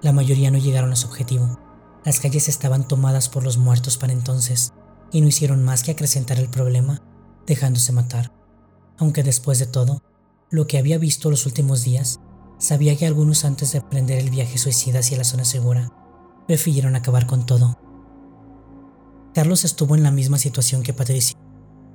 La 0.00 0.14
mayoría 0.14 0.50
no 0.50 0.56
llegaron 0.56 0.92
a 0.92 0.96
su 0.96 1.08
objetivo. 1.08 1.65
Las 2.06 2.20
calles 2.20 2.48
estaban 2.48 2.86
tomadas 2.86 3.28
por 3.28 3.42
los 3.42 3.58
muertos 3.58 3.98
para 3.98 4.12
entonces 4.12 4.72
y 5.10 5.20
no 5.20 5.26
hicieron 5.26 5.64
más 5.64 5.82
que 5.82 5.90
acrecentar 5.90 6.38
el 6.38 6.48
problema 6.48 7.02
dejándose 7.48 7.90
matar. 7.90 8.32
Aunque 8.96 9.24
después 9.24 9.58
de 9.58 9.66
todo, 9.66 10.02
lo 10.48 10.68
que 10.68 10.78
había 10.78 10.98
visto 10.98 11.30
los 11.30 11.46
últimos 11.46 11.82
días, 11.82 12.20
sabía 12.58 12.96
que 12.96 13.06
algunos 13.06 13.44
antes 13.44 13.72
de 13.72 13.78
emprender 13.78 14.18
el 14.18 14.30
viaje 14.30 14.56
suicida 14.56 15.00
hacia 15.00 15.18
la 15.18 15.24
zona 15.24 15.44
segura, 15.44 15.92
prefirieron 16.46 16.94
acabar 16.94 17.26
con 17.26 17.44
todo. 17.44 17.76
Carlos 19.34 19.64
estuvo 19.64 19.96
en 19.96 20.04
la 20.04 20.12
misma 20.12 20.38
situación 20.38 20.84
que 20.84 20.94
Patricia, 20.94 21.36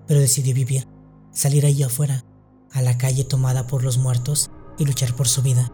pero 0.08 0.20
decidió 0.20 0.54
vivir, 0.54 0.90
salir 1.32 1.66
allí 1.66 1.84
afuera, 1.84 2.26
a 2.74 2.82
la 2.82 2.98
calle 2.98 3.24
tomada 3.24 3.66
por 3.66 3.82
los 3.82 3.98
muertos 3.98 4.52
y 4.78 4.84
luchar 4.84 5.16
por 5.16 5.30
su 5.30 5.42
vida. 5.42 5.72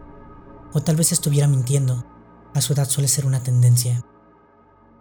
O 0.72 0.80
tal 0.80 0.94
vez 0.94 1.10
estuviera 1.10 1.48
mintiendo, 1.48 2.06
a 2.54 2.60
su 2.60 2.72
edad 2.72 2.88
suele 2.88 3.08
ser 3.08 3.26
una 3.26 3.42
tendencia. 3.42 4.04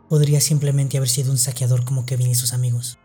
Podría 0.10 0.40
simplemente 0.40 0.96
haber 0.96 1.10
sido 1.10 1.32
un 1.32 1.38
saqueador 1.38 1.84
como 1.84 2.06
Kevin 2.06 2.30
y 2.30 2.36
sus 2.36 2.54
amigos. 2.54 2.98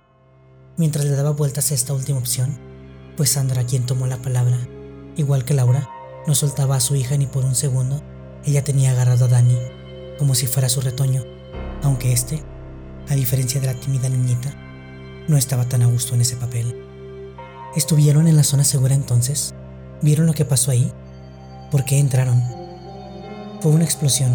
Mientras 0.76 1.04
le 1.04 1.16
daba 1.16 1.30
vueltas 1.30 1.70
a 1.70 1.74
esta 1.74 1.92
última 1.92 2.20
opción, 2.20 2.60
pues 3.16 3.30
Sandra, 3.30 3.66
quien 3.66 3.86
tomó 3.86 4.06
la 4.06 4.22
palabra, 4.22 4.56
igual 5.16 5.44
que 5.44 5.52
Laura, 5.52 5.90
no 6.28 6.36
soltaba 6.36 6.76
a 6.76 6.80
su 6.80 6.94
hija 6.94 7.16
ni 7.16 7.26
por 7.26 7.44
un 7.44 7.56
segundo, 7.56 8.00
ella 8.44 8.62
tenía 8.62 8.92
agarrado 8.92 9.24
a 9.24 9.28
Dani, 9.28 9.58
como 10.16 10.36
si 10.36 10.46
fuera 10.46 10.68
su 10.68 10.80
retoño, 10.80 11.24
aunque 11.82 12.12
este, 12.12 12.44
a 13.08 13.14
diferencia 13.16 13.60
de 13.60 13.66
la 13.66 13.74
tímida 13.74 14.08
niñita, 14.08 14.54
no 15.26 15.36
estaba 15.36 15.68
tan 15.68 15.82
a 15.82 15.86
gusto 15.86 16.14
en 16.14 16.20
ese 16.20 16.36
papel. 16.36 16.80
¿Estuvieron 17.74 18.28
en 18.28 18.36
la 18.36 18.44
zona 18.44 18.62
segura 18.62 18.94
entonces? 18.94 19.54
¿Vieron 20.02 20.26
lo 20.26 20.34
que 20.34 20.44
pasó 20.44 20.70
ahí? 20.70 20.92
¿Por 21.72 21.84
qué 21.84 21.98
entraron? 21.98 22.40
Fue 23.60 23.72
una 23.72 23.84
explosión, 23.84 24.32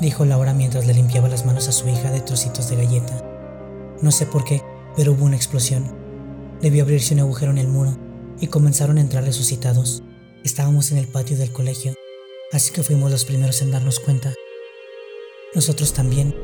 dijo 0.00 0.24
Laura 0.24 0.52
mientras 0.54 0.86
le 0.86 0.94
limpiaba 0.94 1.28
las 1.28 1.46
manos 1.46 1.68
a 1.68 1.72
su 1.72 1.88
hija 1.88 2.10
de 2.10 2.20
trocitos 2.20 2.68
de 2.68 2.76
galleta. 2.76 3.22
No 4.02 4.10
sé 4.10 4.26
por 4.26 4.44
qué, 4.44 4.62
pero 4.96 5.12
hubo 5.12 5.24
una 5.24 5.36
explosión. 5.36 5.94
Debió 6.60 6.82
abrirse 6.82 7.14
un 7.14 7.20
agujero 7.20 7.52
en 7.52 7.58
el 7.58 7.68
muro 7.68 7.96
y 8.40 8.48
comenzaron 8.48 8.98
a 8.98 9.00
entrar 9.00 9.24
resucitados. 9.24 10.02
Estábamos 10.44 10.92
en 10.92 10.98
el 10.98 11.08
patio 11.08 11.36
del 11.36 11.52
colegio, 11.52 11.94
así 12.52 12.72
que 12.72 12.82
fuimos 12.82 13.10
los 13.10 13.24
primeros 13.24 13.62
en 13.62 13.70
darnos 13.70 14.00
cuenta. 14.00 14.32
Nosotros 15.54 15.92
también, 15.92 16.34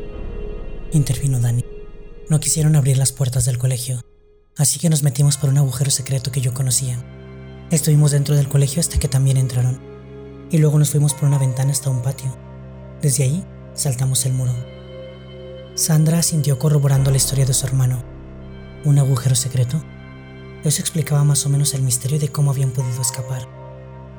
intervino 0.92 1.40
Dani. 1.40 1.64
No 2.28 2.40
quisieron 2.40 2.76
abrir 2.76 2.96
las 2.96 3.12
puertas 3.12 3.44
del 3.44 3.58
colegio, 3.58 4.00
así 4.56 4.78
que 4.78 4.88
nos 4.88 5.02
metimos 5.02 5.36
por 5.36 5.50
un 5.50 5.58
agujero 5.58 5.90
secreto 5.90 6.32
que 6.32 6.40
yo 6.40 6.54
conocía. 6.54 7.04
Estuvimos 7.70 8.12
dentro 8.12 8.36
del 8.36 8.48
colegio 8.48 8.80
hasta 8.80 8.98
que 8.98 9.08
también 9.08 9.36
entraron, 9.36 9.80
y 10.50 10.58
luego 10.58 10.78
nos 10.78 10.90
fuimos 10.90 11.14
por 11.14 11.28
una 11.28 11.38
ventana 11.38 11.72
hasta 11.72 11.90
un 11.90 12.02
patio. 12.02 12.51
Desde 13.02 13.24
ahí 13.24 13.44
saltamos 13.74 14.24
el 14.26 14.32
muro. 14.32 14.54
Sandra 15.74 16.22
sintió 16.22 16.60
corroborando 16.60 17.10
la 17.10 17.16
historia 17.16 17.44
de 17.44 17.52
su 17.52 17.66
hermano. 17.66 18.04
¿Un 18.84 19.00
agujero 19.00 19.34
secreto? 19.34 19.82
Eso 20.62 20.80
explicaba 20.80 21.24
más 21.24 21.44
o 21.44 21.48
menos 21.48 21.74
el 21.74 21.82
misterio 21.82 22.20
de 22.20 22.28
cómo 22.28 22.52
habían 22.52 22.70
podido 22.70 23.02
escapar. 23.02 23.48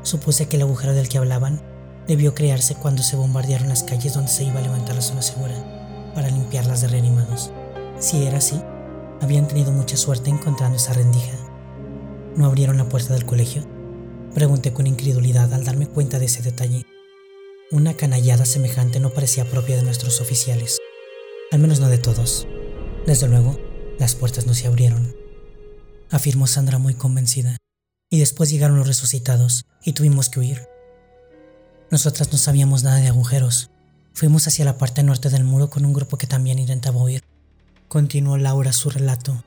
Supuse 0.02 0.50
que 0.50 0.58
el 0.58 0.64
agujero 0.64 0.92
del 0.92 1.08
que 1.08 1.18
hablaban 1.18 1.62
debió 2.08 2.36
crearse 2.36 2.76
cuando 2.76 3.04
se 3.04 3.16
bombardearon 3.16 3.70
las 3.70 3.84
calles 3.84 4.16
donde 4.16 4.30
se 4.30 4.44
iba 4.44 4.60
a 4.60 4.64
levantar 4.64 4.96
la 4.96 5.02
zona 5.02 5.22
segura 5.22 5.56
para 6.14 6.30
limpiarlas 6.30 6.82
de 6.82 6.90
reanimados. 6.90 7.52
Si 8.00 8.26
era 8.26 8.40
así, 8.40 8.62
habían 9.22 9.48
tenido 9.48 9.72
mucha 9.72 9.96
suerte 9.96 10.30
encontrando 10.30 10.76
esa 10.76 10.92
rendija. 10.92 11.38
¿No 12.36 12.48
abrieron 12.48 12.78
la 12.78 12.90
puerta 12.90 13.14
del 13.14 13.26
colegio? 13.26 13.64
Pregunté 14.34 14.74
con 14.74 14.88
incredulidad 14.88 15.54
al 15.54 15.64
darme 15.64 15.88
cuenta 15.88 16.20
de 16.20 16.26
ese 16.26 16.42
detalle. 16.42 16.86
Una 17.74 17.94
canallada 17.96 18.46
semejante 18.46 19.02
no 19.02 19.10
parecía 19.10 19.44
propia 19.44 19.76
de 19.76 19.84
nuestros 19.84 20.22
oficiales, 20.22 20.78
al 21.52 21.60
menos 21.60 21.82
no 21.82 21.90
de 21.90 21.98
todos. 21.98 22.48
Desde 23.06 23.28
luego, 23.28 23.60
las 24.00 24.16
puertas 24.16 24.48
no 24.48 24.54
se 24.54 24.68
abrieron 24.68 25.14
afirmó 26.14 26.46
Sandra 26.46 26.78
muy 26.78 26.94
convencida. 26.94 27.58
Y 28.10 28.20
después 28.20 28.52
llegaron 28.52 28.78
los 28.78 28.88
resucitados 28.88 29.66
y 29.84 29.94
tuvimos 29.94 30.30
que 30.30 30.40
huir. 30.40 30.68
Nosotras 31.90 32.32
no 32.32 32.38
sabíamos 32.38 32.84
nada 32.84 32.98
de 32.98 33.08
agujeros. 33.08 33.72
Fuimos 34.14 34.48
hacia 34.48 34.66
la 34.66 34.78
parte 34.78 35.02
norte 35.02 35.30
del 35.30 35.44
muro 35.44 35.72
con 35.72 35.86
un 35.86 35.94
grupo 35.94 36.18
que 36.18 36.28
también 36.28 36.60
intentaba 36.60 37.02
huir. 37.02 37.24
Continuó 37.88 38.38
Laura 38.38 38.72
su 38.74 38.92
relato. 38.92 39.44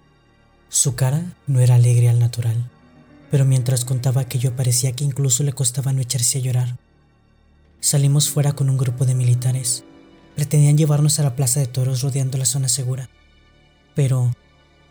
Su 0.68 0.96
cara 0.96 1.36
no 1.46 1.60
era 1.60 1.76
alegre 1.76 2.08
al 2.08 2.18
natural, 2.18 2.68
pero 3.30 3.44
mientras 3.44 3.84
contaba 3.84 4.22
aquello 4.22 4.56
parecía 4.56 4.90
que 4.92 5.04
incluso 5.04 5.44
le 5.44 5.52
costaba 5.52 5.92
no 5.92 6.00
echarse 6.00 6.38
a 6.38 6.40
llorar. 6.40 6.76
Salimos 7.80 8.28
fuera 8.28 8.52
con 8.52 8.70
un 8.70 8.78
grupo 8.78 9.04
de 9.04 9.14
militares. 9.14 9.84
Pretendían 10.34 10.76
llevarnos 10.76 11.18
a 11.18 11.22
la 11.22 11.36
plaza 11.36 11.60
de 11.60 11.66
toros 11.66 12.02
rodeando 12.02 12.38
la 12.38 12.46
zona 12.46 12.68
segura. 12.68 13.08
Pero 13.94 14.32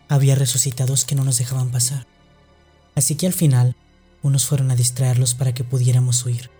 había 0.08 0.34
resucitados 0.34 1.04
que 1.04 1.14
no 1.14 1.24
nos 1.24 1.38
dejaban 1.38 1.70
pasar. 1.70 2.06
Así 2.94 3.14
que 3.16 3.26
al 3.26 3.32
final, 3.32 3.76
unos 4.22 4.46
fueron 4.46 4.70
a 4.70 4.76
distraerlos 4.76 5.34
para 5.34 5.52
que 5.52 5.64
pudiéramos 5.64 6.24
huir. 6.24 6.50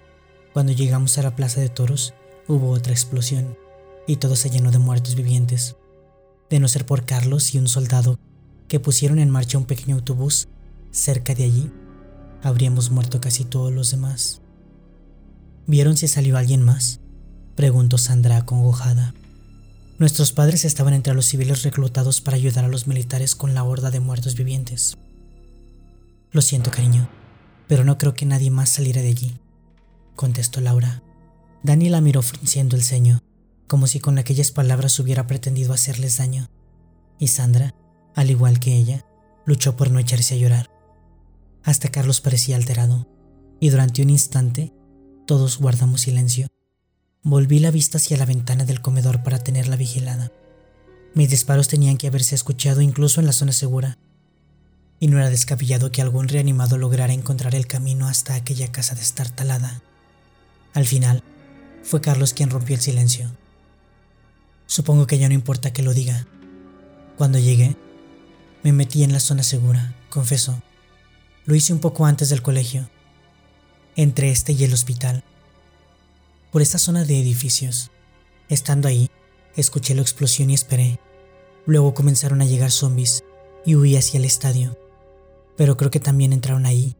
Cuando 0.53 0.73
llegamos 0.73 1.19
a 1.19 1.23
la 1.23 1.35
plaza 1.35 1.61
de 1.61 1.69
toros, 1.69 2.15
hubo 2.49 2.71
otra 2.71 2.93
explosión 2.93 3.57
y 4.07 4.17
todo 4.17 4.37
se 4.37 4.51
llenó 4.51 4.71
de 4.71 4.79
muertos 4.79 5.15
vivientes. 5.15 5.77
De 6.49 6.61
no 6.61 6.69
ser 6.69 6.87
por 6.87 7.05
Carlos 7.05 7.55
y 7.55 7.59
un 7.59 7.69
soldado 7.69 8.19
que 8.69 8.81
pusieron 8.81 9.19
en 9.19 9.31
marcha 9.31 9.59
un 9.59 9.65
pequeño 9.65 9.97
autobús 9.97 10.49
cerca 10.91 11.35
de 11.35 11.45
allí, 11.45 11.73
habríamos 12.43 12.91
muerto 12.91 13.21
casi 13.21 13.45
todos 13.45 13.73
los 13.73 13.91
demás. 13.91 14.41
¿Vieron 15.67 15.97
si 15.97 16.07
salió 16.07 16.37
alguien 16.37 16.63
más? 16.63 17.01
preguntó 17.57 17.99
Sandra 17.99 18.37
acongojada. 18.37 19.15
Nuestros 19.99 20.33
padres 20.33 20.65
estaban 20.65 20.95
entre 20.95 21.15
los 21.15 21.27
civiles 21.27 21.63
reclutados 21.63 22.21
para 22.21 22.37
ayudar 22.37 22.65
a 22.65 22.69
los 22.69 22.87
militares 22.87 23.35
con 23.35 23.55
la 23.55 23.65
horda 23.65 23.91
de 23.91 23.99
muertos 23.99 24.37
vivientes. 24.37 24.97
Lo 26.31 26.43
siento, 26.43 26.71
cariño, 26.71 27.09
pero 27.67 27.83
no 27.83 27.99
creo 27.99 28.15
que 28.15 28.27
nadie 28.27 28.51
más 28.51 28.69
saliera 28.69 29.01
de 29.01 29.09
allí, 29.09 29.39
contestó 30.15 30.61
Laura. 30.61 31.03
Dani 31.63 31.89
la 31.89 32.01
miró 32.01 32.23
frunciendo 32.23 32.77
el 32.77 32.83
ceño, 32.83 33.23
como 33.67 33.87
si 33.87 33.99
con 33.99 34.19
aquellas 34.19 34.53
palabras 34.53 35.01
hubiera 35.01 35.27
pretendido 35.27 35.73
hacerles 35.73 36.19
daño. 36.19 36.49
Y 37.19 37.29
Sandra, 37.29 37.75
al 38.15 38.31
igual 38.31 38.61
que 38.61 38.77
ella, 38.77 39.05
luchó 39.47 39.77
por 39.77 39.91
no 39.91 39.99
echarse 39.99 40.35
a 40.35 40.39
llorar. 40.39 40.71
Hasta 41.65 41.89
Carlos 41.89 42.21
parecía 42.21 42.57
alterado, 42.57 43.09
y 43.59 43.71
durante 43.71 44.03
un 44.03 44.11
instante 44.11 44.73
todos 45.27 45.59
guardamos 45.59 46.03
silencio. 46.03 46.47
Volví 47.23 47.59
la 47.59 47.73
vista 47.73 47.99
hacia 47.99 48.17
la 48.17 48.25
ventana 48.25 48.65
del 48.65 48.81
comedor 48.81 49.25
para 49.25 49.41
tenerla 49.41 49.75
vigilada. 49.75 50.31
Mis 51.15 51.29
disparos 51.29 51.67
tenían 51.67 51.99
que 51.99 52.07
haberse 52.07 52.37
escuchado 52.37 52.81
incluso 52.81 53.21
en 53.21 53.27
la 53.27 53.33
zona 53.33 53.53
segura, 53.53 53.99
y 55.01 55.09
no 55.09 55.19
era 55.19 55.29
descabellado 55.29 55.91
que 55.91 56.01
algún 56.01 56.29
reanimado 56.29 56.79
lograra 56.79 57.13
encontrar 57.13 57.55
el 57.55 57.67
camino 57.67 58.07
hasta 58.07 58.35
aquella 58.35 58.71
casa 58.71 58.95
destartalada. 58.95 59.83
Al 60.73 60.87
final, 60.87 61.23
fue 61.83 62.01
Carlos 62.01 62.33
quien 62.33 62.51
rompió 62.51 62.77
el 62.77 62.83
silencio. 62.83 63.31
Supongo 64.67 65.07
que 65.07 65.19
ya 65.19 65.29
no 65.29 65.35
importa 65.35 65.73
que 65.73 65.83
lo 65.83 65.93
diga. 65.93 66.27
Cuando 67.17 67.39
llegué, 67.39 67.77
me 68.63 68.73
metí 68.73 69.03
en 69.03 69.13
la 69.13 69.21
zona 69.21 69.43
segura, 69.43 69.95
confesó. 70.09 70.63
Lo 71.45 71.55
hice 71.55 71.73
un 71.73 71.81
poco 71.81 72.07
antes 72.07 72.29
del 72.29 72.43
colegio, 72.43 72.89
entre 73.97 74.31
este 74.31 74.53
y 74.53 74.63
el 74.65 74.73
hospital 74.73 75.25
por 76.57 76.63
esta 76.63 76.79
zona 76.79 77.05
de 77.05 77.21
edificios. 77.21 77.91
Estando 78.49 78.89
ahí, 78.89 79.11
escuché 79.57 79.95
la 79.95 80.01
explosión 80.01 80.49
y 80.49 80.55
esperé. 80.55 80.99
Luego 81.67 81.93
comenzaron 81.93 82.41
a 82.41 82.47
llegar 82.47 82.71
zombies 82.71 83.25
y 83.67 83.75
huí 83.75 83.95
hacia 83.95 84.17
el 84.17 84.25
estadio. 84.25 84.79
Pero 85.59 85.77
creo 85.77 85.91
que 85.91 86.01
también 86.01 86.33
entraron 86.33 86.65
ahí. 86.65 86.97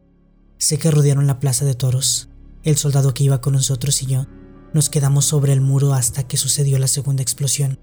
Sé 0.59 0.77
que 0.77 0.91
rodearon 0.91 1.25
la 1.25 1.39
plaza 1.39 1.65
de 1.65 1.73
toros. 1.73 2.29
El 2.61 2.77
soldado 2.77 3.15
que 3.15 3.23
iba 3.23 3.41
con 3.41 3.53
nosotros 3.53 4.03
y 4.03 4.05
yo 4.05 4.27
nos 4.75 4.89
quedamos 4.91 5.25
sobre 5.25 5.53
el 5.53 5.61
muro 5.61 5.95
hasta 5.95 6.27
que 6.27 6.37
sucedió 6.37 6.77
la 6.77 6.87
segunda 6.87 7.23
explosión. 7.23 7.79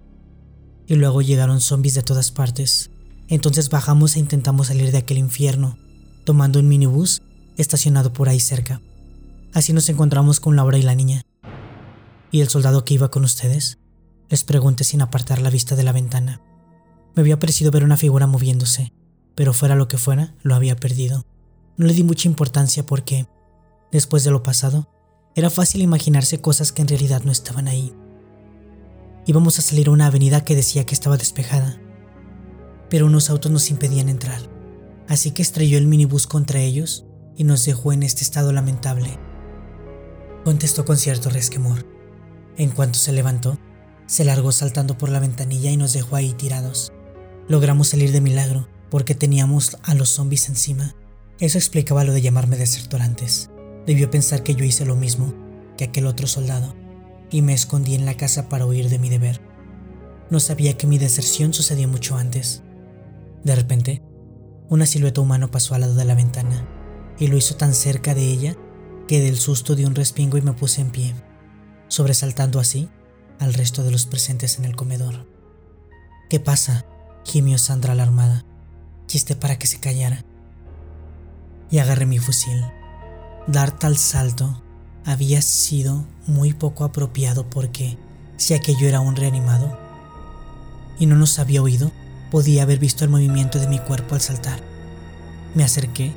Y 0.86 0.94
luego 0.94 1.22
llegaron 1.22 1.60
zombies 1.60 1.94
de 1.94 2.04
todas 2.04 2.30
partes. 2.30 2.90
Entonces 3.26 3.68
bajamos 3.68 4.14
e 4.14 4.20
intentamos 4.20 4.68
salir 4.68 4.92
de 4.92 4.98
aquel 4.98 5.18
infierno, 5.18 5.76
tomando 6.24 6.60
un 6.60 6.68
minibús 6.68 7.22
estacionado 7.56 8.12
por 8.12 8.28
ahí 8.28 8.38
cerca. 8.38 8.80
Así 9.54 9.72
nos 9.72 9.88
encontramos 9.88 10.40
con 10.40 10.56
Laura 10.56 10.78
y 10.78 10.82
la 10.82 10.96
niña. 10.96 11.22
¿Y 12.32 12.40
el 12.40 12.48
soldado 12.48 12.84
que 12.84 12.94
iba 12.94 13.12
con 13.12 13.22
ustedes? 13.22 13.78
Les 14.28 14.42
pregunté 14.42 14.82
sin 14.82 15.00
apartar 15.00 15.40
la 15.40 15.48
vista 15.48 15.76
de 15.76 15.84
la 15.84 15.92
ventana. 15.92 16.42
Me 17.14 17.20
había 17.20 17.38
parecido 17.38 17.70
ver 17.70 17.84
una 17.84 17.96
figura 17.96 18.26
moviéndose, 18.26 18.92
pero 19.36 19.52
fuera 19.52 19.76
lo 19.76 19.86
que 19.86 19.96
fuera, 19.96 20.34
lo 20.42 20.56
había 20.56 20.74
perdido. 20.74 21.24
No 21.76 21.86
le 21.86 21.94
di 21.94 22.02
mucha 22.02 22.26
importancia 22.26 22.84
porque, 22.84 23.28
después 23.92 24.24
de 24.24 24.32
lo 24.32 24.42
pasado, 24.42 24.88
era 25.36 25.50
fácil 25.50 25.82
imaginarse 25.82 26.40
cosas 26.40 26.72
que 26.72 26.82
en 26.82 26.88
realidad 26.88 27.22
no 27.22 27.30
estaban 27.30 27.68
ahí. 27.68 27.94
Íbamos 29.24 29.60
a 29.60 29.62
salir 29.62 29.86
a 29.86 29.92
una 29.92 30.06
avenida 30.06 30.42
que 30.42 30.56
decía 30.56 30.84
que 30.84 30.96
estaba 30.96 31.16
despejada, 31.16 31.80
pero 32.90 33.06
unos 33.06 33.30
autos 33.30 33.52
nos 33.52 33.70
impedían 33.70 34.08
entrar, 34.08 34.40
así 35.08 35.30
que 35.30 35.42
estrelló 35.42 35.78
el 35.78 35.86
minibús 35.86 36.26
contra 36.26 36.60
ellos 36.60 37.06
y 37.36 37.44
nos 37.44 37.64
dejó 37.64 37.92
en 37.92 38.02
este 38.02 38.24
estado 38.24 38.52
lamentable. 38.52 39.16
Contestó 40.44 40.84
con 40.84 40.98
cierto 40.98 41.30
resquemor. 41.30 41.86
En 42.58 42.70
cuanto 42.70 42.98
se 42.98 43.12
levantó, 43.12 43.58
se 44.06 44.24
largó 44.24 44.52
saltando 44.52 44.98
por 44.98 45.08
la 45.08 45.18
ventanilla 45.18 45.70
y 45.70 45.78
nos 45.78 45.94
dejó 45.94 46.16
ahí 46.16 46.34
tirados. 46.34 46.92
Logramos 47.48 47.88
salir 47.88 48.12
de 48.12 48.20
milagro 48.20 48.68
porque 48.90 49.14
teníamos 49.14 49.78
a 49.82 49.94
los 49.94 50.10
zombies 50.10 50.50
encima. 50.50 50.94
Eso 51.40 51.56
explicaba 51.56 52.04
lo 52.04 52.12
de 52.12 52.20
llamarme 52.20 52.58
desertor 52.58 53.00
antes. 53.00 53.50
Debió 53.86 54.10
pensar 54.10 54.42
que 54.42 54.54
yo 54.54 54.64
hice 54.64 54.84
lo 54.84 54.96
mismo 54.96 55.34
que 55.78 55.84
aquel 55.84 56.06
otro 56.06 56.26
soldado 56.26 56.74
y 57.30 57.40
me 57.40 57.54
escondí 57.54 57.94
en 57.94 58.04
la 58.04 58.16
casa 58.16 58.48
para 58.50 58.66
huir 58.66 58.90
de 58.90 58.98
mi 58.98 59.08
deber. 59.08 59.40
No 60.30 60.40
sabía 60.40 60.76
que 60.76 60.86
mi 60.86 60.98
deserción 60.98 61.54
sucedió 61.54 61.88
mucho 61.88 62.16
antes. 62.16 62.62
De 63.44 63.54
repente, 63.54 64.02
una 64.68 64.84
silueta 64.84 65.22
humana 65.22 65.50
pasó 65.50 65.74
al 65.74 65.80
lado 65.80 65.94
de 65.94 66.04
la 66.04 66.14
ventana 66.14 66.68
y 67.18 67.28
lo 67.28 67.36
hizo 67.36 67.56
tan 67.56 67.74
cerca 67.74 68.14
de 68.14 68.24
ella 68.24 68.56
que 69.06 69.20
del 69.20 69.38
susto 69.38 69.74
di 69.74 69.84
un 69.84 69.94
respingo 69.94 70.38
y 70.38 70.42
me 70.42 70.52
puse 70.52 70.80
en 70.80 70.90
pie, 70.90 71.14
sobresaltando 71.88 72.60
así 72.60 72.88
al 73.38 73.54
resto 73.54 73.82
de 73.82 73.90
los 73.90 74.06
presentes 74.06 74.58
en 74.58 74.64
el 74.64 74.76
comedor. 74.76 75.26
¿Qué 76.30 76.40
pasa? 76.40 76.86
gimió 77.24 77.58
Sandra 77.58 77.92
alarmada. 77.92 78.44
Chiste 79.06 79.36
para 79.36 79.58
que 79.58 79.66
se 79.66 79.80
callara. 79.80 80.24
Y 81.70 81.78
agarré 81.78 82.06
mi 82.06 82.18
fusil. 82.18 82.64
Dar 83.46 83.78
tal 83.78 83.96
salto 83.98 84.62
había 85.04 85.42
sido 85.42 86.04
muy 86.26 86.52
poco 86.52 86.84
apropiado 86.84 87.48
porque, 87.48 87.98
si 88.36 88.54
aquello 88.54 88.88
era 88.88 89.00
un 89.00 89.16
reanimado, 89.16 89.78
y 90.98 91.06
no 91.06 91.16
nos 91.16 91.38
había 91.38 91.62
oído, 91.62 91.90
podía 92.30 92.62
haber 92.62 92.78
visto 92.78 93.04
el 93.04 93.10
movimiento 93.10 93.58
de 93.58 93.68
mi 93.68 93.78
cuerpo 93.78 94.14
al 94.14 94.20
saltar. 94.20 94.60
Me 95.54 95.64
acerqué, 95.64 96.12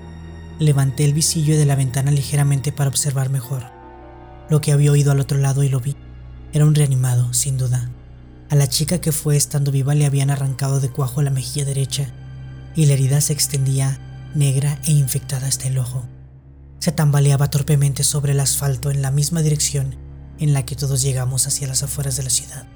levanté 0.59 1.05
el 1.05 1.13
visillo 1.13 1.57
de 1.57 1.65
la 1.65 1.75
ventana 1.75 2.11
ligeramente 2.11 2.71
para 2.71 2.89
observar 2.89 3.29
mejor. 3.29 3.65
Lo 4.49 4.61
que 4.61 4.71
había 4.71 4.91
oído 4.91 5.11
al 5.11 5.19
otro 5.19 5.37
lado 5.37 5.63
y 5.63 5.69
lo 5.69 5.79
vi. 5.79 5.95
Era 6.53 6.65
un 6.65 6.75
reanimado, 6.75 7.33
sin 7.33 7.57
duda. 7.57 7.91
A 8.49 8.55
la 8.55 8.67
chica 8.67 8.99
que 8.99 9.11
fue 9.11 9.35
estando 9.35 9.71
viva 9.71 9.93
le 9.93 10.05
habían 10.05 10.29
arrancado 10.29 10.79
de 10.79 10.89
cuajo 10.89 11.21
la 11.21 11.29
mejilla 11.29 11.65
derecha 11.65 12.13
y 12.75 12.85
la 12.85 12.93
herida 12.93 13.19
se 13.21 13.33
extendía 13.33 13.99
negra 14.33 14.79
e 14.85 14.91
infectada 14.91 15.47
hasta 15.47 15.67
el 15.67 15.77
ojo. 15.77 16.05
Se 16.79 16.91
tambaleaba 16.91 17.49
torpemente 17.49 18.03
sobre 18.03 18.31
el 18.31 18.39
asfalto 18.39 18.91
en 18.91 19.01
la 19.01 19.11
misma 19.11 19.41
dirección 19.41 19.95
en 20.39 20.53
la 20.53 20.65
que 20.65 20.75
todos 20.75 21.01
llegamos 21.01 21.47
hacia 21.47 21.67
las 21.67 21.83
afueras 21.83 22.15
de 22.17 22.23
la 22.23 22.29
ciudad. 22.29 22.67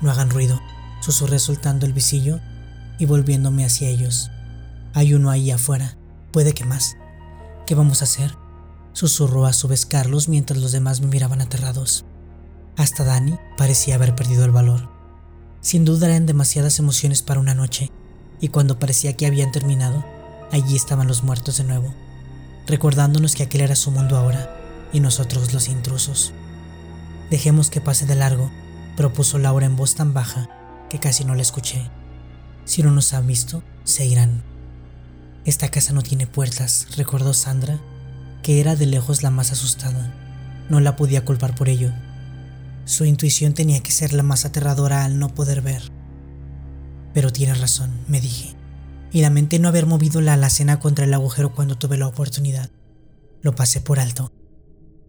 No 0.00 0.10
hagan 0.10 0.30
ruido, 0.30 0.60
susurré 1.00 1.38
soltando 1.38 1.86
el 1.86 1.92
visillo 1.92 2.40
y 2.98 3.04
volviéndome 3.06 3.64
hacia 3.64 3.88
ellos. 3.88 4.30
Hay 4.94 5.14
uno 5.14 5.30
ahí 5.30 5.50
afuera, 5.50 5.96
puede 6.32 6.54
que 6.54 6.64
más. 6.64 6.96
¿Qué 7.66 7.74
vamos 7.74 8.00
a 8.00 8.04
hacer? 8.04 8.36
Susurró 8.92 9.46
a 9.46 9.52
su 9.52 9.68
vez 9.68 9.86
Carlos 9.86 10.28
mientras 10.28 10.60
los 10.60 10.72
demás 10.72 11.00
me 11.00 11.06
miraban 11.06 11.40
aterrados. 11.40 12.04
Hasta 12.76 13.04
Dani 13.04 13.38
parecía 13.56 13.94
haber 13.94 14.14
perdido 14.14 14.44
el 14.44 14.50
valor. 14.50 14.88
Sin 15.60 15.84
duda 15.84 16.08
eran 16.08 16.26
demasiadas 16.26 16.78
emociones 16.78 17.22
para 17.22 17.40
una 17.40 17.54
noche, 17.54 17.92
y 18.40 18.48
cuando 18.48 18.78
parecía 18.78 19.16
que 19.16 19.26
habían 19.26 19.52
terminado, 19.52 20.04
allí 20.50 20.74
estaban 20.74 21.06
los 21.06 21.22
muertos 21.22 21.58
de 21.58 21.64
nuevo 21.64 21.94
recordándonos 22.66 23.34
que 23.34 23.42
aquel 23.42 23.62
era 23.62 23.76
su 23.76 23.90
mundo 23.90 24.16
ahora 24.16 24.56
y 24.92 25.00
nosotros 25.00 25.52
los 25.52 25.68
intrusos. 25.68 26.32
Dejemos 27.30 27.70
que 27.70 27.80
pase 27.80 28.06
de 28.06 28.14
largo, 28.14 28.50
propuso 28.96 29.38
Laura 29.38 29.66
en 29.66 29.76
voz 29.76 29.94
tan 29.94 30.14
baja 30.14 30.48
que 30.90 31.00
casi 31.00 31.24
no 31.24 31.34
la 31.34 31.42
escuché. 31.42 31.90
Si 32.64 32.82
no 32.82 32.90
nos 32.90 33.12
han 33.14 33.26
visto, 33.26 33.62
se 33.84 34.04
irán. 34.04 34.51
Esta 35.44 35.68
casa 35.68 35.92
no 35.92 36.02
tiene 36.02 36.26
puertas, 36.26 36.86
recordó 36.96 37.34
Sandra, 37.34 37.80
que 38.42 38.60
era 38.60 38.76
de 38.76 38.86
lejos 38.86 39.22
la 39.22 39.30
más 39.30 39.52
asustada. 39.52 40.14
No 40.68 40.80
la 40.80 40.96
podía 40.96 41.24
culpar 41.24 41.54
por 41.54 41.68
ello. 41.68 41.92
Su 42.84 43.04
intuición 43.04 43.54
tenía 43.54 43.80
que 43.82 43.92
ser 43.92 44.12
la 44.12 44.22
más 44.22 44.44
aterradora 44.44 45.04
al 45.04 45.18
no 45.18 45.34
poder 45.34 45.62
ver. 45.62 45.82
Pero 47.14 47.32
tiene 47.32 47.54
razón, 47.54 47.90
me 48.08 48.20
dije 48.20 48.56
y 49.12 49.20
lamenté 49.20 49.58
no 49.58 49.68
haber 49.68 49.86
movido 49.86 50.20
la 50.20 50.34
alacena 50.34 50.80
contra 50.80 51.04
el 51.04 51.14
agujero 51.14 51.54
cuando 51.54 51.76
tuve 51.76 51.98
la 51.98 52.06
oportunidad. 52.06 52.70
Lo 53.42 53.54
pasé 53.54 53.80
por 53.80 54.00
alto, 54.00 54.32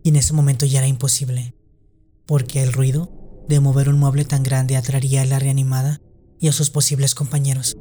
y 0.04 0.10
en 0.10 0.17
ese 0.17 0.34
momento 0.34 0.65
ya 0.65 0.80
era 0.80 0.88
imposible, 0.88 1.56
porque 2.26 2.62
el 2.62 2.74
ruido 2.74 3.46
de 3.48 3.60
mover 3.60 3.89
un 3.89 4.00
mueble 4.00 4.26
tan 4.26 4.43
grande 4.43 4.76
atraería 4.76 5.22
a 5.22 5.26
la 5.26 5.39
reanimada 5.39 6.02
y 6.39 6.50
a 6.50 6.52
sus 6.52 6.69
posibles 6.69 7.15
compañeros. 7.15 7.78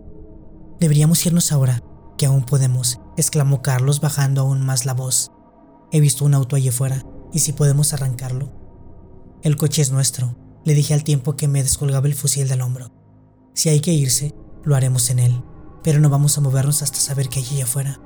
Deberíamos 0.78 1.24
irnos 1.26 1.50
ahora, 1.50 1.82
que 2.16 2.26
aún 2.26 2.44
podemos, 2.44 3.00
exclamó 3.16 3.62
Carlos 3.62 4.00
bajando 4.00 4.42
aún 4.42 4.64
más 4.64 4.86
la 4.86 4.94
voz. 4.94 5.30
He 5.90 6.00
visto 6.00 6.24
un 6.24 6.34
auto 6.34 6.56
allí 6.56 6.70
fuera, 6.70 7.04
y 7.32 7.40
si 7.40 7.52
podemos 7.52 7.92
arrancarlo. 7.92 8.52
El 9.42 9.56
coche 9.56 9.82
es 9.82 9.90
nuestro, 9.90 10.36
le 10.64 10.74
dije 10.74 10.94
al 10.94 11.04
tiempo 11.04 11.36
que 11.36 11.48
me 11.48 11.62
descolgaba 11.62 12.06
el 12.06 12.14
fusil 12.14 12.48
del 12.48 12.60
hombro. 12.60 12.90
Si 13.54 13.68
hay 13.68 13.80
que 13.80 13.92
irse, 13.92 14.34
lo 14.64 14.76
haremos 14.76 15.10
en 15.10 15.18
él 15.18 15.42
pero 15.82 16.00
no 16.00 16.08
vamos 16.08 16.38
a 16.38 16.40
movernos 16.40 16.82
hasta 16.82 16.98
saber 16.98 17.28
que 17.28 17.40
hay 17.40 17.46
allá 17.46 17.64
afuera. 17.64 18.00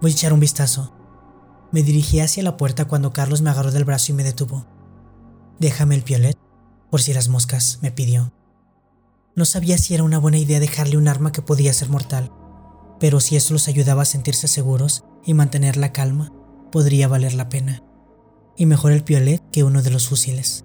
Voy 0.00 0.10
a 0.10 0.14
echar 0.14 0.32
un 0.32 0.40
vistazo. 0.40 0.94
Me 1.72 1.82
dirigí 1.82 2.20
hacia 2.20 2.42
la 2.42 2.56
puerta 2.56 2.86
cuando 2.86 3.12
Carlos 3.12 3.42
me 3.42 3.50
agarró 3.50 3.72
del 3.72 3.84
brazo 3.84 4.12
y 4.12 4.14
me 4.14 4.24
detuvo. 4.24 4.66
Déjame 5.58 5.96
el 5.96 6.02
piolet, 6.02 6.38
por 6.90 7.02
si 7.02 7.12
las 7.12 7.28
moscas, 7.28 7.80
me 7.82 7.90
pidió. 7.90 8.32
No 9.34 9.44
sabía 9.44 9.78
si 9.78 9.94
era 9.94 10.04
una 10.04 10.18
buena 10.18 10.38
idea 10.38 10.60
dejarle 10.60 10.96
un 10.96 11.08
arma 11.08 11.32
que 11.32 11.42
podía 11.42 11.72
ser 11.72 11.88
mortal, 11.88 12.32
pero 13.00 13.20
si 13.20 13.36
eso 13.36 13.52
los 13.52 13.68
ayudaba 13.68 14.02
a 14.02 14.06
sentirse 14.06 14.48
seguros 14.48 15.04
y 15.24 15.34
mantener 15.34 15.76
la 15.76 15.92
calma, 15.92 16.32
podría 16.72 17.08
valer 17.08 17.34
la 17.34 17.48
pena. 17.48 17.82
Y 18.56 18.66
mejor 18.66 18.92
el 18.92 19.04
piolet 19.04 19.42
que 19.50 19.64
uno 19.64 19.82
de 19.82 19.90
los 19.90 20.08
fusiles. 20.08 20.64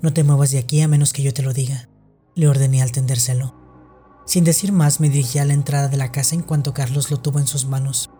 No 0.00 0.12
te 0.12 0.24
muevas 0.24 0.50
de 0.50 0.58
aquí 0.58 0.80
a 0.80 0.88
menos 0.88 1.12
que 1.12 1.22
yo 1.22 1.34
te 1.34 1.42
lo 1.42 1.52
diga, 1.52 1.88
le 2.34 2.48
ordené 2.48 2.82
al 2.82 2.92
tendérselo. 2.92 3.54
Sin 4.26 4.44
decir 4.44 4.72
más 4.72 5.00
me 5.00 5.08
dirigí 5.08 5.38
a 5.38 5.44
la 5.44 5.54
entrada 5.54 5.88
de 5.88 5.96
la 5.96 6.12
casa 6.12 6.34
en 6.34 6.42
cuanto 6.42 6.74
Carlos 6.74 7.10
lo 7.10 7.18
tuvo 7.18 7.38
en 7.38 7.46
sus 7.46 7.66
manos. 7.66 8.10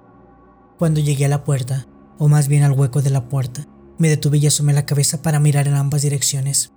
Cuando 0.78 1.00
llegué 1.00 1.24
a 1.24 1.28
la 1.28 1.44
puerta, 1.44 1.86
o 2.18 2.28
más 2.28 2.48
bien 2.48 2.64
al 2.64 2.72
hueco 2.72 3.02
de 3.02 3.10
la 3.10 3.28
puerta, 3.28 3.66
me 3.98 4.08
detuve 4.08 4.38
y 4.38 4.46
asomé 4.46 4.72
la 4.72 4.86
cabeza 4.86 5.22
para 5.22 5.40
mirar 5.40 5.68
en 5.68 5.74
ambas 5.74 6.02
direcciones. 6.02 6.72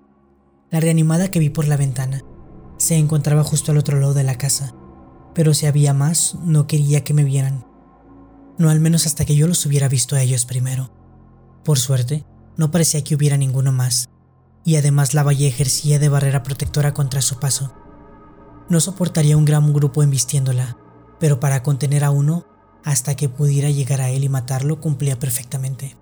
La 0.70 0.80
reanimada 0.80 1.30
que 1.30 1.40
vi 1.40 1.50
por 1.50 1.68
la 1.68 1.78
ventana 1.78 2.24
se 2.78 2.96
encontraba 2.96 3.44
justo 3.44 3.72
al 3.72 3.78
otro 3.78 4.00
lado 4.00 4.14
de 4.14 4.24
la 4.24 4.36
casa, 4.38 4.74
pero 5.34 5.54
si 5.54 5.66
había 5.66 5.94
más, 5.94 6.36
no 6.44 6.68
quería 6.68 7.04
que 7.04 7.14
me 7.14 7.24
vieran. 7.24 7.66
No 8.58 8.70
al 8.70 8.80
menos 8.80 9.06
hasta 9.06 9.26
que 9.26 9.36
yo 9.36 9.48
los 9.48 9.66
hubiera 9.66 9.88
visto 9.88 10.16
a 10.16 10.22
ellos 10.22 10.46
primero. 10.46 10.92
Por 11.64 11.80
suerte, 11.80 12.26
no 12.58 12.72
parecía 12.72 13.04
que 13.04 13.16
hubiera 13.16 13.38
ninguno 13.38 13.72
más, 13.72 14.10
y 14.64 14.76
además 14.76 15.14
la 15.14 15.24
valla 15.24 15.48
ejercía 15.48 16.00
de 16.00 16.10
barrera 16.10 16.44
protectora 16.44 16.94
contra 16.94 17.22
su 17.22 17.40
paso. 17.40 17.74
No 18.70 18.80
soportaría 18.80 19.38
un 19.38 19.46
gran 19.46 19.74
grupo 19.74 20.04
embistiéndola, 20.04 20.78
pero 21.20 21.40
para 21.40 21.64
contener 21.64 22.04
a 22.04 22.12
uno, 22.12 22.46
hasta 22.84 23.16
que 23.16 23.30
pudiera 23.30 23.70
llegar 23.70 24.02
a 24.02 24.10
él 24.10 24.24
y 24.24 24.30
matarlo, 24.30 24.80
cumplía 24.80 25.20
perfectamente. 25.20 25.98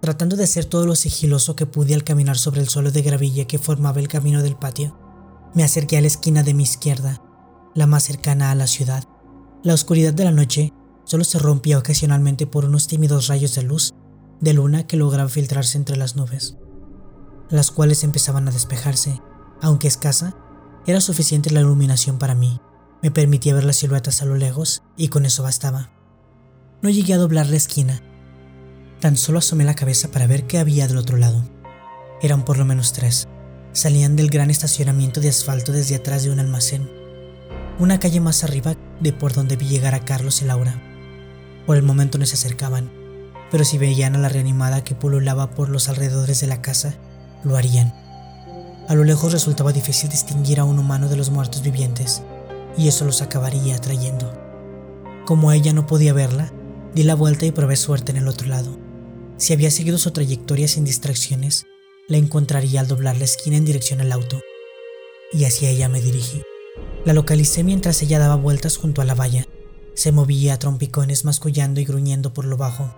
Tratando 0.00 0.36
de 0.36 0.44
hacer 0.44 0.64
todo 0.64 0.86
lo 0.86 0.94
sigiloso 0.94 1.56
que 1.56 1.66
pude 1.66 1.94
al 1.94 2.04
caminar 2.04 2.38
sobre 2.38 2.60
el 2.60 2.68
suelo 2.68 2.90
de 2.90 3.02
gravilla 3.02 3.46
que 3.46 3.58
formaba 3.58 4.00
el 4.00 4.08
camino 4.08 4.42
del 4.42 4.56
patio, 4.56 4.96
me 5.54 5.64
acerqué 5.64 5.96
a 5.98 6.00
la 6.00 6.06
esquina 6.06 6.42
de 6.42 6.54
mi 6.54 6.62
izquierda, 6.62 7.22
la 7.78 7.86
más 7.86 8.02
cercana 8.02 8.50
a 8.50 8.56
la 8.56 8.66
ciudad. 8.66 9.04
La 9.62 9.72
oscuridad 9.72 10.12
de 10.12 10.24
la 10.24 10.32
noche 10.32 10.72
solo 11.04 11.22
se 11.22 11.38
rompía 11.38 11.78
ocasionalmente 11.78 12.44
por 12.44 12.64
unos 12.64 12.88
tímidos 12.88 13.28
rayos 13.28 13.54
de 13.54 13.62
luz 13.62 13.94
de 14.40 14.52
luna 14.52 14.86
que 14.86 14.96
lograban 14.96 15.30
filtrarse 15.30 15.78
entre 15.78 15.96
las 15.96 16.16
nubes, 16.16 16.56
las 17.50 17.70
cuales 17.70 18.02
empezaban 18.02 18.48
a 18.48 18.50
despejarse, 18.50 19.22
aunque 19.62 19.86
escasa, 19.86 20.36
era 20.86 21.00
suficiente 21.00 21.50
la 21.50 21.60
iluminación 21.60 22.18
para 22.18 22.34
mí. 22.34 22.60
Me 23.00 23.12
permitía 23.12 23.54
ver 23.54 23.64
las 23.64 23.76
siluetas 23.76 24.22
a 24.22 24.24
lo 24.24 24.34
lejos 24.34 24.82
y 24.96 25.08
con 25.08 25.24
eso 25.24 25.44
bastaba. 25.44 25.92
No 26.82 26.90
llegué 26.90 27.14
a 27.14 27.18
doblar 27.18 27.46
la 27.46 27.56
esquina. 27.56 28.02
Tan 29.00 29.16
solo 29.16 29.38
asomé 29.38 29.64
la 29.64 29.74
cabeza 29.74 30.10
para 30.10 30.26
ver 30.26 30.48
qué 30.48 30.58
había 30.58 30.88
del 30.88 30.98
otro 30.98 31.16
lado. 31.16 31.48
Eran 32.22 32.44
por 32.44 32.58
lo 32.58 32.64
menos 32.64 32.92
tres. 32.92 33.28
Salían 33.72 34.16
del 34.16 34.30
gran 34.30 34.50
estacionamiento 34.50 35.20
de 35.20 35.28
asfalto 35.28 35.70
desde 35.70 35.94
atrás 35.94 36.24
de 36.24 36.30
un 36.30 36.40
almacén. 36.40 36.97
Una 37.80 38.00
calle 38.00 38.18
más 38.18 38.42
arriba 38.42 38.74
de 38.98 39.12
por 39.12 39.34
donde 39.34 39.54
vi 39.54 39.68
llegar 39.68 39.94
a 39.94 40.04
Carlos 40.04 40.42
y 40.42 40.46
Laura. 40.46 40.82
Por 41.64 41.76
el 41.76 41.84
momento 41.84 42.18
no 42.18 42.26
se 42.26 42.34
acercaban, 42.34 42.90
pero 43.52 43.64
si 43.64 43.78
veían 43.78 44.16
a 44.16 44.18
la 44.18 44.28
reanimada 44.28 44.82
que 44.82 44.96
pululaba 44.96 45.50
por 45.50 45.68
los 45.68 45.88
alrededores 45.88 46.40
de 46.40 46.48
la 46.48 46.60
casa, 46.60 46.96
lo 47.44 47.56
harían. 47.56 47.94
A 48.88 48.96
lo 48.96 49.04
lejos 49.04 49.32
resultaba 49.32 49.72
difícil 49.72 50.10
distinguir 50.10 50.58
a 50.58 50.64
un 50.64 50.80
humano 50.80 51.08
de 51.08 51.16
los 51.16 51.30
muertos 51.30 51.62
vivientes, 51.62 52.22
y 52.76 52.88
eso 52.88 53.04
los 53.04 53.22
acabaría 53.22 53.76
atrayendo. 53.76 54.32
Como 55.24 55.52
ella 55.52 55.72
no 55.72 55.86
podía 55.86 56.12
verla, 56.12 56.52
di 56.96 57.04
la 57.04 57.14
vuelta 57.14 57.46
y 57.46 57.52
probé 57.52 57.76
suerte 57.76 58.10
en 58.10 58.18
el 58.18 58.26
otro 58.26 58.48
lado. 58.48 58.76
Si 59.36 59.52
había 59.52 59.70
seguido 59.70 59.98
su 59.98 60.10
trayectoria 60.10 60.66
sin 60.66 60.84
distracciones, 60.84 61.64
la 62.08 62.16
encontraría 62.16 62.80
al 62.80 62.88
doblar 62.88 63.18
la 63.18 63.24
esquina 63.24 63.56
en 63.56 63.64
dirección 63.64 64.00
al 64.00 64.10
auto, 64.10 64.40
y 65.32 65.44
hacia 65.44 65.70
ella 65.70 65.88
me 65.88 66.00
dirigí. 66.00 66.42
La 67.08 67.14
localicé 67.14 67.64
mientras 67.64 68.02
ella 68.02 68.18
daba 68.18 68.34
vueltas 68.34 68.76
junto 68.76 69.00
a 69.00 69.06
la 69.06 69.14
valla. 69.14 69.46
Se 69.94 70.12
movía 70.12 70.52
a 70.52 70.58
trompicones 70.58 71.24
mascullando 71.24 71.80
y 71.80 71.86
gruñendo 71.86 72.34
por 72.34 72.44
lo 72.44 72.58
bajo. 72.58 72.94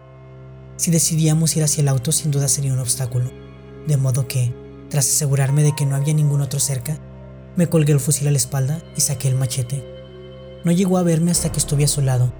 Si 0.74 0.90
decidíamos 0.90 1.56
ir 1.56 1.62
hacia 1.62 1.82
el 1.82 1.86
auto 1.86 2.10
sin 2.10 2.32
duda 2.32 2.48
sería 2.48 2.72
un 2.72 2.80
obstáculo, 2.80 3.30
de 3.86 3.96
modo 3.96 4.26
que, 4.26 4.52
tras 4.88 5.06
asegurarme 5.06 5.62
de 5.62 5.76
que 5.76 5.86
no 5.86 5.94
había 5.94 6.12
ningún 6.12 6.40
otro 6.40 6.58
cerca, 6.58 6.98
me 7.54 7.68
colgué 7.68 7.92
el 7.92 8.00
fusil 8.00 8.26
a 8.26 8.32
la 8.32 8.38
espalda 8.38 8.82
y 8.96 9.00
saqué 9.00 9.28
el 9.28 9.36
machete. 9.36 9.84
No 10.64 10.72
llegó 10.72 10.98
a 10.98 11.04
verme 11.04 11.30
hasta 11.30 11.52
que 11.52 11.60
estuve 11.60 11.84
a 11.84 11.86
su 11.86 12.00
lado. 12.00 12.32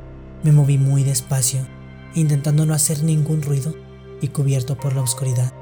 Me 0.42 0.50
moví 0.50 0.76
muy 0.76 1.04
despacio, 1.04 1.68
intentando 2.16 2.66
no 2.66 2.74
hacer 2.74 3.04
ningún 3.04 3.42
ruido 3.42 3.76
y 4.20 4.26
cubierto 4.26 4.76
por 4.76 4.96
la 4.96 5.02
oscuridad. 5.02 5.52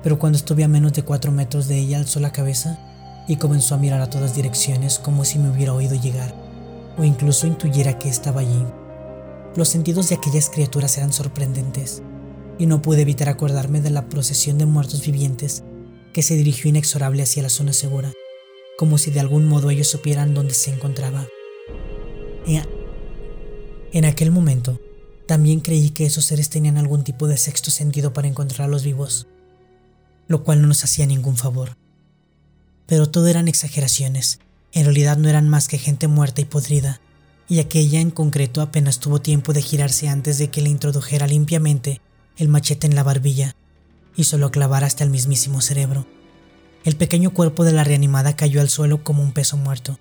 Pero 0.00 0.20
cuando 0.20 0.38
estuve 0.38 0.62
a 0.62 0.68
menos 0.68 0.92
de 0.92 1.02
cuatro 1.02 1.32
metros 1.32 1.66
de 1.66 1.76
ella 1.76 1.98
alzó 1.98 2.20
la 2.20 2.30
cabeza 2.30 2.84
y 3.28 3.36
comenzó 3.36 3.74
a 3.74 3.78
mirar 3.78 4.00
a 4.00 4.10
todas 4.10 4.34
direcciones 4.34 4.98
como 4.98 5.24
si 5.24 5.38
me 5.38 5.50
hubiera 5.50 5.74
oído 5.74 5.94
llegar 5.94 6.34
o 6.96 7.04
incluso 7.04 7.46
intuyera 7.46 7.98
que 7.98 8.08
estaba 8.08 8.40
allí. 8.40 8.64
Los 9.54 9.68
sentidos 9.68 10.08
de 10.08 10.16
aquellas 10.16 10.50
criaturas 10.50 10.96
eran 10.98 11.12
sorprendentes 11.12 12.02
y 12.58 12.66
no 12.66 12.82
pude 12.82 13.02
evitar 13.02 13.28
acordarme 13.28 13.80
de 13.80 13.90
la 13.90 14.08
procesión 14.08 14.58
de 14.58 14.66
muertos 14.66 15.04
vivientes 15.06 15.62
que 16.12 16.22
se 16.22 16.34
dirigió 16.34 16.70
inexorable 16.70 17.22
hacia 17.22 17.42
la 17.42 17.50
zona 17.50 17.72
segura, 17.72 18.12
como 18.76 18.98
si 18.98 19.10
de 19.10 19.20
algún 19.20 19.46
modo 19.46 19.70
ellos 19.70 19.88
supieran 19.88 20.34
dónde 20.34 20.54
se 20.54 20.72
encontraba. 20.72 21.28
En 23.92 24.04
aquel 24.04 24.30
momento, 24.30 24.80
también 25.26 25.60
creí 25.60 25.90
que 25.90 26.06
esos 26.06 26.24
seres 26.24 26.50
tenían 26.50 26.78
algún 26.78 27.04
tipo 27.04 27.28
de 27.28 27.36
sexto 27.36 27.70
sentido 27.70 28.12
para 28.12 28.28
encontrar 28.28 28.68
a 28.68 28.70
los 28.70 28.84
vivos, 28.84 29.28
lo 30.26 30.42
cual 30.42 30.62
no 30.62 30.68
nos 30.68 30.82
hacía 30.82 31.06
ningún 31.06 31.36
favor. 31.36 31.76
Pero 32.88 33.08
todo 33.08 33.28
eran 33.28 33.46
exageraciones, 33.46 34.40
en 34.72 34.84
realidad 34.84 35.18
no 35.18 35.28
eran 35.28 35.48
más 35.48 35.68
que 35.68 35.78
gente 35.78 36.08
muerta 36.08 36.40
y 36.40 36.46
podrida, 36.46 37.00
y 37.48 37.60
aquella 37.60 38.00
en 38.00 38.10
concreto 38.10 38.62
apenas 38.62 38.98
tuvo 38.98 39.20
tiempo 39.20 39.52
de 39.52 39.62
girarse 39.62 40.08
antes 40.08 40.38
de 40.38 40.48
que 40.48 40.62
le 40.62 40.70
introdujera 40.70 41.26
limpiamente 41.26 42.00
el 42.38 42.48
machete 42.48 42.86
en 42.86 42.94
la 42.94 43.02
barbilla 43.02 43.54
y 44.16 44.24
solo 44.24 44.50
clavara 44.50 44.86
hasta 44.86 45.04
el 45.04 45.10
mismísimo 45.10 45.60
cerebro. 45.60 46.06
El 46.84 46.96
pequeño 46.96 47.32
cuerpo 47.32 47.64
de 47.64 47.72
la 47.72 47.84
reanimada 47.84 48.36
cayó 48.36 48.60
al 48.60 48.70
suelo 48.70 49.04
como 49.04 49.22
un 49.22 49.32
peso 49.32 49.56
muerto, 49.56 49.98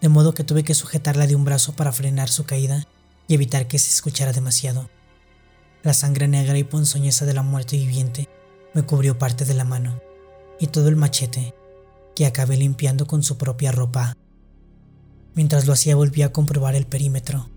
de 0.00 0.08
modo 0.08 0.34
que 0.34 0.44
tuve 0.44 0.64
que 0.64 0.74
sujetarla 0.74 1.26
de 1.26 1.34
un 1.34 1.44
brazo 1.44 1.74
para 1.74 1.92
frenar 1.92 2.28
su 2.28 2.44
caída 2.44 2.86
y 3.26 3.34
evitar 3.34 3.66
que 3.66 3.78
se 3.78 3.90
escuchara 3.90 4.32
demasiado. 4.32 4.90
La 5.82 5.94
sangre 5.94 6.28
negra 6.28 6.58
y 6.58 6.64
ponzoñosa 6.64 7.24
de 7.24 7.34
la 7.34 7.42
muerte 7.42 7.76
viviente 7.76 8.28
me 8.74 8.82
cubrió 8.82 9.18
parte 9.18 9.44
de 9.44 9.54
la 9.54 9.64
mano, 9.64 10.00
y 10.60 10.66
todo 10.68 10.88
el 10.88 10.96
machete, 10.96 11.54
que 12.18 12.26
acabé 12.26 12.56
limpiando 12.56 13.06
con 13.06 13.22
su 13.22 13.38
propia 13.38 13.70
ropa. 13.70 14.16
Mientras 15.36 15.68
lo 15.68 15.72
hacía 15.72 15.94
volví 15.94 16.22
a 16.22 16.32
comprobar 16.32 16.74
el 16.74 16.84
perímetro. 16.84 17.48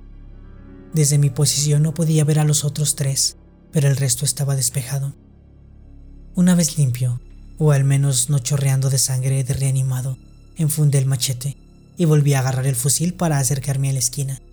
Desde 0.93 1.17
mi 1.17 1.31
posición 1.31 1.81
no 1.81 1.95
podía 1.95 2.23
ver 2.25 2.37
a 2.37 2.43
los 2.43 2.63
otros 2.63 2.95
tres, 2.95 3.37
pero 3.71 3.87
el 3.87 3.97
resto 3.97 4.23
estaba 4.23 4.55
despejado. 4.55 5.15
Una 6.35 6.53
vez 6.53 6.77
limpio, 6.77 7.19
o 7.57 7.71
al 7.71 7.85
menos 7.85 8.29
no 8.29 8.37
chorreando 8.37 8.91
de 8.91 8.99
sangre 8.99 9.43
de 9.43 9.55
reanimado, 9.55 10.19
enfundé 10.55 10.99
el 10.99 11.07
machete 11.07 11.57
y 11.97 12.05
volví 12.05 12.35
a 12.35 12.41
agarrar 12.41 12.67
el 12.67 12.75
fusil 12.75 13.15
para 13.15 13.39
acercarme 13.39 13.89
a 13.89 13.93
la 13.93 13.99
esquina. 13.99 14.43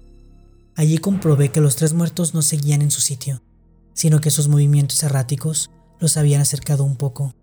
Allí 0.74 0.96
comprobé 0.96 1.50
que 1.50 1.60
los 1.60 1.76
tres 1.76 1.92
muertos 1.92 2.32
no 2.32 2.40
seguían 2.40 2.80
en 2.80 2.90
su 2.90 3.02
sitio, 3.02 3.42
sino 3.92 4.22
que 4.22 4.30
sus 4.30 4.48
movimientos 4.48 5.02
erráticos 5.02 5.68
los 6.00 6.16
habían 6.16 6.40
acercado 6.40 6.84
un 6.84 6.96
poco. 6.96 7.34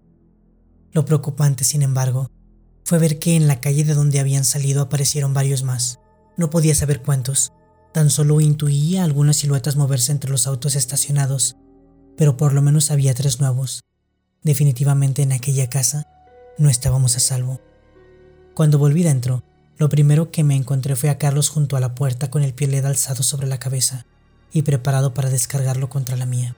Lo 0.93 1.05
preocupante, 1.05 1.63
sin 1.63 1.83
embargo, 1.83 2.31
fue 2.85 2.99
ver 2.99 3.17
que 3.17 3.35
en 3.35 3.47
la 3.47 3.59
calle 3.59 3.83
de 3.83 3.95
donde 3.95 4.19
habían 4.19 4.45
salido 4.45 4.83
aparecieron 4.83 5.33
varios 5.33 5.63
más. 5.63 5.99
No 6.37 6.51
podía 6.51 6.75
saber 6.75 7.01
cuántos, 7.01 7.51
tan 7.91 8.11
solo 8.11 8.39
intuía 8.41 9.03
algunas 9.03 9.37
siluetas 9.37 9.75
moverse 9.75 10.11
entre 10.11 10.29
los 10.29 10.45
autos 10.45 10.75
estacionados, 10.75 11.57
pero 12.15 12.37
por 12.37 12.53
lo 12.53 12.61
menos 12.61 12.91
había 12.91 13.15
tres 13.15 13.39
nuevos. 13.39 13.81
Definitivamente 14.43 15.23
en 15.23 15.31
aquella 15.31 15.67
casa 15.67 16.07
no 16.59 16.69
estábamos 16.69 17.17
a 17.17 17.19
salvo. 17.19 17.59
Cuando 18.53 18.77
volví 18.77 19.01
dentro, 19.01 19.43
lo 19.77 19.89
primero 19.89 20.29
que 20.29 20.43
me 20.43 20.55
encontré 20.55 20.95
fue 20.95 21.09
a 21.09 21.17
Carlos 21.17 21.49
junto 21.49 21.75
a 21.75 21.79
la 21.79 21.95
puerta 21.95 22.29
con 22.29 22.43
el 22.43 22.53
piel 22.53 22.85
alzado 22.85 23.23
sobre 23.23 23.47
la 23.47 23.57
cabeza 23.57 24.05
y 24.53 24.61
preparado 24.61 25.13
para 25.15 25.31
descargarlo 25.31 25.89
contra 25.89 26.15
la 26.15 26.27
mía. 26.27 26.55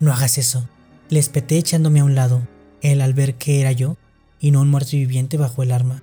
No 0.00 0.12
hagas 0.12 0.36
eso, 0.36 0.68
le 1.08 1.18
espeté 1.18 1.56
echándome 1.56 2.00
a 2.00 2.04
un 2.04 2.14
lado. 2.14 2.46
Él, 2.82 3.00
al 3.00 3.14
ver 3.14 3.36
que 3.36 3.62
era 3.62 3.72
yo 3.72 3.96
y 4.40 4.50
no 4.50 4.60
un 4.60 4.70
muerto 4.70 4.92
viviente, 4.92 5.36
bajó 5.36 5.62
el 5.62 5.72
arma. 5.72 6.02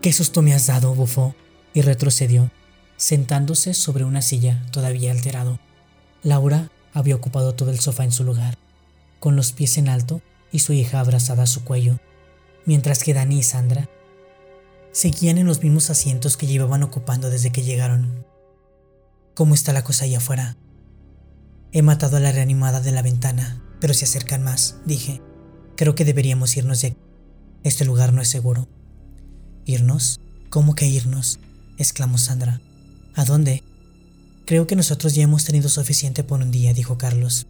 ¿Qué 0.00 0.12
susto 0.12 0.42
me 0.42 0.54
has 0.54 0.66
dado, 0.66 0.94
bufó? 0.94 1.34
y 1.72 1.82
retrocedió, 1.82 2.50
sentándose 2.96 3.74
sobre 3.74 4.04
una 4.04 4.22
silla, 4.22 4.64
todavía 4.72 5.12
alterado. 5.12 5.58
Laura 6.22 6.70
había 6.92 7.14
ocupado 7.14 7.54
todo 7.54 7.70
el 7.70 7.80
sofá 7.80 8.04
en 8.04 8.12
su 8.12 8.24
lugar, 8.24 8.58
con 9.20 9.36
los 9.36 9.52
pies 9.52 9.78
en 9.78 9.88
alto 9.88 10.20
y 10.52 10.60
su 10.60 10.72
hija 10.72 11.00
abrazada 11.00 11.44
a 11.44 11.46
su 11.46 11.64
cuello, 11.64 12.00
mientras 12.66 13.02
que 13.04 13.14
Dani 13.14 13.38
y 13.38 13.42
Sandra 13.42 13.88
seguían 14.92 15.38
en 15.38 15.46
los 15.46 15.62
mismos 15.62 15.88
asientos 15.90 16.36
que 16.36 16.46
llevaban 16.46 16.82
ocupando 16.82 17.30
desde 17.30 17.52
que 17.52 17.62
llegaron. 17.62 18.26
¿Cómo 19.34 19.54
está 19.54 19.72
la 19.72 19.84
cosa 19.84 20.04
allá 20.04 20.18
afuera? 20.18 20.56
He 21.72 21.82
matado 21.82 22.16
a 22.16 22.20
la 22.20 22.32
reanimada 22.32 22.80
de 22.80 22.90
la 22.90 23.02
ventana, 23.02 23.62
pero 23.80 23.94
se 23.94 24.04
acercan 24.04 24.42
más, 24.42 24.78
dije. 24.84 25.22
Creo 25.80 25.94
que 25.94 26.04
deberíamos 26.04 26.54
irnos 26.58 26.82
de 26.82 26.88
aquí. 26.88 26.98
Este 27.64 27.86
lugar 27.86 28.12
no 28.12 28.20
es 28.20 28.28
seguro. 28.28 28.68
¿Irnos? 29.64 30.20
¿Cómo 30.50 30.74
que 30.74 30.86
irnos? 30.86 31.40
exclamó 31.78 32.18
Sandra. 32.18 32.60
¿A 33.14 33.24
dónde? 33.24 33.64
Creo 34.44 34.66
que 34.66 34.76
nosotros 34.76 35.14
ya 35.14 35.22
hemos 35.22 35.46
tenido 35.46 35.70
suficiente 35.70 36.22
por 36.22 36.42
un 36.42 36.50
día, 36.50 36.74
dijo 36.74 36.98
Carlos, 36.98 37.46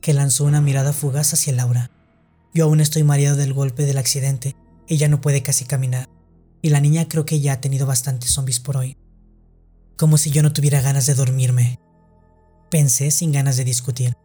que 0.00 0.12
lanzó 0.12 0.42
una 0.42 0.60
mirada 0.60 0.92
fugaz 0.92 1.34
hacia 1.34 1.52
Laura. 1.52 1.92
Yo 2.52 2.64
aún 2.64 2.80
estoy 2.80 3.04
mareado 3.04 3.36
del 3.36 3.52
golpe 3.52 3.84
del 3.84 3.98
accidente. 3.98 4.56
Ella 4.88 5.06
no 5.06 5.20
puede 5.20 5.44
casi 5.44 5.66
caminar 5.66 6.08
y 6.62 6.70
la 6.70 6.80
niña 6.80 7.06
creo 7.06 7.26
que 7.26 7.38
ya 7.38 7.52
ha 7.52 7.60
tenido 7.60 7.86
bastantes 7.86 8.32
zombies 8.32 8.58
por 8.58 8.76
hoy. 8.76 8.96
Como 9.96 10.18
si 10.18 10.32
yo 10.32 10.42
no 10.42 10.52
tuviera 10.52 10.80
ganas 10.80 11.06
de 11.06 11.14
dormirme. 11.14 11.78
Pensé 12.72 13.12
sin 13.12 13.30
ganas 13.30 13.56
de 13.56 13.62
discutir. 13.62 14.16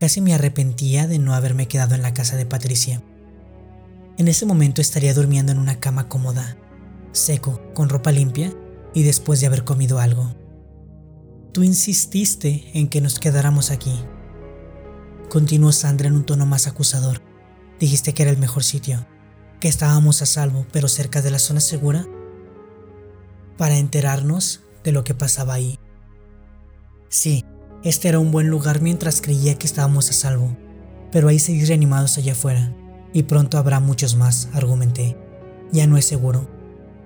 Casi 0.00 0.20
me 0.20 0.34
arrepentía 0.34 1.06
de 1.06 1.18
no 1.18 1.34
haberme 1.34 1.68
quedado 1.68 1.94
en 1.94 2.02
la 2.02 2.14
casa 2.14 2.36
de 2.36 2.46
Patricia. 2.46 3.02
En 4.18 4.28
ese 4.28 4.46
momento 4.46 4.80
estaría 4.80 5.14
durmiendo 5.14 5.52
en 5.52 5.58
una 5.58 5.80
cama 5.80 6.08
cómoda, 6.08 6.56
seco, 7.12 7.60
con 7.74 7.88
ropa 7.88 8.12
limpia 8.12 8.52
y 8.94 9.02
después 9.02 9.40
de 9.40 9.46
haber 9.46 9.64
comido 9.64 9.98
algo. 9.98 10.34
Tú 11.52 11.62
insististe 11.62 12.70
en 12.74 12.88
que 12.88 13.00
nos 13.00 13.18
quedáramos 13.18 13.70
aquí. 13.70 13.94
Continuó 15.30 15.72
Sandra 15.72 16.08
en 16.08 16.14
un 16.14 16.24
tono 16.24 16.46
más 16.46 16.66
acusador. 16.66 17.22
Dijiste 17.80 18.14
que 18.14 18.22
era 18.22 18.32
el 18.32 18.38
mejor 18.38 18.64
sitio 18.64 19.06
que 19.60 19.68
estábamos 19.68 20.22
a 20.22 20.26
salvo, 20.26 20.66
pero 20.72 20.88
cerca 20.88 21.22
de 21.22 21.30
la 21.30 21.38
zona 21.38 21.60
segura, 21.60 22.06
para 23.56 23.78
enterarnos 23.78 24.60
de 24.84 24.92
lo 24.92 25.04
que 25.04 25.14
pasaba 25.14 25.54
ahí. 25.54 25.78
Sí, 27.08 27.44
este 27.82 28.08
era 28.08 28.18
un 28.18 28.32
buen 28.32 28.48
lugar 28.48 28.80
mientras 28.80 29.20
creía 29.20 29.56
que 29.56 29.66
estábamos 29.66 30.10
a 30.10 30.12
salvo, 30.12 30.56
pero 31.12 31.28
hay 31.28 31.38
seis 31.38 31.68
reanimados 31.68 32.18
allá 32.18 32.32
afuera, 32.32 32.74
y 33.12 33.24
pronto 33.24 33.58
habrá 33.58 33.80
muchos 33.80 34.16
más, 34.16 34.48
argumenté. 34.52 35.16
Ya 35.72 35.86
no 35.86 35.96
es 35.96 36.04
seguro. 36.04 36.48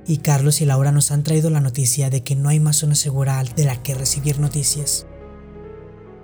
Y 0.07 0.19
Carlos 0.19 0.61
y 0.61 0.67
Laura 0.67 0.93
nos 0.93 1.11
han 1.11 1.23
traído 1.23 1.51
la 1.51 1.61
noticia 1.61 2.11
de 2.11 2.23
que 2.23 2.35
no 2.35 2.49
hay 2.49 2.59
más 2.59 2.77
zona 2.77 2.95
segura 2.95 3.43
de 3.45 3.65
la 3.65 3.83
que 3.83 3.95
recibir 3.95 4.41
noticias. 4.41 5.07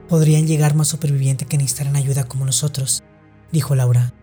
Podrían 0.09 0.47
llegar 0.47 0.75
más 0.75 0.89
supervivientes 0.89 1.47
que 1.47 1.59
necesitarán 1.59 1.97
ayuda 1.97 2.25
como 2.25 2.45
nosotros, 2.45 3.03
dijo 3.53 3.75
Laura. 3.75 4.15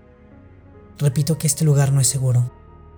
Repito 0.98 1.38
que 1.38 1.48
este 1.48 1.66
lugar 1.66 1.92
no 1.92 2.02
es 2.02 2.08
seguro. 2.08 2.52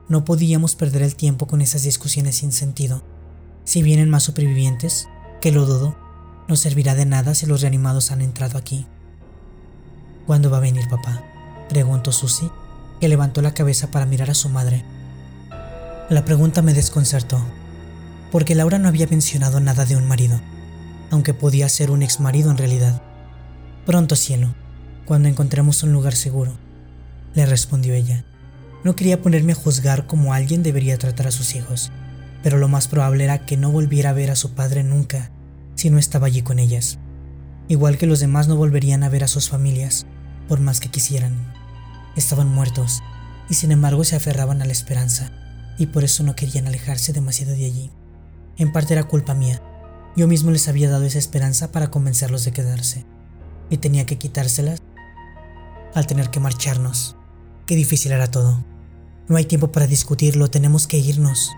No 0.08 0.26
podíamos 0.26 0.76
perder 0.76 1.02
el 1.02 1.16
tiempo 1.16 1.48
con 1.48 1.62
esas 1.62 1.84
discusiones 1.84 2.38
sin 2.38 2.52
sentido. 2.52 3.04
Si 3.64 3.82
vienen 3.82 4.10
más 4.10 4.24
supervivientes, 4.24 5.08
que 5.42 5.52
lo 5.52 5.66
dudo, 5.66 5.98
no 6.48 6.56
servirá 6.56 6.96
de 6.96 7.06
nada 7.06 7.34
si 7.34 7.46
los 7.46 7.62
reanimados 7.62 8.12
han 8.12 8.22
entrado 8.22 8.58
aquí. 8.58 8.86
¿Cuándo 10.28 10.50
va 10.50 10.58
a 10.58 10.62
venir 10.62 10.88
papá? 10.90 11.24
preguntó 11.70 12.12
Susie, 12.12 12.52
que 13.00 13.08
levantó 13.08 13.42
la 13.42 13.54
cabeza 13.54 13.90
para 13.90 14.06
mirar 14.06 14.30
a 14.30 14.36
su 14.36 14.50
madre. 14.50 14.86
La 16.10 16.24
pregunta 16.24 16.62
me 16.62 16.74
desconcertó, 16.74 17.44
porque 18.32 18.56
Laura 18.56 18.78
no 18.78 18.88
había 18.88 19.08
mencionado 19.08 19.60
nada 19.60 19.86
de 19.86 19.96
un 19.96 20.08
marido. 20.08 20.40
aunque 21.12 21.36
podía 21.36 21.70
ser 21.70 21.92
un 21.92 22.02
ex 22.02 22.20
marido 22.20 22.50
en 22.50 22.58
realidad. 22.58 23.02
Pronto, 23.86 24.16
cielo, 24.16 24.56
cuando 25.06 25.30
encontremos 25.30 25.84
un 25.84 25.94
lugar 25.94 26.16
seguro, 26.16 26.58
le 27.36 27.46
respondió 27.46 27.94
ella. 27.94 28.26
No 28.84 28.96
quería 28.96 29.22
ponerme 29.22 29.54
a 29.54 29.56
juzgar 29.56 30.08
como 30.08 30.34
alguien 30.34 30.64
debería 30.64 30.98
tratar 30.98 31.28
a 31.28 31.32
sus 31.32 31.56
hijos, 31.56 31.92
pero 32.42 32.58
lo 32.58 32.68
más 32.68 32.88
probable 32.88 33.24
era 33.24 33.46
que 33.46 33.56
no 33.56 33.72
volviera 33.72 34.10
a 34.10 34.14
ver 34.14 34.32
a 34.32 34.36
su 34.36 34.56
padre 34.56 34.84
nunca 34.84 35.32
si 35.76 35.90
no 35.90 36.00
estaba 36.00 36.28
allí 36.28 36.42
con 36.42 36.60
ellas, 36.60 37.00
igual 37.68 37.98
que 37.98 38.08
los 38.08 38.20
demás 38.20 38.48
no 38.48 38.56
volverían 38.56 39.04
a 39.04 39.10
ver 39.10 39.24
a 39.24 39.28
sus 39.28 39.50
familias, 39.50 40.06
por 40.48 40.60
más 40.60 40.80
que 40.80 40.90
quisieran. 40.90 41.54
Estaban 42.16 42.48
muertos, 42.48 43.02
y 43.50 43.56
sin 43.56 43.72
embargo 43.72 44.04
se 44.04 44.16
aferraban 44.16 44.62
a 44.62 44.66
la 44.66 44.72
esperanza, 44.72 45.32
y 45.78 45.88
por 45.88 46.04
eso 46.04 46.24
no 46.24 46.36
querían 46.36 46.68
alejarse 46.68 47.14
demasiado 47.14 47.54
de 47.54 47.66
allí. 47.66 47.92
En 48.58 48.72
parte 48.72 48.94
era 48.94 49.04
culpa 49.04 49.34
mía, 49.34 49.62
yo 50.16 50.28
mismo 50.28 50.52
les 50.52 50.68
había 50.68 50.90
dado 50.90 51.04
esa 51.04 51.20
esperanza 51.20 51.72
para 51.72 51.92
convencerlos 51.92 52.46
de 52.46 52.52
quedarse, 52.52 53.06
y 53.70 53.78
tenía 53.78 54.06
que 54.06 54.18
quitárselas 54.18 54.80
al 55.94 56.08
tener 56.08 56.30
que 56.30 56.40
marcharnos. 56.40 57.16
Qué 57.66 57.76
difícil 57.76 58.12
era 58.12 58.28
todo. 58.28 58.64
No 59.28 59.38
hay 59.38 59.46
tiempo 59.46 59.72
para 59.72 59.88
discutirlo, 59.88 60.50
tenemos 60.50 60.88
que 60.88 60.98
irnos. 60.98 61.52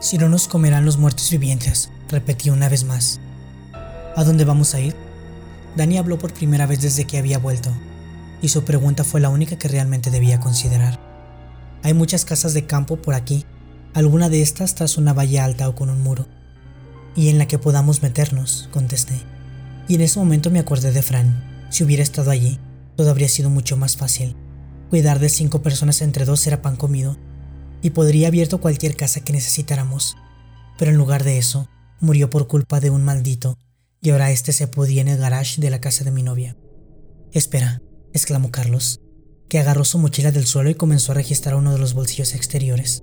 Si 0.00 0.18
no 0.18 0.28
nos 0.28 0.48
comerán 0.48 0.84
los 0.84 0.98
muertos 0.98 1.30
vivientes, 1.30 1.90
repetí 2.08 2.50
una 2.50 2.68
vez 2.68 2.84
más. 2.84 3.20
¿A 4.16 4.24
dónde 4.24 4.46
vamos 4.46 4.74
a 4.74 4.80
ir? 4.80 4.96
Dani 5.76 5.98
habló 5.98 6.18
por 6.18 6.32
primera 6.32 6.64
vez 6.64 6.80
desde 6.80 7.04
que 7.04 7.18
había 7.18 7.38
vuelto, 7.38 7.70
y 8.40 8.48
su 8.48 8.64
pregunta 8.64 9.04
fue 9.04 9.20
la 9.20 9.28
única 9.28 9.58
que 9.58 9.68
realmente 9.68 10.10
debía 10.10 10.40
considerar. 10.40 10.98
Hay 11.82 11.92
muchas 11.92 12.24
casas 12.24 12.54
de 12.54 12.64
campo 12.64 12.96
por 12.96 13.12
aquí, 13.12 13.44
alguna 13.92 14.30
de 14.30 14.40
estas 14.40 14.74
tras 14.74 14.96
una 14.96 15.12
valla 15.12 15.44
alta 15.44 15.68
o 15.68 15.74
con 15.74 15.90
un 15.90 16.02
muro, 16.02 16.26
y 17.14 17.28
en 17.28 17.36
la 17.36 17.46
que 17.46 17.58
podamos 17.58 18.02
meternos, 18.02 18.70
contesté. 18.72 19.20
Y 19.86 19.96
en 19.96 20.00
ese 20.00 20.18
momento 20.18 20.50
me 20.50 20.60
acordé 20.60 20.92
de 20.92 21.02
Fran. 21.02 21.68
Si 21.68 21.84
hubiera 21.84 22.02
estado 22.02 22.30
allí, 22.30 22.58
todo 22.96 23.10
habría 23.10 23.28
sido 23.28 23.50
mucho 23.50 23.76
más 23.76 23.98
fácil. 23.98 24.34
Cuidar 24.88 25.18
de 25.18 25.28
cinco 25.28 25.60
personas 25.60 26.00
entre 26.00 26.24
dos 26.24 26.46
era 26.46 26.62
pan 26.62 26.76
comido, 26.76 27.18
y 27.82 27.90
podría 27.90 28.28
abierto 28.28 28.62
cualquier 28.62 28.96
casa 28.96 29.20
que 29.20 29.34
necesitáramos. 29.34 30.16
Pero 30.78 30.90
en 30.90 30.96
lugar 30.96 31.22
de 31.22 31.36
eso, 31.36 31.68
murió 32.00 32.30
por 32.30 32.46
culpa 32.46 32.80
de 32.80 32.88
un 32.88 33.04
maldito 33.04 33.58
y 34.06 34.10
ahora 34.10 34.30
este 34.30 34.52
se 34.52 34.68
podía 34.68 35.02
en 35.02 35.08
el 35.08 35.18
garage 35.18 35.60
de 35.60 35.68
la 35.68 35.80
casa 35.80 36.04
de 36.04 36.12
mi 36.12 36.22
novia. 36.22 36.56
Espera, 37.32 37.82
exclamó 38.12 38.52
Carlos, 38.52 39.00
que 39.48 39.58
agarró 39.58 39.84
su 39.84 39.98
mochila 39.98 40.30
del 40.30 40.46
suelo 40.46 40.70
y 40.70 40.76
comenzó 40.76 41.10
a 41.10 41.16
registrar 41.16 41.56
uno 41.56 41.72
de 41.72 41.80
los 41.80 41.92
bolsillos 41.92 42.36
exteriores. 42.36 43.02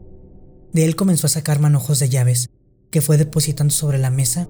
De 0.71 0.85
él 0.85 0.95
comenzó 0.95 1.27
a 1.27 1.29
sacar 1.29 1.59
manojos 1.59 1.99
de 1.99 2.07
llaves, 2.07 2.51
que 2.89 3.01
fue 3.01 3.17
depositando 3.17 3.73
sobre 3.73 3.97
la 3.97 4.11
mesa 4.11 4.47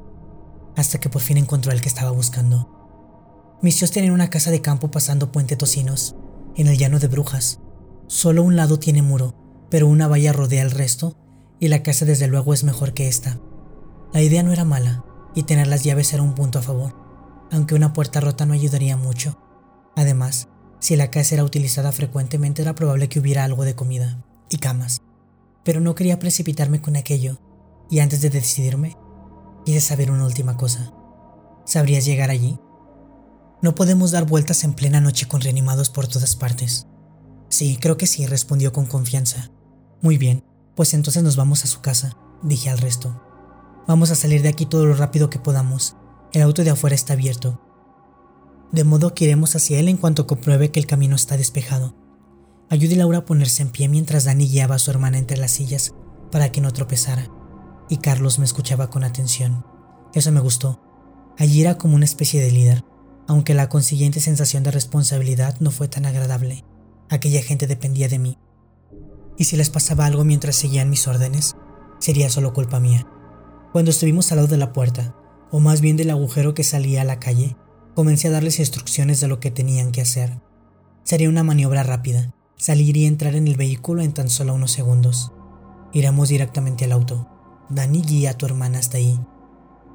hasta 0.76 1.00
que 1.00 1.10
por 1.10 1.24
fin 1.24 1.39
encontró 1.39 1.72
el 1.72 1.82
que 1.82 1.89
estaba 1.89 2.12
buscando. 2.12 3.58
Mis 3.63 3.78
tíos 3.78 3.89
tienen 3.89 4.12
una 4.12 4.30
casa 4.30 4.52
de 4.52 4.62
campo 4.62 4.92
pasando 4.92 5.32
Puente 5.32 5.56
Tocinos, 5.56 6.16
en 6.56 6.68
el 6.68 6.78
llano 6.78 7.00
de 7.00 7.08
Brujas. 7.08 7.62
Solo 8.06 8.44
un 8.44 8.56
lado 8.56 8.78
tiene 8.78 9.02
muro, 9.02 9.66
pero 9.72 9.88
una 9.88 10.08
valla 10.08 10.34
rodea 10.34 10.62
el 10.62 10.70
resto, 10.70 11.18
y 11.60 11.70
la 11.70 11.82
casa 11.82 12.06
desde 12.06 12.28
luego 12.28 12.54
es 12.54 12.63
mejor 12.63 12.94
que 12.94 13.08
esta. 13.08 13.39
La 14.13 14.22
idea 14.22 14.44
no 14.44 14.54
era 14.54 14.66
mala, 14.66 15.04
y 15.36 15.43
tener 15.43 15.67
las 15.67 15.84
llaves 15.84 16.13
era 16.13 16.24
un 16.24 16.36
punto 16.36 16.60
a 16.60 16.62
favor, 16.62 16.96
aunque 17.52 17.76
una 17.76 17.93
puerta 17.93 18.19
rota 18.19 18.46
no 18.46 18.54
ayudaría 18.54 18.98
mucho. 18.98 19.38
Además, 19.96 20.48
si 20.80 20.96
la 20.96 21.12
casa 21.12 21.36
era 21.36 21.43
utilizada 21.43 21.91
frecuentemente 21.91 22.62
era 22.62 22.76
probable 22.76 23.10
que 23.10 23.19
hubiera 23.19 23.43
algo 23.43 23.63
de 23.63 23.76
comida 23.76 24.24
y 24.50 24.58
camas. 24.58 25.02
Pero 25.63 25.80
no 25.80 25.96
quería 25.96 26.19
precipitarme 26.19 26.82
con 26.82 26.96
aquello, 26.96 27.39
y 27.89 28.00
antes 28.00 28.22
de 28.22 28.30
decidirme, 28.30 28.98
quise 29.65 29.82
saber 29.82 30.12
una 30.12 30.26
última 30.26 30.58
cosa. 30.58 30.93
¿Sabrías 31.65 32.06
llegar 32.06 32.30
allí? 32.32 32.60
No 33.62 33.76
podemos 33.76 34.12
dar 34.12 34.26
vueltas 34.26 34.63
en 34.65 34.74
plena 34.74 35.00
noche 35.00 35.28
con 35.28 35.39
reanimados 35.39 35.89
por 35.89 36.08
todas 36.08 36.36
partes. 36.36 36.88
Sí, 37.48 37.78
creo 37.80 37.96
que 37.96 38.08
sí, 38.08 38.26
respondió 38.26 38.74
con 38.74 38.88
confianza. 38.88 39.52
Muy 40.02 40.17
bien, 40.17 40.43
pues 40.76 40.93
entonces 40.93 41.24
nos 41.24 41.38
vamos 41.38 41.63
a 41.63 41.67
su 41.67 41.80
casa, 41.80 42.17
dije 42.41 42.69
al 42.69 42.80
resto. 42.80 43.22
Vamos 43.88 44.12
a 44.12 44.15
salir 44.15 44.41
de 44.41 44.50
aquí 44.50 44.65
todo 44.65 44.86
lo 44.86 44.93
rápido 44.93 45.30
que 45.30 45.39
podamos. 45.39 45.98
El 46.32 46.41
auto 46.41 46.63
de 46.63 46.69
afuera 46.69 46.96
está 46.96 47.13
abierto. 47.13 47.60
De 48.72 48.84
modo 48.84 49.13
que 49.13 49.26
iremos 49.26 49.56
hacia 49.56 49.80
él 49.80 49.89
en 49.89 49.98
cuanto 49.98 50.26
compruebe 50.26 50.72
que 50.72 50.80
el 50.80 50.88
camino 50.88 51.15
está 51.15 51.36
despejado. 51.36 51.93
Ayude 52.69 52.96
Laura 52.96 53.19
a 53.19 53.26
ponerse 53.26 53.62
en 53.62 53.69
pie 53.69 53.89
mientras 53.89 54.24
Dani 54.24 54.48
guiaba 54.48 54.76
a 54.76 54.80
su 54.80 54.89
hermana 54.89 55.17
entre 55.17 55.38
las 55.38 55.52
sillas 55.52 55.93
para 56.32 56.52
que 56.52 56.62
no 56.62 56.72
tropezara. 56.72 57.30
Y 57.89 57.98
Carlos 57.98 58.39
me 58.39 58.46
escuchaba 58.46 58.89
con 58.89 59.04
atención. 59.04 59.65
Eso 60.13 60.32
me 60.32 60.39
gustó. 60.39 60.82
Allí 61.38 61.62
era 61.62 61.78
como 61.78 61.96
una 61.96 62.06
especie 62.06 62.41
de 62.41 62.52
líder, 62.52 62.86
aunque 63.28 63.54
la 63.54 63.67
consiguiente 63.67 64.22
sensación 64.22 64.63
de 64.63 64.72
responsabilidad 64.72 65.60
no 65.60 65.72
fue 65.72 65.89
tan 65.89 66.06
agradable. 66.06 66.63
Aquella 67.10 67.41
gente 67.41 67.67
dependía 67.67 68.08
de 68.08 68.19
mí. 68.19 68.38
Y 69.38 69.43
si 69.43 69.58
les 69.58 69.69
pasaba 69.69 70.06
algo 70.06 70.24
mientras 70.24 70.56
seguían 70.56 70.89
mis 70.89 71.08
órdenes, 71.08 71.56
sería 72.00 72.30
solo 72.30 72.54
culpa 72.54 72.80
mía. 72.80 73.06
Cuando 73.74 73.90
estuvimos 73.90 74.32
al 74.32 74.36
lado 74.36 74.50
de 74.50 74.58
la 74.58 74.72
puerta, 74.72 75.16
o 75.50 75.60
más 75.60 75.82
bien 75.82 75.98
del 75.98 76.12
agujero 76.12 76.54
que 76.54 76.64
salía 76.64 77.02
a 77.02 77.06
la 77.06 77.20
calle, 77.20 77.56
comencé 77.96 78.28
a 78.28 78.32
darles 78.32 78.60
instrucciones 78.60 79.20
de 79.20 79.28
lo 79.28 79.40
que 79.40 79.50
tenían 79.50 79.92
que 79.92 80.02
hacer. 80.02 80.40
Sería 81.04 81.28
una 81.28 81.42
maniobra 81.42 81.82
rápida, 81.82 82.36
salir 82.56 82.96
y 82.98 83.08
entrar 83.08 83.34
en 83.34 83.48
el 83.48 83.56
vehículo 83.56 84.04
en 84.04 84.14
tan 84.14 84.30
solo 84.30 84.54
unos 84.54 84.72
segundos. 84.72 85.32
Iremos 85.92 86.30
directamente 86.30 86.86
al 86.86 86.92
auto. 86.92 87.28
Dani 87.68 88.04
guía 88.04 88.30
a 88.30 88.34
tu 88.38 88.46
hermana 88.46 88.78
hasta 88.78 88.98
ahí. 88.98 89.20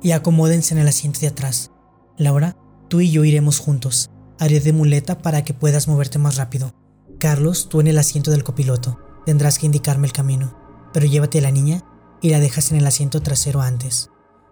Y 0.03 0.11
acomódense 0.11 0.75
en 0.75 0.81
el 0.81 0.89
asiento 0.89 1.21
de 1.21 1.29
atrás. 1.29 1.71
Laura, 2.17 2.57
tú 2.89 3.01
y 3.01 3.13
yo 3.13 3.23
iremos 3.23 3.61
juntos. 3.61 4.11
Haré 4.41 4.59
de 4.59 4.73
muleta 4.73 5.19
para 5.19 5.45
que 5.45 5.55
puedas 5.55 5.87
moverte 5.87 6.19
más 6.19 6.35
rápido. 6.35 6.75
Carlos, 7.21 7.69
tú 7.69 7.81
en 7.81 7.87
el 7.87 7.99
asiento 7.99 8.33
del 8.33 8.43
copiloto. 8.43 8.99
Tendrás 9.25 9.57
que 9.57 9.67
indicarme 9.67 10.09
el 10.09 10.13
camino. 10.13 10.59
Pero 10.93 11.07
llévate 11.07 11.39
a 11.39 11.43
la 11.43 11.53
niña 11.53 11.85
y 12.21 12.31
la 12.31 12.41
dejas 12.41 12.71
en 12.71 12.79
el 12.79 12.87
asiento 12.87 13.21
trasero 13.21 13.61
antes. 13.61 14.11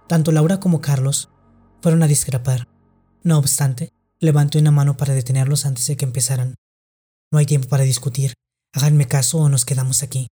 Tanto 0.08 0.32
Laura 0.32 0.60
como 0.60 0.80
Carlos 0.80 1.30
fueron 1.82 2.02
a 2.02 2.06
discrepar. 2.06 2.68
No 3.22 3.38
obstante, 3.38 3.92
levanté 4.20 4.58
una 4.58 4.70
mano 4.70 4.96
para 4.96 5.14
detenerlos 5.14 5.66
antes 5.66 5.86
de 5.86 5.96
que 5.96 6.04
empezaran. 6.04 6.54
No 7.30 7.38
hay 7.38 7.46
tiempo 7.46 7.68
para 7.68 7.84
discutir. 7.84 8.34
Háganme 8.72 9.06
caso 9.06 9.38
o 9.38 9.48
nos 9.48 9.64
quedamos 9.64 10.02
aquí. 10.02 10.28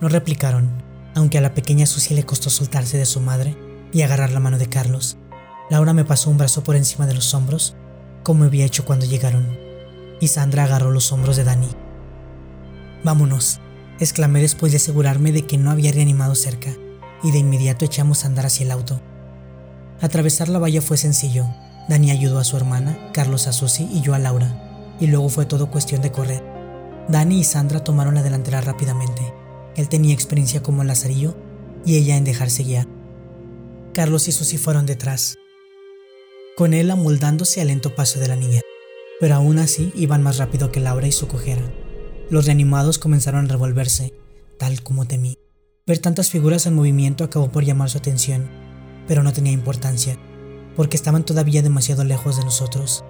No 0.00 0.08
replicaron, 0.08 0.82
aunque 1.14 1.38
a 1.38 1.40
la 1.40 1.54
pequeña 1.54 1.86
Susie 1.86 2.16
le 2.16 2.24
costó 2.24 2.50
soltarse 2.50 2.98
de 2.98 3.06
su 3.06 3.20
madre 3.20 3.56
y 3.92 4.02
agarrar 4.02 4.30
la 4.30 4.40
mano 4.40 4.58
de 4.58 4.68
Carlos. 4.68 5.18
Laura 5.70 5.92
me 5.92 6.04
pasó 6.04 6.30
un 6.30 6.38
brazo 6.38 6.64
por 6.64 6.74
encima 6.74 7.06
de 7.06 7.14
los 7.14 7.32
hombros, 7.34 7.76
como 8.22 8.44
había 8.44 8.64
hecho 8.64 8.84
cuando 8.84 9.06
llegaron, 9.06 9.56
y 10.20 10.28
Sandra 10.28 10.64
agarró 10.64 10.90
los 10.90 11.12
hombros 11.12 11.36
de 11.36 11.44
Dani. 11.44 11.68
Vámonos, 13.04 13.60
exclamé 14.00 14.40
después 14.40 14.72
de 14.72 14.76
asegurarme 14.76 15.30
de 15.30 15.46
que 15.46 15.58
no 15.58 15.70
había 15.70 15.92
reanimado 15.92 16.34
cerca, 16.34 16.74
y 17.22 17.30
de 17.30 17.38
inmediato 17.38 17.84
echamos 17.84 18.24
a 18.24 18.28
andar 18.28 18.46
hacia 18.46 18.64
el 18.64 18.70
auto. 18.70 19.00
Atravesar 20.00 20.48
la 20.48 20.58
valla 20.58 20.80
fue 20.80 20.96
sencillo. 20.96 21.46
Dani 21.88 22.10
ayudó 22.10 22.38
a 22.38 22.44
su 22.44 22.56
hermana, 22.56 23.10
Carlos 23.12 23.46
a 23.46 23.52
Susi 23.52 23.88
y 23.92 24.00
yo 24.00 24.14
a 24.14 24.18
Laura, 24.18 24.96
y 24.98 25.06
luego 25.06 25.28
fue 25.28 25.44
todo 25.44 25.70
cuestión 25.70 26.00
de 26.02 26.10
correr. 26.10 26.42
Dani 27.08 27.40
y 27.40 27.44
Sandra 27.44 27.84
tomaron 27.84 28.14
la 28.14 28.22
delantera 28.22 28.60
rápidamente. 28.60 29.34
Él 29.76 29.88
tenía 29.88 30.14
experiencia 30.14 30.62
como 30.62 30.84
lazarillo 30.84 31.36
y 31.84 31.96
ella 31.96 32.16
en 32.16 32.24
dejarse 32.24 32.64
guiar. 32.64 32.86
Carlos 33.92 34.28
y 34.28 34.32
Susi 34.32 34.56
fueron 34.56 34.86
detrás, 34.86 35.36
con 36.56 36.74
él 36.74 36.90
amoldándose 36.90 37.60
al 37.60 37.68
lento 37.68 37.94
paso 37.94 38.20
de 38.20 38.28
la 38.28 38.36
niña, 38.36 38.60
pero 39.18 39.34
aún 39.34 39.58
así 39.58 39.92
iban 39.94 40.22
más 40.22 40.38
rápido 40.38 40.70
que 40.70 40.80
Laura 40.80 41.06
y 41.06 41.12
su 41.12 41.26
cojera. 41.26 41.62
Los 42.30 42.46
reanimados 42.46 43.00
comenzaron 43.00 43.46
a 43.46 43.48
revolverse, 43.48 44.14
tal 44.56 44.84
como 44.84 45.04
temí. 45.04 45.36
Ver 45.84 45.98
tantas 45.98 46.30
figuras 46.30 46.64
en 46.64 46.76
movimiento 46.76 47.24
acabó 47.24 47.50
por 47.50 47.64
llamar 47.64 47.90
su 47.90 47.98
atención, 47.98 48.48
pero 49.08 49.24
no 49.24 49.32
tenía 49.32 49.50
importancia, 49.50 50.16
porque 50.76 50.96
estaban 50.96 51.24
todavía 51.24 51.60
demasiado 51.60 52.04
lejos 52.04 52.36
de 52.36 52.44
nosotros. 52.44 53.04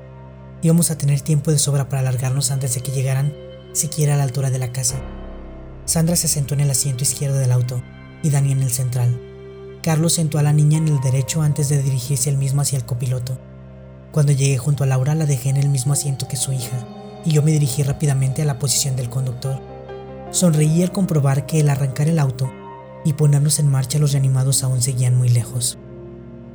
Íbamos 0.63 0.91
a 0.91 0.97
tener 0.97 1.21
tiempo 1.21 1.51
de 1.51 1.59
sobra 1.59 1.91
para 1.91 2.01
alargarnos 2.01 2.51
antes 2.51 2.75
de 2.75 2.81
que 2.81 2.93
llegaran 2.93 3.35
siquiera 3.75 4.15
a 4.15 4.17
la 4.17 4.23
altura 4.23 4.49
de 4.49 4.59
la 4.59 4.73
casa. 4.73 4.99
Sandra 5.85 6.17
se 6.17 6.27
sentó 6.27 6.55
en 6.55 6.61
el 6.61 6.71
asiento 6.71 7.05
izquierdo 7.05 7.37
del 7.37 7.53
auto 7.53 7.83
y 8.23 8.31
Dani 8.31 8.53
en 8.53 8.63
el 8.63 8.71
central. 8.71 9.21
Carlos 9.83 10.15
sentó 10.15 10.39
a 10.39 10.43
la 10.43 10.55
niña 10.55 10.79
en 10.79 10.89
el 10.89 11.01
derecho 11.01 11.43
antes 11.43 11.69
de 11.69 11.83
dirigirse 11.83 12.31
él 12.31 12.39
mismo 12.39 12.63
hacia 12.63 12.79
el 12.79 12.87
copiloto. 12.87 13.39
Cuando 14.13 14.33
llegué 14.33 14.57
junto 14.57 14.85
a 14.85 14.87
Laura 14.87 15.15
la 15.15 15.27
dejé 15.27 15.51
en 15.51 15.59
el 15.59 15.69
mismo 15.69 15.93
asiento 15.93 16.27
que 16.27 16.37
su 16.37 16.55
hija 16.55 17.00
y 17.25 17.33
yo 17.33 17.43
me 17.43 17.53
dirigí 17.53 17.83
rápidamente 17.83 18.43
a 18.43 18.45
la 18.45 18.59
posición 18.59 18.97
del 18.97 19.11
conductor. 19.11 19.61
Sonreí 20.31 20.83
al 20.83 20.93
comprobar 20.93 21.47
que 21.47 21.61
el 21.61 21.69
arrancar 21.69 22.09
el 22.09 22.19
auto 22.19 22.53
y 23.05 23.15
ponernos 23.15 23.59
en 23.59 23.69
marcha 23.69 23.99
los 23.99 24.13
reanimados 24.13 24.63
aún 24.63 24.83
seguían 24.83 25.17
muy 25.17 25.29
lejos. 25.29 25.79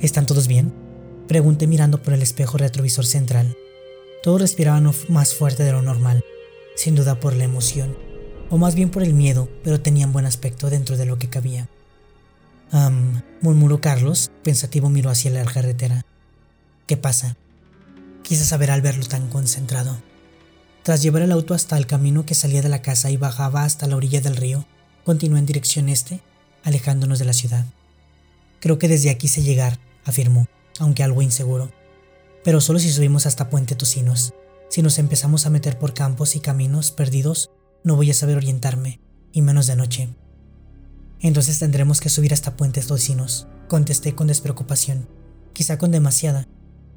¿Están 0.00 0.26
todos 0.26 0.46
bien? 0.48 0.72
Pregunté 1.28 1.66
mirando 1.66 2.02
por 2.02 2.14
el 2.14 2.22
espejo 2.22 2.58
retrovisor 2.58 3.04
central. 3.04 3.56
Todos 4.22 4.40
respiraban 4.40 4.90
más 5.08 5.34
fuerte 5.34 5.62
de 5.62 5.72
lo 5.72 5.82
normal, 5.82 6.24
sin 6.76 6.94
duda 6.94 7.20
por 7.20 7.34
la 7.34 7.44
emoción, 7.44 7.96
o 8.50 8.58
más 8.58 8.74
bien 8.74 8.90
por 8.90 9.02
el 9.02 9.14
miedo, 9.14 9.48
pero 9.64 9.80
tenían 9.80 10.12
buen 10.12 10.26
aspecto 10.26 10.70
dentro 10.70 10.96
de 10.96 11.06
lo 11.06 11.18
que 11.18 11.28
cabía. 11.28 11.68
Um, 12.72 13.22
murmuró 13.40 13.80
Carlos, 13.80 14.30
pensativo 14.42 14.88
miró 14.88 15.10
hacia 15.10 15.30
la 15.30 15.44
carretera. 15.44 16.04
¿Qué 16.86 16.96
pasa? 16.96 17.36
Quise 18.22 18.44
saber 18.44 18.70
al 18.70 18.82
verlo 18.82 19.06
tan 19.06 19.28
concentrado. 19.28 19.98
Tras 20.86 21.02
llevar 21.02 21.22
el 21.22 21.32
auto 21.32 21.52
hasta 21.52 21.76
el 21.76 21.88
camino 21.88 22.24
que 22.24 22.36
salía 22.36 22.62
de 22.62 22.68
la 22.68 22.80
casa 22.80 23.10
y 23.10 23.16
bajaba 23.16 23.64
hasta 23.64 23.88
la 23.88 23.96
orilla 23.96 24.20
del 24.20 24.36
río, 24.36 24.66
continuó 25.02 25.36
en 25.36 25.44
dirección 25.44 25.88
este, 25.88 26.20
alejándonos 26.62 27.18
de 27.18 27.24
la 27.24 27.32
ciudad. 27.32 27.64
Creo 28.60 28.78
que 28.78 28.86
desde 28.86 29.10
aquí 29.10 29.26
sé 29.26 29.42
llegar, 29.42 29.80
afirmó, 30.04 30.46
aunque 30.78 31.02
algo 31.02 31.22
inseguro. 31.22 31.72
Pero 32.44 32.60
solo 32.60 32.78
si 32.78 32.92
subimos 32.92 33.26
hasta 33.26 33.50
Puente 33.50 33.74
Tocinos. 33.74 34.32
Si 34.70 34.80
nos 34.80 35.00
empezamos 35.00 35.44
a 35.44 35.50
meter 35.50 35.76
por 35.76 35.92
campos 35.92 36.36
y 36.36 36.38
caminos 36.38 36.92
perdidos, 36.92 37.50
no 37.82 37.96
voy 37.96 38.12
a 38.12 38.14
saber 38.14 38.36
orientarme, 38.36 39.00
y 39.32 39.42
menos 39.42 39.66
de 39.66 39.74
noche. 39.74 40.08
Entonces 41.18 41.58
tendremos 41.58 42.00
que 42.00 42.10
subir 42.10 42.32
hasta 42.32 42.56
Puentes 42.56 42.86
Tocinos, 42.86 43.48
contesté 43.66 44.14
con 44.14 44.28
despreocupación, 44.28 45.08
quizá 45.52 45.78
con 45.78 45.90
demasiada, 45.90 46.46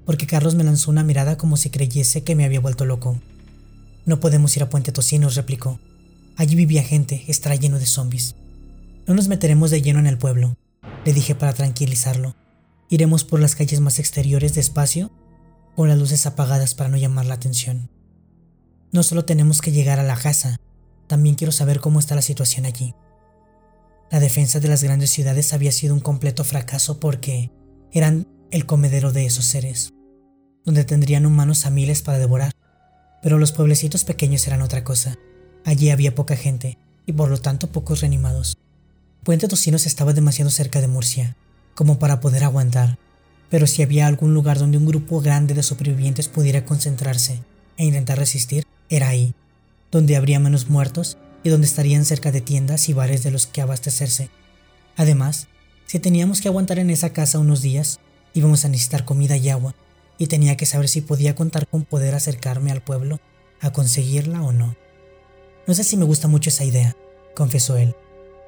porque 0.06 0.28
Carlos 0.28 0.54
me 0.54 0.64
lanzó 0.64 0.92
una 0.92 1.04
mirada 1.04 1.40
como 1.40 1.58
si 1.58 1.72
creyese 1.72 2.24
que 2.24 2.36
me 2.36 2.46
había 2.46 2.60
vuelto 2.60 2.86
loco. 2.86 3.20
No 4.10 4.20
podemos 4.20 4.58
ir 4.58 4.64
a 4.64 4.72
Puente 4.72 4.92
Tocinos, 4.92 5.36
replicó. 5.36 5.80
Allí 6.36 6.56
vivía 6.56 6.82
gente, 6.82 7.24
está 7.28 7.54
lleno 7.54 7.78
de 7.78 7.86
zombies. 7.86 8.34
No 9.06 9.14
nos 9.14 9.28
meteremos 9.28 9.70
de 9.70 9.84
lleno 9.84 10.00
en 10.00 10.08
el 10.08 10.18
pueblo, 10.18 10.58
le 11.06 11.14
dije 11.14 11.36
para 11.36 11.54
tranquilizarlo. 11.54 12.36
Iremos 12.90 13.24
por 13.24 13.40
las 13.40 13.54
calles 13.54 13.82
más 13.82 14.00
exteriores 14.00 14.56
despacio, 14.56 15.12
con 15.76 15.90
las 15.90 16.00
luces 16.00 16.26
apagadas 16.26 16.74
para 16.74 16.90
no 16.90 16.98
llamar 16.98 17.28
la 17.28 17.36
atención. 17.36 17.92
No 18.92 19.04
solo 19.04 19.26
tenemos 19.26 19.62
que 19.62 19.72
llegar 19.72 20.00
a 20.00 20.04
la 20.04 20.16
casa, 20.16 20.60
también 21.06 21.36
quiero 21.36 21.52
saber 21.52 21.80
cómo 21.80 22.00
está 22.00 22.16
la 22.16 22.24
situación 22.24 22.66
allí. 22.66 22.96
La 24.10 24.20
defensa 24.20 24.60
de 24.60 24.70
las 24.70 24.82
grandes 24.82 25.12
ciudades 25.12 25.54
había 25.54 25.72
sido 25.72 25.94
un 25.94 26.00
completo 26.00 26.44
fracaso 26.44 27.00
porque 27.00 27.52
eran 27.92 28.28
el 28.50 28.66
comedero 28.66 29.12
de 29.12 29.28
esos 29.28 29.46
seres, 29.46 29.94
donde 30.66 30.84
tendrían 30.84 31.28
humanos 31.28 31.68
a 31.68 31.70
miles 31.70 32.02
para 32.02 32.18
devorar. 32.18 32.54
Pero 33.22 33.38
los 33.38 33.52
pueblecitos 33.52 34.04
pequeños 34.04 34.48
eran 34.48 34.62
otra 34.62 34.84
cosa. 34.84 35.18
Allí 35.66 35.90
había 35.90 36.16
poca 36.16 36.36
gente 36.36 36.78
y 37.06 37.14
por 37.14 37.30
lo 37.30 37.38
tanto 37.38 37.72
pocos 37.72 38.02
reanimados. 38.02 38.58
Puente 39.24 39.48
Tocinos 39.48 39.86
estaba 39.86 40.14
demasiado 40.14 40.50
cerca 40.50 40.80
de 40.80 40.88
Murcia, 40.88 41.36
como 41.76 42.00
para 42.00 42.20
poder 42.20 42.44
aguantar, 42.44 42.98
pero 43.50 43.68
si 43.68 43.82
había 43.82 44.08
algún 44.08 44.34
lugar 44.34 44.60
donde 44.60 44.78
un 44.78 44.86
grupo 44.86 45.22
grande 45.22 45.54
de 45.54 45.64
supervivientes 45.64 46.28
pudiera 46.28 46.66
concentrarse 46.66 47.42
e 47.78 47.86
intentar 47.86 48.18
resistir, 48.18 48.66
era 48.90 49.10
ahí, 49.10 49.34
donde 49.92 50.16
habría 50.16 50.40
menos 50.40 50.70
muertos 50.70 51.18
y 51.44 51.50
donde 51.50 51.68
estarían 51.68 52.06
cerca 52.06 52.32
de 52.32 52.42
tiendas 52.42 52.90
y 52.90 52.94
bares 52.94 53.24
de 53.24 53.32
los 53.32 53.48
que 53.48 53.62
abastecerse. 53.62 54.30
Además, 54.96 55.48
si 55.86 56.00
teníamos 56.00 56.42
que 56.42 56.48
aguantar 56.48 56.80
en 56.80 56.90
esa 56.90 57.12
casa 57.12 57.40
unos 57.40 57.62
días, 57.62 58.00
íbamos 58.34 58.66
a 58.66 58.70
necesitar 58.70 59.06
comida 59.06 59.38
y 59.38 59.50
agua, 59.50 59.74
y 60.20 60.28
tenía 60.28 60.58
que 60.58 60.68
saber 60.68 60.90
si 60.90 61.02
podía 61.02 61.34
contar 61.34 61.68
con 61.68 61.86
poder 61.86 62.14
acercarme 62.14 62.72
al 62.72 62.84
pueblo 62.84 63.20
a 63.62 63.72
conseguirla 63.72 64.44
o 64.44 64.52
no. 64.52 64.76
No 65.66 65.74
sé 65.74 65.84
si 65.84 65.98
me 65.98 66.06
gusta 66.06 66.28
mucho 66.28 66.50
esa 66.50 66.66
idea, 66.66 66.96
confesó 67.36 67.78
él, 67.78 67.96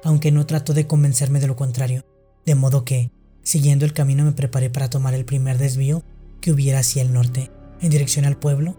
aunque 0.04 0.30
no 0.30 0.46
trató 0.46 0.74
de 0.74 0.86
convencerme 0.86 1.40
de 1.40 1.46
lo 1.46 1.56
contrario, 1.56 2.04
de 2.44 2.54
modo 2.54 2.84
que, 2.84 3.10
siguiendo 3.42 3.84
el 3.84 3.94
camino 3.94 4.22
me 4.24 4.32
preparé 4.32 4.70
para 4.70 4.90
tomar 4.90 5.14
el 5.14 5.24
primer 5.24 5.58
desvío 5.58 6.04
que 6.40 6.52
hubiera 6.52 6.80
hacia 6.80 7.02
el 7.02 7.12
norte, 7.12 7.50
en 7.80 7.90
dirección 7.90 8.26
al 8.26 8.38
pueblo 8.38 8.76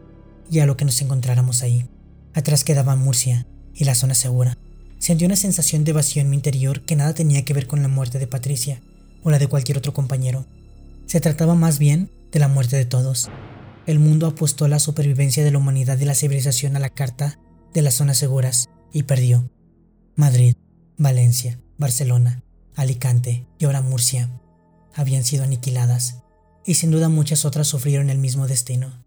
y 0.49 0.59
a 0.59 0.65
lo 0.65 0.77
que 0.77 0.85
nos 0.85 1.01
encontráramos 1.01 1.63
ahí. 1.63 1.87
Atrás 2.33 2.63
quedaba 2.63 2.95
Murcia 2.95 3.47
y 3.73 3.85
la 3.85 3.95
zona 3.95 4.13
segura. 4.13 4.57
Sentí 4.99 5.25
una 5.25 5.35
sensación 5.35 5.83
de 5.83 5.93
vacío 5.93 6.21
en 6.21 6.29
mi 6.29 6.35
interior 6.35 6.81
que 6.81 6.95
nada 6.95 7.13
tenía 7.13 7.43
que 7.43 7.53
ver 7.53 7.67
con 7.67 7.81
la 7.81 7.87
muerte 7.87 8.19
de 8.19 8.27
Patricia 8.27 8.81
o 9.23 9.31
la 9.31 9.39
de 9.39 9.47
cualquier 9.47 9.77
otro 9.77 9.93
compañero. 9.93 10.45
Se 11.05 11.19
trataba 11.19 11.55
más 11.55 11.79
bien 11.79 12.09
de 12.33 12.39
la 12.39 12.47
muerte 12.47 12.75
de 12.75 12.85
todos. 12.85 13.29
El 13.85 13.99
mundo 13.99 14.27
apostó 14.27 14.67
la 14.67 14.79
supervivencia 14.79 15.43
de 15.43 15.51
la 15.51 15.59
humanidad 15.59 15.99
y 15.99 16.05
la 16.05 16.15
civilización 16.15 16.75
a 16.75 16.79
la 16.79 16.89
carta 16.89 17.39
de 17.73 17.81
las 17.81 17.93
zonas 17.93 18.17
seguras 18.17 18.69
y 18.91 19.03
perdió. 19.03 19.49
Madrid, 20.15 20.55
Valencia, 20.97 21.59
Barcelona, 21.77 22.43
Alicante 22.75 23.47
y 23.59 23.65
ahora 23.65 23.81
Murcia 23.81 24.29
habían 24.95 25.23
sido 25.23 25.43
aniquiladas, 25.43 26.21
y 26.65 26.75
sin 26.75 26.91
duda 26.91 27.09
muchas 27.09 27.45
otras 27.45 27.67
sufrieron 27.67 28.09
el 28.09 28.17
mismo 28.17 28.47
destino. 28.47 29.05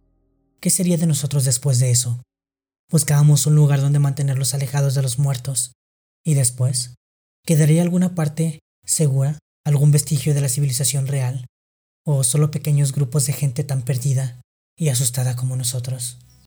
¿Qué 0.61 0.71
sería 0.71 0.97
de 0.97 1.07
nosotros 1.07 1.45
después 1.45 1.79
de 1.79 1.91
eso? 1.91 2.23
Buscábamos 2.91 3.47
un 3.47 3.57
lugar 3.57 3.81
donde 3.81 3.99
mantenerlos 3.99 4.55
alejados 4.55 4.95
de 4.95 5.03
los 5.03 5.19
muertos. 5.19 5.73
¿Y 6.25 6.35
después? 6.35 6.95
¿Quedaría 7.45 7.83
alguna 7.83 8.15
parte 8.15 8.61
segura, 8.85 9.39
algún 9.65 9.91
vestigio 9.91 10.35
de 10.35 10.41
la 10.41 10.49
civilización 10.49 11.07
real? 11.07 11.47
¿O 12.09 12.23
solo 12.23 12.53
pequeños 12.53 12.93
grupos 12.93 13.27
de 13.27 13.33
gente 13.33 13.65
tan 13.65 13.83
perdida 13.83 14.41
y 14.79 14.91
asustada 14.91 15.35
como 15.35 15.57
nosotros? 15.57 16.19